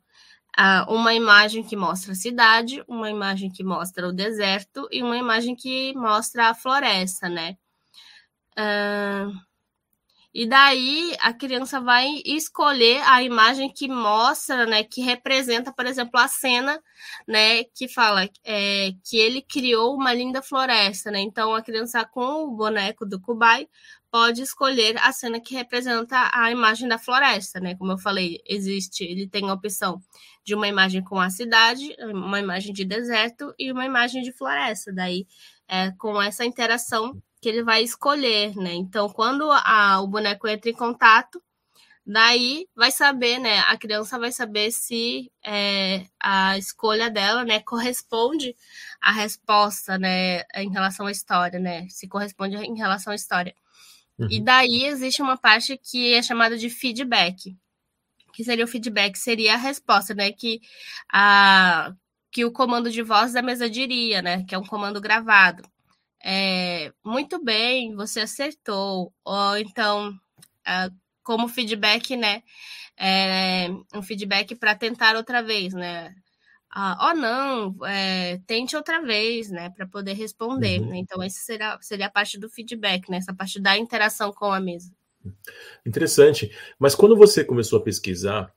uma 0.88 1.14
imagem 1.14 1.64
que 1.64 1.76
mostra 1.76 2.14
a 2.14 2.16
cidade, 2.16 2.84
uma 2.88 3.10
imagem 3.10 3.52
que 3.52 3.64
mostra 3.64 4.08
o 4.08 4.14
deserto 4.14 4.88
e 4.92 5.04
uma 5.04 5.18
imagem 5.18 5.56
que 5.56 5.94
mostra 5.96 6.50
a 6.50 6.56
floresta, 6.56 7.30
né? 7.30 7.58
Uh, 8.58 9.32
e 10.38 10.46
daí 10.46 11.16
a 11.22 11.32
criança 11.34 11.80
vai 11.80 12.22
escolher 12.26 13.02
a 13.06 13.24
imagem 13.24 13.72
que 13.72 13.88
mostra, 13.88 14.66
né, 14.66 14.84
que 14.84 15.00
representa, 15.02 15.72
por 15.72 15.86
exemplo, 15.86 16.20
a 16.20 16.28
cena, 16.28 16.78
né, 17.26 17.64
que 17.64 17.88
fala 17.88 18.30
é, 18.44 18.92
que 19.02 19.16
ele 19.16 19.42
criou 19.42 19.96
uma 19.96 20.14
linda 20.14 20.42
floresta, 20.42 21.10
né? 21.10 21.22
Então 21.22 21.56
a 21.56 21.62
criança 21.62 22.04
com 22.04 22.44
o 22.44 22.52
boneco 22.52 23.06
do 23.06 23.18
Kubai 23.22 23.66
pode 24.12 24.42
escolher 24.42 24.98
a 24.98 25.14
cena 25.14 25.40
que 25.40 25.56
representa 25.56 26.30
a 26.34 26.52
imagem 26.52 26.90
da 26.90 26.98
floresta, 26.98 27.62
né? 27.62 27.74
Como 27.76 27.94
eu 27.94 27.98
falei, 27.98 28.42
existe, 28.46 29.06
ele 29.06 29.30
tem 29.30 29.50
a 29.50 29.54
opção 29.54 30.02
de 30.44 30.54
uma 30.54 30.68
imagem 30.68 31.02
com 31.02 31.18
a 31.18 31.30
cidade, 31.30 31.96
uma 32.14 32.42
imagem 32.42 32.74
de 32.74 32.84
deserto 32.84 33.54
e 33.58 33.72
uma 33.72 33.86
imagem 33.86 34.22
de 34.22 34.34
floresta. 34.34 34.92
Daí, 34.94 35.26
é, 35.68 35.92
com 35.92 36.22
essa 36.22 36.44
interação 36.46 37.22
que 37.46 37.50
ele 37.50 37.62
vai 37.62 37.84
escolher, 37.84 38.56
né? 38.56 38.74
Então, 38.74 39.08
quando 39.08 39.52
a, 39.52 40.02
o 40.02 40.08
boneco 40.08 40.48
entra 40.48 40.68
em 40.68 40.74
contato, 40.74 41.40
daí 42.04 42.68
vai 42.76 42.90
saber, 42.90 43.38
né? 43.38 43.60
A 43.68 43.78
criança 43.78 44.18
vai 44.18 44.32
saber 44.32 44.72
se 44.72 45.32
é, 45.46 46.08
a 46.20 46.58
escolha 46.58 47.08
dela, 47.08 47.46
né, 47.46 47.60
corresponde 47.60 48.56
à 49.00 49.12
resposta, 49.12 49.96
né, 49.96 50.42
em 50.56 50.72
relação 50.72 51.06
à 51.06 51.12
história, 51.12 51.60
né? 51.60 51.88
Se 51.88 52.08
corresponde 52.08 52.56
em 52.56 52.76
relação 52.76 53.14
à 53.14 53.16
história. 53.16 53.54
Uhum. 54.18 54.28
E 54.32 54.42
daí 54.42 54.86
existe 54.86 55.22
uma 55.22 55.38
parte 55.38 55.78
que 55.78 56.16
é 56.16 56.24
chamada 56.24 56.58
de 56.58 56.68
feedback. 56.68 57.56
Que 58.34 58.44
seria 58.44 58.66
o 58.66 58.68
feedback, 58.68 59.20
seria 59.20 59.54
a 59.54 59.58
resposta, 59.58 60.16
né? 60.16 60.32
Que 60.32 60.62
a 61.14 61.94
que 62.32 62.44
o 62.44 62.52
comando 62.52 62.90
de 62.90 63.04
voz 63.04 63.34
da 63.34 63.42
mesa 63.44 63.70
diria, 63.70 64.20
né? 64.24 64.44
Que 64.46 64.56
é 64.56 64.58
um 64.58 64.66
comando 64.66 65.00
gravado 65.00 65.62
é, 66.28 66.92
muito 67.04 67.44
bem, 67.44 67.96
você 67.96 68.22
acertou, 68.22 69.14
ou 69.24 69.58
então, 69.60 70.12
é, 70.66 70.90
como 71.22 71.48
feedback, 71.48 72.18
né? 72.18 72.42
É, 72.98 73.68
um 73.94 74.02
feedback 74.02 74.56
para 74.56 74.74
tentar 74.74 75.16
outra 75.16 75.44
vez, 75.44 75.72
né? 75.76 76.16
Ah, 76.68 77.12
oh, 77.12 77.16
não, 77.16 77.86
é, 77.86 78.40
tente 78.48 78.76
outra 78.76 79.04
vez, 79.04 79.52
né? 79.52 79.70
Para 79.70 79.86
poder 79.86 80.14
responder. 80.14 80.80
Uhum. 80.80 80.90
Né? 80.90 80.98
Então, 80.98 81.22
essa 81.22 81.40
seria, 81.42 81.78
seria 81.80 82.08
a 82.08 82.12
parte 82.12 82.40
do 82.40 82.50
feedback, 82.50 83.08
né? 83.08 83.18
Essa 83.18 83.34
parte 83.34 83.62
da 83.62 83.78
interação 83.78 84.34
com 84.34 84.52
a 84.52 84.60
mesa. 84.60 84.92
Interessante. 85.86 86.52
Mas 86.80 86.96
quando 86.96 87.16
você 87.16 87.44
começou 87.44 87.78
a 87.78 87.84
pesquisar 87.84 88.52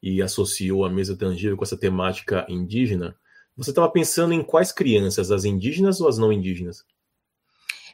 e 0.00 0.22
associou 0.22 0.84
a 0.84 0.90
mesa 0.90 1.16
tangível 1.16 1.56
com 1.56 1.64
essa 1.64 1.76
temática 1.76 2.46
indígena, 2.48 3.16
você 3.56 3.70
estava 3.70 3.90
pensando 3.90 4.32
em 4.32 4.44
quais 4.44 4.70
crianças, 4.70 5.32
as 5.32 5.44
indígenas 5.44 6.00
ou 6.00 6.08
as 6.08 6.16
não 6.16 6.32
indígenas? 6.32 6.84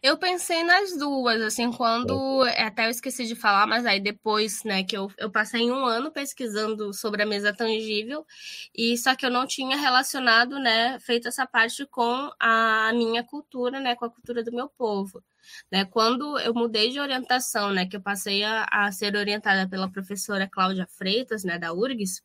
Eu 0.07 0.17
pensei 0.17 0.63
nas 0.63 0.97
duas, 0.97 1.43
assim, 1.43 1.73
quando. 1.73 2.45
Até 2.57 2.87
eu 2.87 2.91
esqueci 2.91 3.27
de 3.27 3.35
falar, 3.35 3.67
mas 3.67 3.85
aí 3.85 3.99
depois, 3.99 4.63
né, 4.63 4.85
que 4.85 4.97
eu, 4.97 5.11
eu 5.19 5.29
passei 5.33 5.69
um 5.69 5.85
ano 5.85 6.13
pesquisando 6.13 6.95
sobre 6.95 7.25
a 7.25 7.27
mesa 7.27 7.53
tangível, 7.53 8.25
e 8.73 8.97
só 8.97 9.17
que 9.17 9.27
eu 9.27 9.31
não 9.33 9.49
tinha 9.49 9.77
relacionado, 9.77 10.61
né, 10.61 10.97
feito 11.01 11.27
essa 11.27 11.45
parte 11.45 11.85
com 11.87 12.31
a 12.39 12.93
minha 12.95 13.25
cultura, 13.25 13.81
né, 13.81 13.97
com 13.97 14.05
a 14.05 14.11
cultura 14.11 14.45
do 14.45 14.53
meu 14.53 14.69
povo. 14.69 15.25
Né? 15.73 15.85
Quando 15.85 16.39
eu 16.39 16.55
mudei 16.55 16.91
de 16.91 17.01
orientação, 17.01 17.73
né, 17.73 17.85
que 17.85 17.97
eu 17.97 18.01
passei 18.01 18.45
a, 18.45 18.65
a 18.71 18.93
ser 18.93 19.17
orientada 19.17 19.69
pela 19.69 19.91
professora 19.91 20.49
Cláudia 20.49 20.87
Freitas, 20.87 21.43
né, 21.43 21.59
da 21.59 21.73
URGS, 21.73 22.23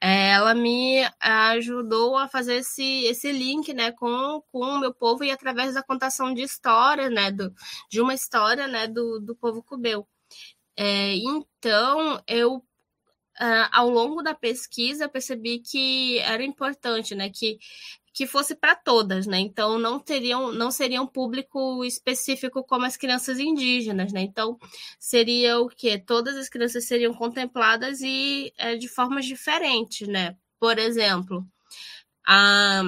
ela 0.00 0.54
me 0.54 1.02
ajudou 1.18 2.16
a 2.16 2.28
fazer 2.28 2.56
esse, 2.56 3.04
esse 3.04 3.32
link 3.32 3.72
né, 3.72 3.90
com, 3.92 4.42
com 4.52 4.60
o 4.60 4.78
meu 4.78 4.92
povo 4.92 5.24
e 5.24 5.30
através 5.30 5.74
da 5.74 5.82
contação 5.82 6.34
de 6.34 6.42
histórias, 6.42 7.10
né, 7.10 7.30
do, 7.30 7.52
de 7.90 8.00
uma 8.00 8.12
história 8.12 8.66
né, 8.66 8.86
do, 8.86 9.18
do 9.18 9.34
povo 9.34 9.62
cubeu. 9.62 10.06
É, 10.76 11.14
então, 11.14 12.22
eu, 12.26 12.56
uh, 12.56 13.68
ao 13.72 13.88
longo 13.88 14.22
da 14.22 14.34
pesquisa, 14.34 15.08
percebi 15.08 15.60
que 15.60 16.18
era 16.18 16.44
importante, 16.44 17.14
né, 17.14 17.30
que 17.30 17.58
que 18.14 18.28
fosse 18.28 18.54
para 18.54 18.76
todas, 18.76 19.26
né? 19.26 19.40
Então 19.40 19.76
não 19.76 19.98
teriam, 19.98 20.52
não 20.52 20.70
seria 20.70 21.02
um 21.02 21.06
público 21.06 21.84
específico 21.84 22.62
como 22.62 22.86
as 22.86 22.96
crianças 22.96 23.40
indígenas, 23.40 24.12
né? 24.12 24.22
Então 24.22 24.56
seria 25.00 25.58
o 25.58 25.68
que 25.68 25.98
todas 25.98 26.36
as 26.36 26.48
crianças 26.48 26.86
seriam 26.86 27.12
contempladas 27.12 28.00
e 28.00 28.52
é, 28.56 28.76
de 28.76 28.86
formas 28.86 29.26
diferentes, 29.26 30.06
né? 30.06 30.36
Por 30.60 30.78
exemplo, 30.78 31.44
a 32.26 32.82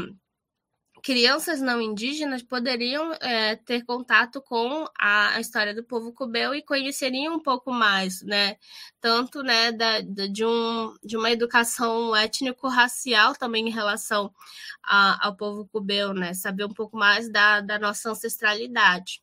crianças 1.07 1.61
não 1.61 1.81
indígenas 1.81 2.43
poderiam 2.43 3.13
é, 3.21 3.55
ter 3.55 3.85
contato 3.85 4.43
com 4.43 4.87
a, 4.99 5.37
a, 5.37 5.41
história 5.41 5.73
do 5.73 5.85
povo 5.85 6.13
cubeu 6.13 6.53
e 6.53 6.61
conheceriam 6.61 7.37
um 7.37 7.39
pouco 7.39 7.71
mais, 7.71 8.23
né? 8.23 8.57
Tanto 9.01 9.41
né, 9.41 9.71
da, 9.71 10.01
da 10.01 10.27
de, 10.27 10.45
um, 10.45 10.97
de 11.05 11.17
uma 11.17 11.31
educação 11.31 12.15
étnico-racial 12.17 13.37
também 13.37 13.69
em 13.69 13.71
relação 13.71 14.35
a, 14.83 15.29
ao 15.29 15.37
povo 15.37 15.69
cubeu, 15.69 16.13
né? 16.13 16.35
Saber 16.35 16.65
um 16.65 16.75
pouco 16.75 16.97
mais 16.97 17.31
da, 17.31 17.61
da 17.61 17.79
nossa 17.79 18.11
ancestralidade. 18.11 19.23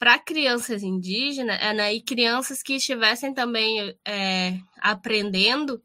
para 0.00 0.18
crianças 0.18 0.82
indígenas 0.82 1.56
é, 1.62 1.72
né, 1.72 1.94
e 1.94 2.02
crianças 2.02 2.62
que 2.64 2.74
estivessem 2.74 3.32
também 3.32 3.96
é, 4.04 4.58
aprendendo 4.80 5.80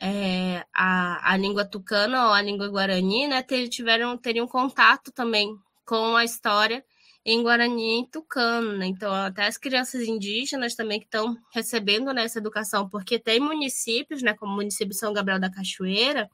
é, 0.00 0.64
a, 0.74 1.32
a 1.32 1.36
língua 1.36 1.64
tucana 1.64 2.26
ou 2.26 2.32
a 2.32 2.42
língua 2.42 2.68
guarani, 2.68 3.26
né, 3.26 3.42
tiveram, 3.68 4.16
teriam 4.16 4.46
contato 4.46 5.12
também 5.12 5.56
com 5.84 6.16
a 6.16 6.24
história 6.24 6.84
em 7.24 7.42
Guarani 7.42 8.00
e 8.02 8.06
Tucano, 8.10 8.78
né? 8.78 8.86
Então, 8.86 9.12
até 9.12 9.46
as 9.46 9.58
crianças 9.58 10.02
indígenas 10.02 10.74
também 10.74 10.98
que 10.98 11.04
estão 11.04 11.36
recebendo 11.52 12.12
nessa 12.14 12.38
educação, 12.38 12.88
porque 12.88 13.18
tem 13.18 13.38
municípios, 13.38 14.22
né, 14.22 14.32
como 14.34 14.52
o 14.52 14.56
município 14.56 14.90
de 14.90 14.98
São 14.98 15.12
Gabriel 15.12 15.38
da 15.38 15.50
Cachoeira, 15.50 16.30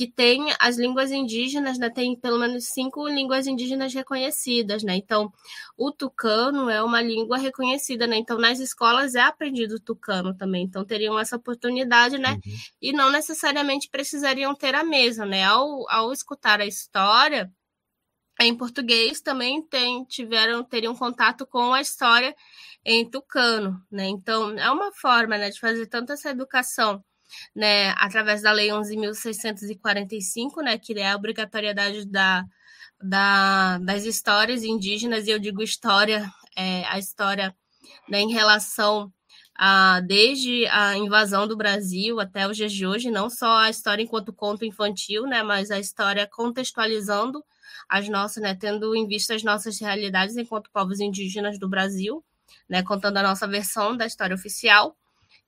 que 0.00 0.06
tem 0.06 0.46
as 0.58 0.78
línguas 0.78 1.12
indígenas, 1.12 1.78
né, 1.78 1.90
tem 1.90 2.18
pelo 2.18 2.38
menos 2.38 2.68
cinco 2.68 3.06
línguas 3.06 3.46
indígenas 3.46 3.92
reconhecidas, 3.92 4.82
né? 4.82 4.96
Então, 4.96 5.30
o 5.76 5.92
tucano 5.92 6.70
é 6.70 6.82
uma 6.82 7.02
língua 7.02 7.36
reconhecida, 7.36 8.06
né? 8.06 8.16
Então, 8.16 8.38
nas 8.38 8.60
escolas 8.60 9.14
é 9.14 9.20
aprendido 9.20 9.78
tucano 9.78 10.34
também. 10.34 10.64
Então, 10.64 10.86
teriam 10.86 11.18
essa 11.18 11.36
oportunidade, 11.36 12.16
né? 12.16 12.30
Uhum. 12.32 12.40
E 12.80 12.94
não 12.94 13.10
necessariamente 13.12 13.90
precisariam 13.90 14.54
ter 14.54 14.74
a 14.74 14.82
mesma, 14.82 15.26
né? 15.26 15.44
Ao, 15.44 15.86
ao 15.90 16.14
escutar 16.14 16.62
a 16.62 16.66
história 16.66 17.52
em 18.40 18.56
português, 18.56 19.20
também 19.20 19.60
tem, 19.60 20.02
tiveram 20.06 20.64
teriam 20.64 20.96
contato 20.96 21.46
com 21.46 21.74
a 21.74 21.82
história 21.82 22.34
em 22.86 23.04
tucano, 23.04 23.78
né? 23.90 24.08
Então, 24.08 24.58
é 24.58 24.70
uma 24.70 24.90
forma, 24.94 25.36
né, 25.36 25.50
de 25.50 25.60
fazer 25.60 25.86
tanto 25.88 26.10
essa 26.14 26.30
educação 26.30 27.04
né, 27.54 27.90
através 27.96 28.42
da 28.42 28.52
Lei 28.52 28.68
11.645, 28.68 30.62
né, 30.62 30.78
que 30.78 30.98
é 30.98 31.10
a 31.10 31.16
obrigatoriedade 31.16 32.06
da, 32.06 32.44
da, 33.00 33.78
das 33.78 34.04
histórias 34.04 34.62
indígenas, 34.62 35.26
e 35.26 35.30
eu 35.30 35.38
digo 35.38 35.62
história, 35.62 36.30
é, 36.56 36.84
a 36.86 36.98
história 36.98 37.54
né, 38.08 38.20
em 38.20 38.32
relação 38.32 39.12
a, 39.54 40.00
desde 40.00 40.66
a 40.68 40.96
invasão 40.96 41.46
do 41.46 41.56
Brasil 41.56 42.18
até 42.18 42.48
os 42.48 42.56
dias 42.56 42.72
de 42.72 42.86
hoje, 42.86 43.10
não 43.10 43.28
só 43.28 43.58
a 43.58 43.70
história 43.70 44.02
enquanto 44.02 44.32
conto 44.32 44.64
infantil, 44.64 45.24
né, 45.26 45.42
mas 45.42 45.70
a 45.70 45.78
história 45.78 46.26
contextualizando 46.26 47.44
as 47.88 48.08
nossas, 48.08 48.42
né, 48.42 48.54
tendo 48.54 48.94
em 48.94 49.06
vista 49.06 49.34
as 49.34 49.42
nossas 49.42 49.78
realidades 49.80 50.36
enquanto 50.36 50.70
povos 50.70 51.00
indígenas 51.00 51.58
do 51.58 51.68
Brasil, 51.68 52.24
né, 52.68 52.82
contando 52.82 53.18
a 53.18 53.22
nossa 53.22 53.46
versão 53.46 53.96
da 53.96 54.06
história 54.06 54.34
oficial 54.34 54.96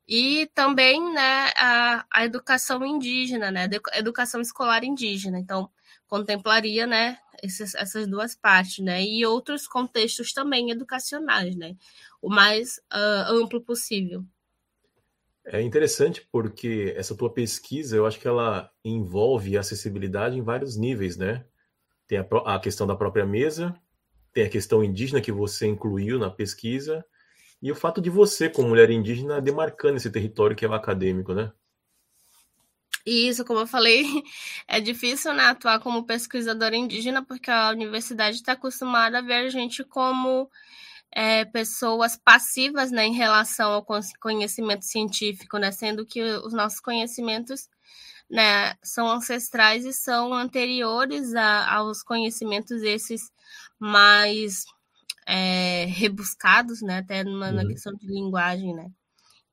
e 0.07 0.51
também 0.55 1.01
né, 1.13 1.51
a, 1.57 2.05
a 2.11 2.25
educação 2.25 2.85
indígena, 2.85 3.51
né, 3.51 3.69
a 3.93 3.99
educação 3.99 4.41
escolar 4.41 4.85
indígena. 4.85 5.39
Então, 5.39 5.71
contemplaria 6.07 6.87
né, 6.87 7.19
esses, 7.43 7.75
essas 7.75 8.07
duas 8.07 8.35
partes, 8.35 8.85
né, 8.85 9.03
e 9.03 9.25
outros 9.25 9.67
contextos 9.67 10.33
também 10.33 10.71
educacionais, 10.71 11.57
né, 11.57 11.77
o 12.21 12.29
mais 12.29 12.79
uh, 12.93 13.33
amplo 13.33 13.61
possível. 13.61 14.25
É 15.45 15.61
interessante 15.61 16.27
porque 16.31 16.95
essa 16.97 17.17
tua 17.17 17.33
pesquisa, 17.33 17.97
eu 17.97 18.07
acho 18.07 18.21
que 18.21 18.29
ela 18.29 18.71
envolve 18.85 19.59
acessibilidade 19.59 20.39
em 20.39 20.43
vários 20.43 20.77
níveis, 20.77 21.17
né? 21.17 21.45
Tem 22.07 22.19
a, 22.19 22.27
a 22.55 22.61
questão 22.61 22.87
da 22.87 22.95
própria 22.95 23.27
mesa, 23.27 23.75
tem 24.33 24.45
a 24.45 24.49
questão 24.49 24.85
indígena 24.85 25.21
que 25.21 25.33
você 25.33 25.67
incluiu 25.67 26.17
na 26.17 26.31
pesquisa, 26.31 27.05
e 27.63 27.71
o 27.71 27.77
fato 27.77 28.01
de 28.01 28.11
você, 28.11 28.51
como 28.51 28.69
mulher 28.69 28.91
indígena, 28.91 29.41
demarcando 29.41 29.97
esse 29.97 30.11
território 30.11 30.57
que 30.57 30.65
é 30.65 30.69
o 30.69 30.75
acadêmico, 30.75 31.33
né? 31.33 31.53
Isso, 33.07 33.45
como 33.45 33.61
eu 33.61 33.67
falei, 33.67 34.05
é 34.67 34.81
difícil 34.81 35.33
né, 35.33 35.45
atuar 35.45 35.81
como 35.81 36.05
pesquisadora 36.05 36.77
indígena, 36.77 37.25
porque 37.25 37.51
a 37.51 37.71
universidade 37.71 38.37
está 38.37 38.53
acostumada 38.53 39.19
a 39.19 39.23
ver 39.23 39.47
a 39.47 39.49
gente 39.49 39.85
como 39.85 40.51
é, 41.11 41.45
pessoas 41.45 42.17
passivas 42.17 42.91
né, 42.91 43.07
em 43.07 43.15
relação 43.15 43.73
ao 43.73 43.87
conhecimento 44.21 44.85
científico, 44.85 45.59
né, 45.59 45.71
sendo 45.71 46.07
que 46.07 46.23
os 46.23 46.53
nossos 46.53 46.81
conhecimentos 46.81 47.69
né, 48.31 48.75
são 48.83 49.09
ancestrais 49.09 49.85
e 49.85 49.93
são 49.93 50.33
anteriores 50.33 51.35
a, 51.35 51.75
aos 51.75 52.03
conhecimentos 52.03 52.83
esses 52.83 53.31
mais 53.79 54.65
é, 55.27 55.85
rebuscados, 55.87 56.83
né? 56.83 56.99
Até 56.99 57.25
numa, 57.25 57.49
uhum. 57.49 57.55
na 57.55 57.67
questão 57.67 57.93
de 57.95 58.07
linguagem, 58.07 58.75
né? 58.75 58.91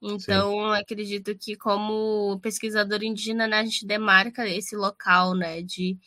Então, 0.02 0.72
acredito 0.72 1.38
que 1.38 1.58
como 1.58 2.40
pesquisador 2.42 3.04
indígena, 3.04 3.48
né, 3.48 3.60
a 3.60 3.64
gente 3.66 3.86
demarca 3.86 4.48
esse 4.48 4.76
local, 4.76 5.36
né, 5.36 5.62
de, 5.62 5.98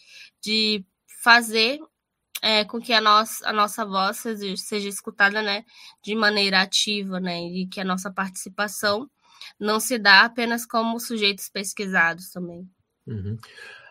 de 0.42 0.82
fazer 1.22 1.78
é, 2.40 2.64
com 2.64 2.80
que 2.80 2.92
a 2.92 3.00
nossa, 3.02 3.46
a 3.46 3.52
nossa 3.52 3.84
voz 3.84 4.16
seja, 4.16 4.56
seja 4.56 4.88
escutada, 4.88 5.42
né, 5.42 5.64
de 6.02 6.14
maneira 6.14 6.62
ativa, 6.62 7.20
né, 7.20 7.42
e 7.42 7.66
que 7.66 7.80
a 7.80 7.84
nossa 7.84 8.10
participação 8.10 9.10
não 9.60 9.78
se 9.78 9.98
dá 9.98 10.22
apenas 10.22 10.64
como 10.64 10.98
sujeitos 10.98 11.50
pesquisados 11.50 12.30
também. 12.30 12.66
Uhum. 13.06 13.36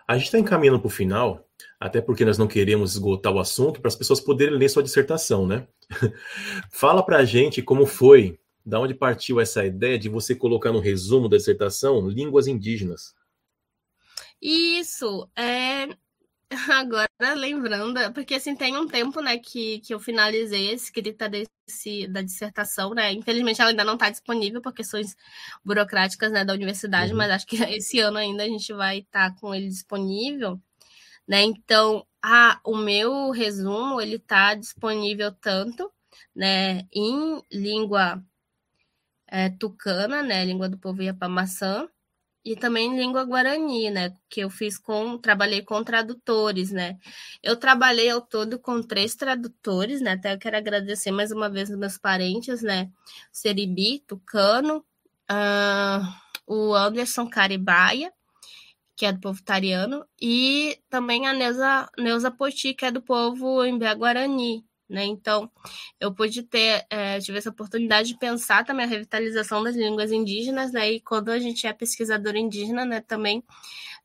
A 0.08 0.18
gente 0.18 0.26
está 0.26 0.40
encaminhando 0.40 0.80
para 0.80 0.88
o 0.88 0.92
final, 0.92 1.48
até 1.80 2.01
porque 2.01 2.26
nós 2.26 2.38
não 2.38 2.47
queremos 2.47 2.93
esgotar 2.93 3.34
o 3.34 3.39
assunto 3.39 3.82
para 3.82 3.89
as 3.89 3.95
pessoas 3.95 4.20
poderem 4.20 4.57
ler 4.57 4.70
sua 4.70 4.84
dissertação, 4.84 5.47
né? 5.47 5.68
Fala 6.72 7.03
para 7.03 7.18
a 7.18 7.26
gente 7.26 7.62
como 7.62 7.86
foi, 7.86 8.39
da 8.66 8.80
onde 8.80 8.93
partiu 8.93 9.39
essa 9.39 9.66
ideia 9.66 9.97
de 9.97 10.09
você 10.09 10.36
colocar 10.36 10.72
no 10.72 10.80
resumo 10.80 11.28
da 11.28 11.38
dissertação 11.38 12.07
línguas 12.07 12.47
indígenas. 12.47 13.14
Isso, 14.41 15.30
é... 15.36 15.88
agora 16.70 17.34
lembrando, 17.36 18.12
porque 18.14 18.36
assim 18.36 18.55
tem 18.55 18.76
um 18.76 18.88
tempo, 18.88 19.22
né, 19.22 19.38
que, 19.38 19.80
que 19.80 19.93
eu 19.93 19.99
finalizei 19.99 20.70
a 20.70 20.74
escrita 20.74 21.30
desse, 21.30 22.07
da 22.07 22.22
dissertação, 22.22 22.93
né? 22.93 23.14
Infelizmente 23.14 23.62
ela 23.62 23.70
ainda 23.70 23.84
não 23.84 23.93
está 23.93 24.09
disponível 24.09 24.62
por 24.62 24.74
questões 24.74 25.16
burocráticas, 25.64 26.32
né, 26.32 26.43
da 26.43 26.53
universidade, 26.53 27.12
uhum. 27.12 27.18
mas 27.18 27.32
acho 27.32 27.47
que 27.47 27.55
esse 27.76 27.99
ano 27.99 28.18
ainda 28.18 28.43
a 28.43 28.47
gente 28.47 28.74
vai 28.74 28.99
estar 28.99 29.30
tá 29.32 29.36
com 29.39 29.53
ele 29.55 29.68
disponível. 29.70 30.59
Né? 31.32 31.44
Então, 31.44 32.06
a, 32.22 32.60
o 32.66 32.76
meu 32.76 33.32
resumo 33.32 34.02
ele 34.02 34.18
está 34.18 34.54
disponível 34.54 35.32
tanto 35.32 35.90
né, 36.36 36.86
em 36.92 37.42
língua 37.50 38.22
é, 39.28 39.50
tucana, 39.50 40.22
né, 40.22 40.44
língua 40.44 40.68
do 40.68 40.78
povo 40.78 41.02
Iapamaçã, 41.02 41.88
e 42.44 42.54
também 42.58 42.92
em 42.92 42.98
língua 42.98 43.24
guarani, 43.24 43.90
né, 43.90 44.14
que 44.30 44.42
eu 44.42 44.50
fiz 44.50 44.78
com, 44.78 45.18
trabalhei 45.18 45.62
com 45.62 45.82
tradutores, 45.86 46.70
né. 46.70 46.98
Eu 47.42 47.56
trabalhei 47.56 48.10
ao 48.10 48.20
todo 48.20 48.60
com 48.60 48.84
três 48.84 49.16
tradutores, 49.16 50.02
né, 50.02 50.12
até 50.12 50.34
eu 50.34 50.38
quero 50.38 50.58
agradecer 50.58 51.12
mais 51.12 51.32
uma 51.32 51.50
vez 51.50 51.70
os 51.70 51.78
meus 51.78 51.98
parentes, 51.98 52.62
né, 52.62 52.92
Seribi, 53.32 54.04
Tucano, 54.06 54.84
uh, 55.32 56.04
o 56.46 56.74
Anderson 56.76 57.30
Caribaia, 57.30 58.12
que 59.02 59.06
é 59.08 59.12
do 59.12 59.20
povo 59.20 59.41
tariano, 59.41 60.06
e 60.22 60.78
também 60.88 61.26
a 61.26 61.34
Neuza, 61.34 61.89
Neuza 61.97 62.30
Poti, 62.30 62.76
que 62.76 62.86
é 62.86 62.91
do 62.91 63.02
povo 63.02 63.66
Imbé 63.66 63.95
Guarani. 63.95 64.64
Né? 64.88 65.06
Então, 65.06 65.49
eu 65.99 66.14
pude 66.14 66.43
ter, 66.43 66.86
é, 66.88 67.20
tive 67.20 67.39
essa 67.39 67.49
oportunidade 67.49 68.10
de 68.10 68.20
pensar 68.20 68.64
também 68.64 68.86
a 68.86 68.89
revitalização 68.89 69.64
das 69.64 69.76
línguas 69.76 70.12
indígenas, 70.12 70.72
né? 70.72 70.91
E 70.91 70.99
quando 70.99 71.30
a 71.30 71.39
gente 71.39 71.66
é 71.66 71.74
pesquisador 71.74 72.36
indígena, 72.36 72.86
né, 72.86 73.02
também 73.02 73.43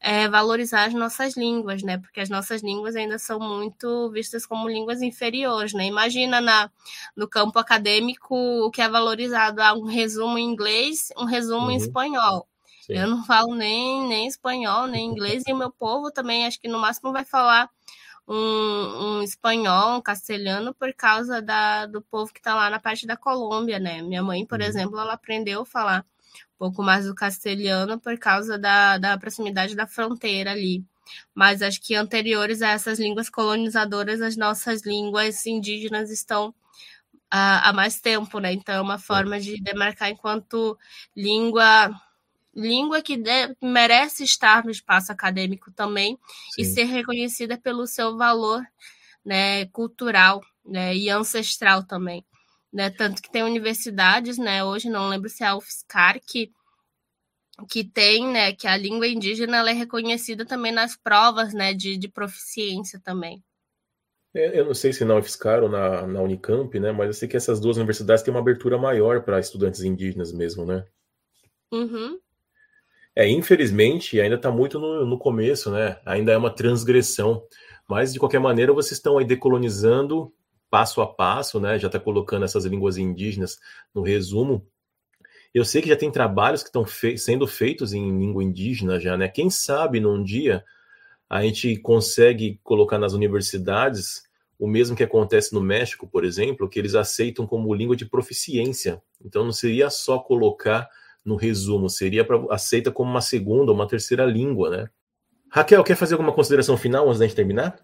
é, 0.01 0.29
valorizar 0.29 0.87
as 0.87 0.95
nossas 0.95 1.37
línguas, 1.37 1.83
né? 1.83 1.99
Porque 1.99 2.21
as 2.21 2.31
nossas 2.31 2.63
línguas 2.63 2.97
ainda 2.97 3.19
são 3.19 3.39
muito 3.39 4.11
vistas 4.13 4.47
como 4.47 4.67
línguas 4.67 5.03
inferiores, 5.03 5.75
né? 5.75 5.85
Imagina 5.87 6.41
na, 6.41 6.71
no 7.15 7.29
campo 7.29 7.59
acadêmico 7.59 8.35
o 8.35 8.71
que 8.71 8.81
é 8.81 8.89
valorizado, 8.89 9.61
ah, 9.61 9.75
um 9.75 9.85
resumo 9.85 10.39
em 10.39 10.49
inglês, 10.49 11.13
um 11.19 11.27
resumo 11.27 11.67
uhum. 11.67 11.73
em 11.73 11.77
espanhol. 11.77 12.49
Sim. 12.87 12.95
Eu 12.95 13.09
não 13.09 13.25
falo 13.25 13.55
nem, 13.57 14.07
nem 14.07 14.29
espanhol, 14.29 14.87
nem 14.87 15.11
inglês, 15.11 15.43
e 15.47 15.53
o 15.53 15.57
meu 15.57 15.73
povo 15.73 16.11
também, 16.13 16.47
acho 16.47 16.61
que 16.61 16.69
no 16.69 16.79
máximo 16.79 17.13
vai 17.13 17.25
falar 17.25 17.69
um, 18.29 19.19
um 19.19 19.23
espanhol, 19.23 19.99
um 19.99 20.01
castelhano, 20.01 20.73
por 20.73 20.93
causa 20.95 21.43
da, 21.43 21.87
do 21.87 22.01
povo 22.01 22.33
que 22.33 22.39
está 22.39 22.55
lá 22.55 22.71
na 22.71 22.79
parte 22.79 23.05
da 23.05 23.17
Colômbia, 23.17 23.81
né? 23.81 24.03
Minha 24.03 24.23
mãe, 24.23 24.47
por 24.47 24.61
uhum. 24.61 24.67
exemplo, 24.67 25.01
ela 25.01 25.15
aprendeu 25.15 25.63
a 25.63 25.67
falar 25.67 26.07
um 26.55 26.59
pouco 26.59 26.81
mais 26.83 27.07
do 27.07 27.15
castelhano 27.15 27.99
por 28.01 28.17
causa 28.19 28.57
da, 28.57 28.99
da 28.99 29.19
proximidade 29.19 29.75
da 29.75 29.87
fronteira 29.87 30.53
ali. 30.53 30.85
Mas 31.35 31.63
acho 31.63 31.81
que 31.81 31.95
anteriores 31.97 32.63
a 32.63 32.69
essas 32.71 33.01
línguas 33.01 33.29
colonizadoras, 33.29 34.21
as 34.21 34.37
nossas 34.37 34.85
línguas 34.85 35.45
indígenas 35.45 36.11
estão 36.11 36.55
há, 37.31 37.69
há 37.69 37.73
mais 37.73 38.01
tempo, 38.01 38.39
né? 38.39 38.53
Então 38.53 38.75
é 38.77 38.81
uma 38.81 38.99
forma 38.99 39.41
de 39.41 39.61
demarcar 39.63 40.11
enquanto 40.11 40.79
língua 41.17 41.91
língua 42.57 43.03
que 43.03 43.19
de, 43.19 43.55
merece 43.63 44.25
estar 44.25 44.65
no 44.65 44.71
espaço 44.71 45.13
acadêmico 45.13 45.71
também 45.71 46.19
Sim. 46.55 46.63
e 46.63 46.65
ser 46.65 46.85
reconhecida 46.85 47.59
pelo 47.59 47.87
seu 47.87 48.17
valor 48.17 48.65
né, 49.23 49.67
cultural 49.67 50.43
né, 50.65 50.97
e 50.97 51.11
ancestral 51.11 51.85
também. 51.85 52.25
Né? 52.73 52.89
Tanto 52.89 53.21
que 53.21 53.31
tem 53.31 53.43
universidades, 53.43 54.39
né, 54.39 54.65
hoje 54.65 54.89
não 54.89 55.09
lembro 55.09 55.29
se 55.29 55.45
é 55.45 55.49
a 55.49 55.57
UFSCar, 55.57 56.19
que, 56.27 56.51
que 57.69 57.85
tem, 57.85 58.27
né, 58.27 58.53
que 58.55 58.67
a 58.67 58.77
língua 58.77 59.07
indígena 59.07 59.59
ela 59.59 59.71
é 59.71 59.75
reconhecida 59.75 60.47
também 60.47 60.73
nas 60.73 60.97
provas 60.97 61.53
né, 61.53 61.75
de, 61.75 61.99
de 61.99 62.09
proficiência 62.09 62.99
também. 63.05 63.45
É, 64.35 64.59
eu 64.59 64.65
não 64.65 64.75
sei 64.75 64.93
se 64.93 65.05
na 65.05 65.17
UFSCar 65.17 65.63
ou 65.63 65.69
na, 65.69 66.07
na 66.07 66.21
Unicamp, 66.21 66.79
né? 66.79 66.93
Mas 66.93 67.07
eu 67.07 67.13
sei 67.15 67.27
que 67.27 67.39
essas 67.39 67.59
duas 67.59 67.79
universidades 67.79 68.23
têm 68.23 68.35
uma 68.35 68.41
abertura 68.41 68.77
maior 68.77 69.23
para 69.23 69.41
estudantes 69.41 69.81
indígenas 69.83 70.31
mesmo, 70.31 70.67
né? 70.67 70.87
Uhum. 71.73 72.21
É, 73.17 73.27
infelizmente, 73.27 74.21
ainda 74.21 74.37
está 74.37 74.51
muito 74.51 74.79
no, 74.79 75.07
no 75.07 75.19
começo, 75.19 75.71
né? 75.71 75.99
Ainda 76.05 76.33
é 76.33 76.37
uma 76.37 76.55
transgressão. 76.55 77.43
Mas, 77.89 78.13
de 78.13 78.19
qualquer 78.19 78.41
maneira, 78.41 78.75
vocês 78.75 78.93
estão 78.99 79.17
aí 79.17 79.25
decolonizando 79.25 80.31
passo 80.69 81.01
a 81.01 81.07
passo, 81.07 81.59
né? 81.59 81.79
Já 81.79 81.87
está 81.87 81.99
colocando 81.99 82.45
essas 82.45 82.67
línguas 82.67 82.99
indígenas 82.99 83.59
no 83.95 84.03
resumo. 84.03 84.67
Eu 85.55 85.65
sei 85.65 85.81
que 85.81 85.89
já 85.89 85.97
tem 85.97 86.11
trabalhos 86.11 86.63
que 86.63 86.69
estão 86.69 86.85
sendo 87.17 87.47
feitos 87.47 87.95
em 87.95 88.19
língua 88.19 88.45
indígena 88.45 89.01
já, 89.01 89.17
né? 89.17 89.29
Quem 89.29 89.49
sabe 89.49 89.99
num 89.99 90.23
dia 90.23 90.63
a 91.31 91.43
gente 91.43 91.77
consegue 91.79 92.61
colocar 92.63 92.99
nas 92.99 93.15
universidades 93.15 94.25
o 94.59 94.67
mesmo 94.67 94.95
que 94.95 95.03
acontece 95.03 95.55
no 95.55 95.61
México, 95.61 96.07
por 96.07 96.25
exemplo, 96.25 96.69
que 96.69 96.79
eles 96.79 96.95
aceitam 96.95 97.47
como 97.47 97.75
língua 97.75 97.97
de 97.97 98.05
proficiência. 98.05 99.03
Então 99.25 99.45
não 99.45 99.53
seria 99.53 99.89
só 99.89 100.19
colocar 100.19 100.87
no 101.27 101.37
resumo, 101.37 101.91
seria 101.91 102.25
pra, 102.25 102.39
aceita 102.51 102.91
como 102.91 103.11
uma 103.11 103.21
segunda 103.21 103.73
ou 103.73 103.77
uma 103.77 103.89
terceira 103.89 104.25
língua, 104.25 104.71
né? 104.71 104.91
Raquel, 105.51 105.83
quer 105.83 105.97
fazer 105.97 106.15
alguma 106.15 106.33
consideração 106.33 106.77
final 106.77 107.07
antes 107.07 107.19
da 107.19 107.27
gente 107.27 107.37
terminar? 107.37 107.79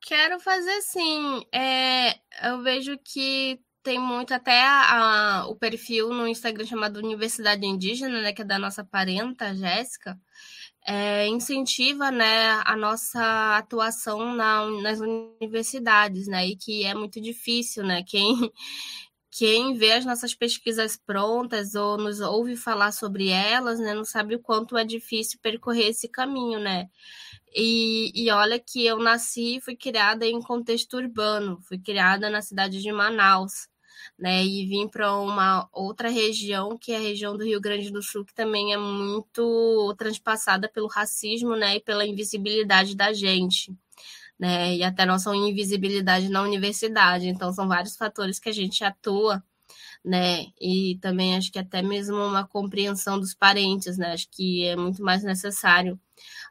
Quero 0.00 0.40
fazer 0.40 0.80
sim. 0.82 1.46
É, 1.52 2.14
eu 2.48 2.60
vejo 2.62 2.98
que 3.04 3.60
tem 3.82 3.98
muito 3.98 4.32
até 4.32 4.60
a, 4.62 5.42
a, 5.42 5.48
o 5.48 5.56
perfil 5.56 6.10
no 6.10 6.26
Instagram 6.26 6.66
chamado 6.66 6.98
Universidade 6.98 7.64
Indígena, 7.64 8.20
né, 8.20 8.32
que 8.32 8.42
é 8.42 8.44
da 8.44 8.58
nossa 8.58 8.84
parenta, 8.84 9.54
Jéssica, 9.54 10.18
é, 10.86 11.26
incentiva 11.26 12.10
né, 12.10 12.60
a 12.64 12.76
nossa 12.76 13.56
atuação 13.56 14.34
na, 14.34 14.66
nas 14.82 15.00
universidades, 15.00 16.26
né, 16.26 16.46
e 16.46 16.56
que 16.56 16.84
é 16.84 16.94
muito 16.94 17.20
difícil, 17.20 17.84
né, 17.84 18.02
quem, 18.06 18.52
quem 19.32 19.74
vê 19.74 19.92
as 19.92 20.04
nossas 20.04 20.34
pesquisas 20.34 20.96
prontas 20.96 21.74
ou 21.74 21.96
nos 21.96 22.20
ouve 22.20 22.54
falar 22.54 22.92
sobre 22.92 23.30
elas, 23.30 23.80
né, 23.80 23.94
não 23.94 24.04
sabe 24.04 24.36
o 24.36 24.38
quanto 24.38 24.76
é 24.76 24.84
difícil 24.84 25.38
percorrer 25.42 25.88
esse 25.88 26.06
caminho, 26.06 26.60
né, 26.60 26.90
e, 27.54 28.12
e 28.14 28.30
olha 28.30 28.58
que 28.58 28.84
eu 28.84 28.98
nasci 28.98 29.56
e 29.56 29.60
fui 29.60 29.76
criada 29.76 30.26
em 30.26 30.40
contexto 30.40 30.96
urbano, 30.96 31.58
fui 31.62 31.78
criada 31.78 32.30
na 32.30 32.40
cidade 32.42 32.80
de 32.80 32.92
Manaus, 32.92 33.68
né? 34.18 34.44
E 34.44 34.66
vim 34.66 34.88
para 34.88 35.14
uma 35.16 35.68
outra 35.72 36.08
região, 36.08 36.78
que 36.78 36.92
é 36.92 36.96
a 36.96 37.00
região 37.00 37.36
do 37.36 37.44
Rio 37.44 37.60
Grande 37.60 37.90
do 37.90 38.02
Sul, 38.02 38.24
que 38.24 38.34
também 38.34 38.72
é 38.72 38.78
muito 38.78 39.94
transpassada 39.98 40.68
pelo 40.68 40.86
racismo, 40.86 41.54
né? 41.56 41.76
E 41.76 41.80
pela 41.80 42.06
invisibilidade 42.06 42.96
da 42.96 43.12
gente. 43.12 43.72
Né, 44.42 44.74
e 44.76 44.82
até 44.82 45.06
nossa 45.06 45.32
invisibilidade 45.36 46.28
na 46.28 46.42
universidade. 46.42 47.28
Então, 47.28 47.52
são 47.52 47.68
vários 47.68 47.96
fatores 47.96 48.40
que 48.40 48.48
a 48.48 48.52
gente 48.52 48.82
atua, 48.82 49.40
né? 50.04 50.46
E 50.60 50.98
também 51.00 51.36
acho 51.36 51.52
que 51.52 51.60
até 51.60 51.80
mesmo 51.82 52.16
uma 52.16 52.44
compreensão 52.46 53.20
dos 53.20 53.34
parentes, 53.34 53.96
né? 53.98 54.12
Acho 54.14 54.28
que 54.30 54.64
é 54.66 54.74
muito 54.76 55.00
mais 55.02 55.22
necessário 55.22 56.00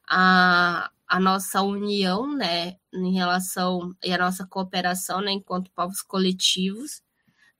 a, 0.09 0.89
a 1.07 1.19
nossa 1.19 1.61
união, 1.61 2.33
né? 2.35 2.77
Em 2.93 3.13
relação 3.13 3.93
e 4.03 4.13
a 4.13 4.17
nossa 4.17 4.47
cooperação, 4.47 5.21
né? 5.21 5.31
Enquanto 5.33 5.71
povos 5.71 6.01
coletivos, 6.01 7.01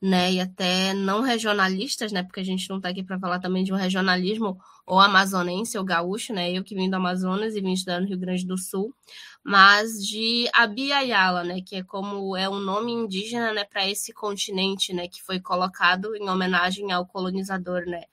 né, 0.01 0.33
e 0.33 0.39
até 0.41 0.93
não 0.93 1.21
regionalistas, 1.21 2.11
né, 2.11 2.23
porque 2.23 2.39
a 2.39 2.43
gente 2.43 2.67
não 2.67 2.77
está 2.77 2.89
aqui 2.89 3.03
para 3.03 3.19
falar 3.19 3.39
também 3.39 3.63
de 3.63 3.71
um 3.71 3.75
regionalismo 3.75 4.59
ou 4.85 4.99
amazonense 4.99 5.77
ou 5.77 5.83
gaúcho, 5.83 6.33
né, 6.33 6.51
eu 6.51 6.63
que 6.63 6.73
vim 6.73 6.89
do 6.89 6.95
Amazonas 6.95 7.55
e 7.55 7.61
vim 7.61 7.73
estudar 7.73 8.01
no 8.01 8.07
Rio 8.07 8.17
Grande 8.17 8.45
do 8.45 8.57
Sul, 8.57 8.95
mas 9.43 10.03
de 10.03 10.49
Abiayala, 10.53 11.43
né, 11.43 11.61
que 11.61 11.75
é 11.75 11.83
como 11.83 12.35
é 12.35 12.49
um 12.49 12.59
nome 12.59 12.91
indígena, 12.91 13.53
né, 13.53 13.63
para 13.63 13.87
esse 13.87 14.11
continente, 14.11 14.91
né, 14.91 15.07
que 15.07 15.21
foi 15.21 15.39
colocado 15.39 16.15
em 16.15 16.27
homenagem 16.27 16.91
ao 16.91 17.05
colonizador, 17.05 17.85
né, 17.85 18.05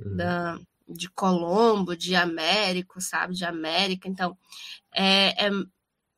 uhum. 0.00 0.16
da, 0.16 0.58
de 0.88 1.10
Colombo, 1.10 1.94
de 1.94 2.16
Américo, 2.16 3.02
sabe, 3.02 3.34
de 3.34 3.44
América, 3.44 4.08
então 4.08 4.34
é, 4.94 5.46
é 5.46 5.50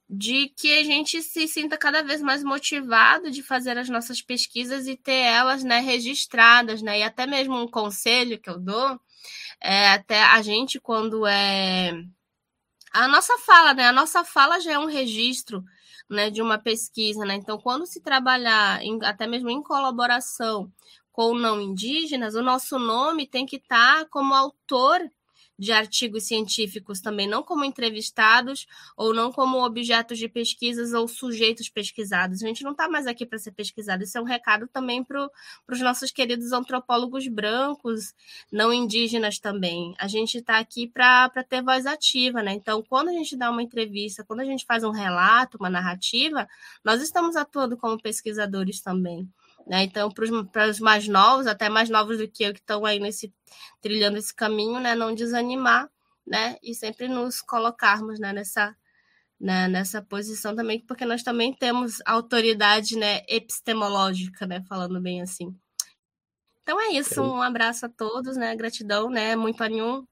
de 0.09 0.49
que 0.57 0.79
a 0.79 0.85
gente 0.85 1.21
se 1.23 1.49
sinta 1.49 1.77
cada 1.77 2.03
vez 2.03 2.23
mais 2.23 2.43
motivado 2.45 3.31
de 3.31 3.43
fazer 3.43 3.77
as 3.77 3.89
nossas 3.89 4.23
pesquisas 4.23 4.87
e 4.87 4.97
ter 4.97 5.13
elas 5.13 5.65
né, 5.65 5.81
registradas, 5.81 6.81
né? 6.81 7.01
E 7.01 7.03
até 7.03 7.27
mesmo 7.27 7.61
um 7.61 7.69
conselho 7.69 8.39
que 8.41 8.49
eu 8.49 8.59
dou, 8.59 9.01
é, 9.61 9.89
até 9.91 10.23
a 10.23 10.41
gente 10.43 10.79
quando 10.81 11.27
é 11.27 11.93
a 12.93 13.09
nossa 13.09 13.37
fala, 13.39 13.75
né? 13.75 13.89
A 13.89 13.93
nossa 13.93 14.25
fala 14.25 14.61
já 14.61 14.73
é 14.73 14.79
um 14.79 14.87
registro 14.87 15.63
né, 16.09 16.31
de 16.31 16.41
uma 16.41 16.59
pesquisa, 16.59 17.25
né? 17.25 17.35
Então, 17.35 17.59
quando 17.59 17.87
se 17.87 18.01
trabalhar 18.01 18.83
em, 18.83 18.99
até 19.05 19.27
mesmo 19.27 19.51
em 19.51 19.63
colaboração 19.63 20.73
com 21.13 21.35
não 21.35 21.61
indígenas, 21.61 22.35
o 22.35 22.43
nosso 22.43 22.79
nome 22.79 23.27
tem 23.27 23.45
que 23.47 23.57
estar 23.57 24.05
tá 24.05 24.07
como 24.11 24.35
autor 24.35 25.01
de 25.59 25.73
artigos 25.73 26.25
científicos 26.25 27.01
também, 27.01 27.27
não 27.27 27.43
como 27.43 27.65
entrevistados 27.65 28.67
ou 28.97 29.15
não 29.15 29.33
como 29.33 29.65
objetos 29.65 30.19
de 30.19 30.29
pesquisas 30.29 30.93
ou 30.93 31.09
sujeitos 31.09 31.69
pesquisados. 31.69 32.43
A 32.43 32.47
gente 32.47 32.63
não 32.63 32.73
está 32.73 32.89
mais 32.89 33.07
aqui 33.07 33.25
para 33.25 33.39
ser 33.39 33.53
pesquisado. 33.53 34.03
Isso 34.03 34.19
é 34.19 34.21
um 34.21 34.25
recado 34.25 34.69
também 34.69 35.03
para 35.03 35.31
os 35.71 35.81
nossos 35.81 36.11
queridos 36.11 36.53
antropólogos 36.53 37.27
brancos, 37.29 38.15
não 38.53 38.73
indígenas 38.73 39.39
também. 39.39 39.95
A 39.99 40.07
gente 40.07 40.39
está 40.39 40.59
aqui 40.59 40.87
para 40.87 41.31
ter 41.49 41.63
voz 41.63 41.87
ativa, 41.87 42.43
né? 42.43 42.53
Então, 42.53 42.83
quando 42.83 43.09
a 43.09 43.13
gente 43.13 43.37
dá 43.37 43.51
uma 43.51 43.63
entrevista, 43.63 44.25
quando 44.25 44.41
a 44.41 44.45
gente 44.45 44.65
faz 44.67 44.85
um 44.85 44.91
relato, 44.91 45.57
uma 45.59 45.71
narrativa, 45.71 46.47
nós 46.85 47.01
estamos 47.01 47.37
atuando 47.37 47.77
como 47.77 48.01
pesquisadores 48.01 48.81
também. 48.81 49.29
Né? 49.67 49.83
Então, 49.83 50.11
para 50.11 50.69
os 50.69 50.79
mais 50.79 51.09
novos, 51.09 51.47
até 51.47 51.69
mais 51.69 51.91
novos 51.91 52.19
do 52.19 52.29
que 52.29 52.45
eu, 52.45 52.53
que 52.53 52.61
estão 52.61 52.85
aí 52.85 53.01
nesse, 53.01 53.35
trilhando 53.81 54.17
esse 54.17 54.35
caminho, 54.35 54.79
né? 54.79 54.95
não 54.95 55.14
desanimar 55.14 55.91
né? 56.27 56.57
e 56.62 56.75
sempre 56.75 57.09
nos 57.09 57.41
colocarmos 57.41 58.21
né? 58.21 58.33
nessa, 58.33 58.77
né? 59.41 59.67
nessa 59.67 60.01
posição 60.01 60.55
também, 60.55 60.81
porque 60.81 61.05
nós 61.05 61.23
também 61.23 61.53
temos 61.53 62.01
autoridade 62.07 62.97
né? 62.97 63.23
epistemológica, 63.29 64.47
né? 64.47 64.62
falando 64.69 65.01
bem 65.01 65.21
assim. 65.21 65.55
Então 66.62 66.81
é 66.81 66.89
isso, 66.89 67.23
um 67.23 67.41
abraço 67.41 67.87
a 67.87 67.89
todos, 67.89 68.37
né? 68.37 68.57
Gratidão, 68.57 69.09
né? 69.09 69.37
Muito 69.37 69.62
anhum 69.62 70.05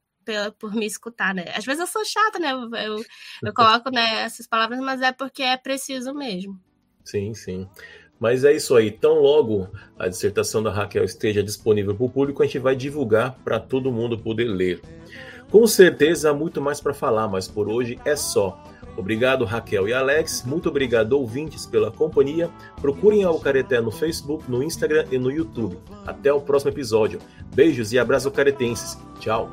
por 0.56 0.72
me 0.72 0.86
escutar, 0.86 1.34
né? 1.34 1.46
Às 1.52 1.64
vezes 1.64 1.80
eu 1.80 1.86
sou 1.88 2.04
chata, 2.04 2.38
né? 2.38 2.52
Eu, 2.52 2.70
eu, 2.76 3.04
eu 3.42 3.52
coloco 3.52 3.90
né, 3.90 4.22
essas 4.22 4.46
palavras, 4.46 4.78
mas 4.78 5.02
é 5.02 5.10
porque 5.10 5.42
é 5.42 5.56
preciso 5.56 6.14
mesmo. 6.14 6.56
Sim, 7.04 7.34
sim. 7.34 7.68
Mas 8.24 8.42
é 8.42 8.54
isso 8.54 8.74
aí. 8.74 8.90
Tão 8.90 9.20
logo 9.20 9.68
a 9.98 10.08
dissertação 10.08 10.62
da 10.62 10.70
Raquel 10.70 11.04
esteja 11.04 11.42
disponível 11.42 11.94
para 11.94 12.06
o 12.06 12.08
público, 12.08 12.42
a 12.42 12.46
gente 12.46 12.58
vai 12.58 12.74
divulgar 12.74 13.36
para 13.44 13.60
todo 13.60 13.92
mundo 13.92 14.16
poder 14.16 14.46
ler. 14.46 14.80
Com 15.50 15.66
certeza 15.66 16.30
há 16.30 16.32
muito 16.32 16.58
mais 16.58 16.80
para 16.80 16.94
falar, 16.94 17.28
mas 17.28 17.46
por 17.46 17.68
hoje 17.68 17.98
é 18.02 18.16
só. 18.16 18.64
Obrigado, 18.96 19.44
Raquel 19.44 19.86
e 19.86 19.92
Alex. 19.92 20.42
Muito 20.46 20.70
obrigado, 20.70 21.12
ouvintes, 21.12 21.66
pela 21.66 21.90
companhia. 21.90 22.48
Procurem 22.80 23.24
a 23.24 23.28
Alcareté 23.28 23.78
no 23.78 23.90
Facebook, 23.90 24.50
no 24.50 24.62
Instagram 24.62 25.04
e 25.10 25.18
no 25.18 25.30
YouTube. 25.30 25.76
Até 26.06 26.32
o 26.32 26.40
próximo 26.40 26.70
episódio. 26.70 27.18
Beijos 27.54 27.92
e 27.92 27.98
abraços 27.98 28.32
caretenses. 28.32 28.96
Tchau. 29.20 29.50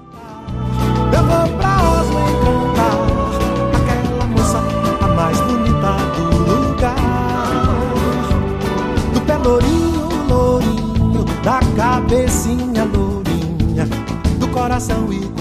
cabecinha 12.12 12.84
lourinha 12.84 13.86
do 14.38 14.48
coração 14.50 15.14
igual. 15.14 15.41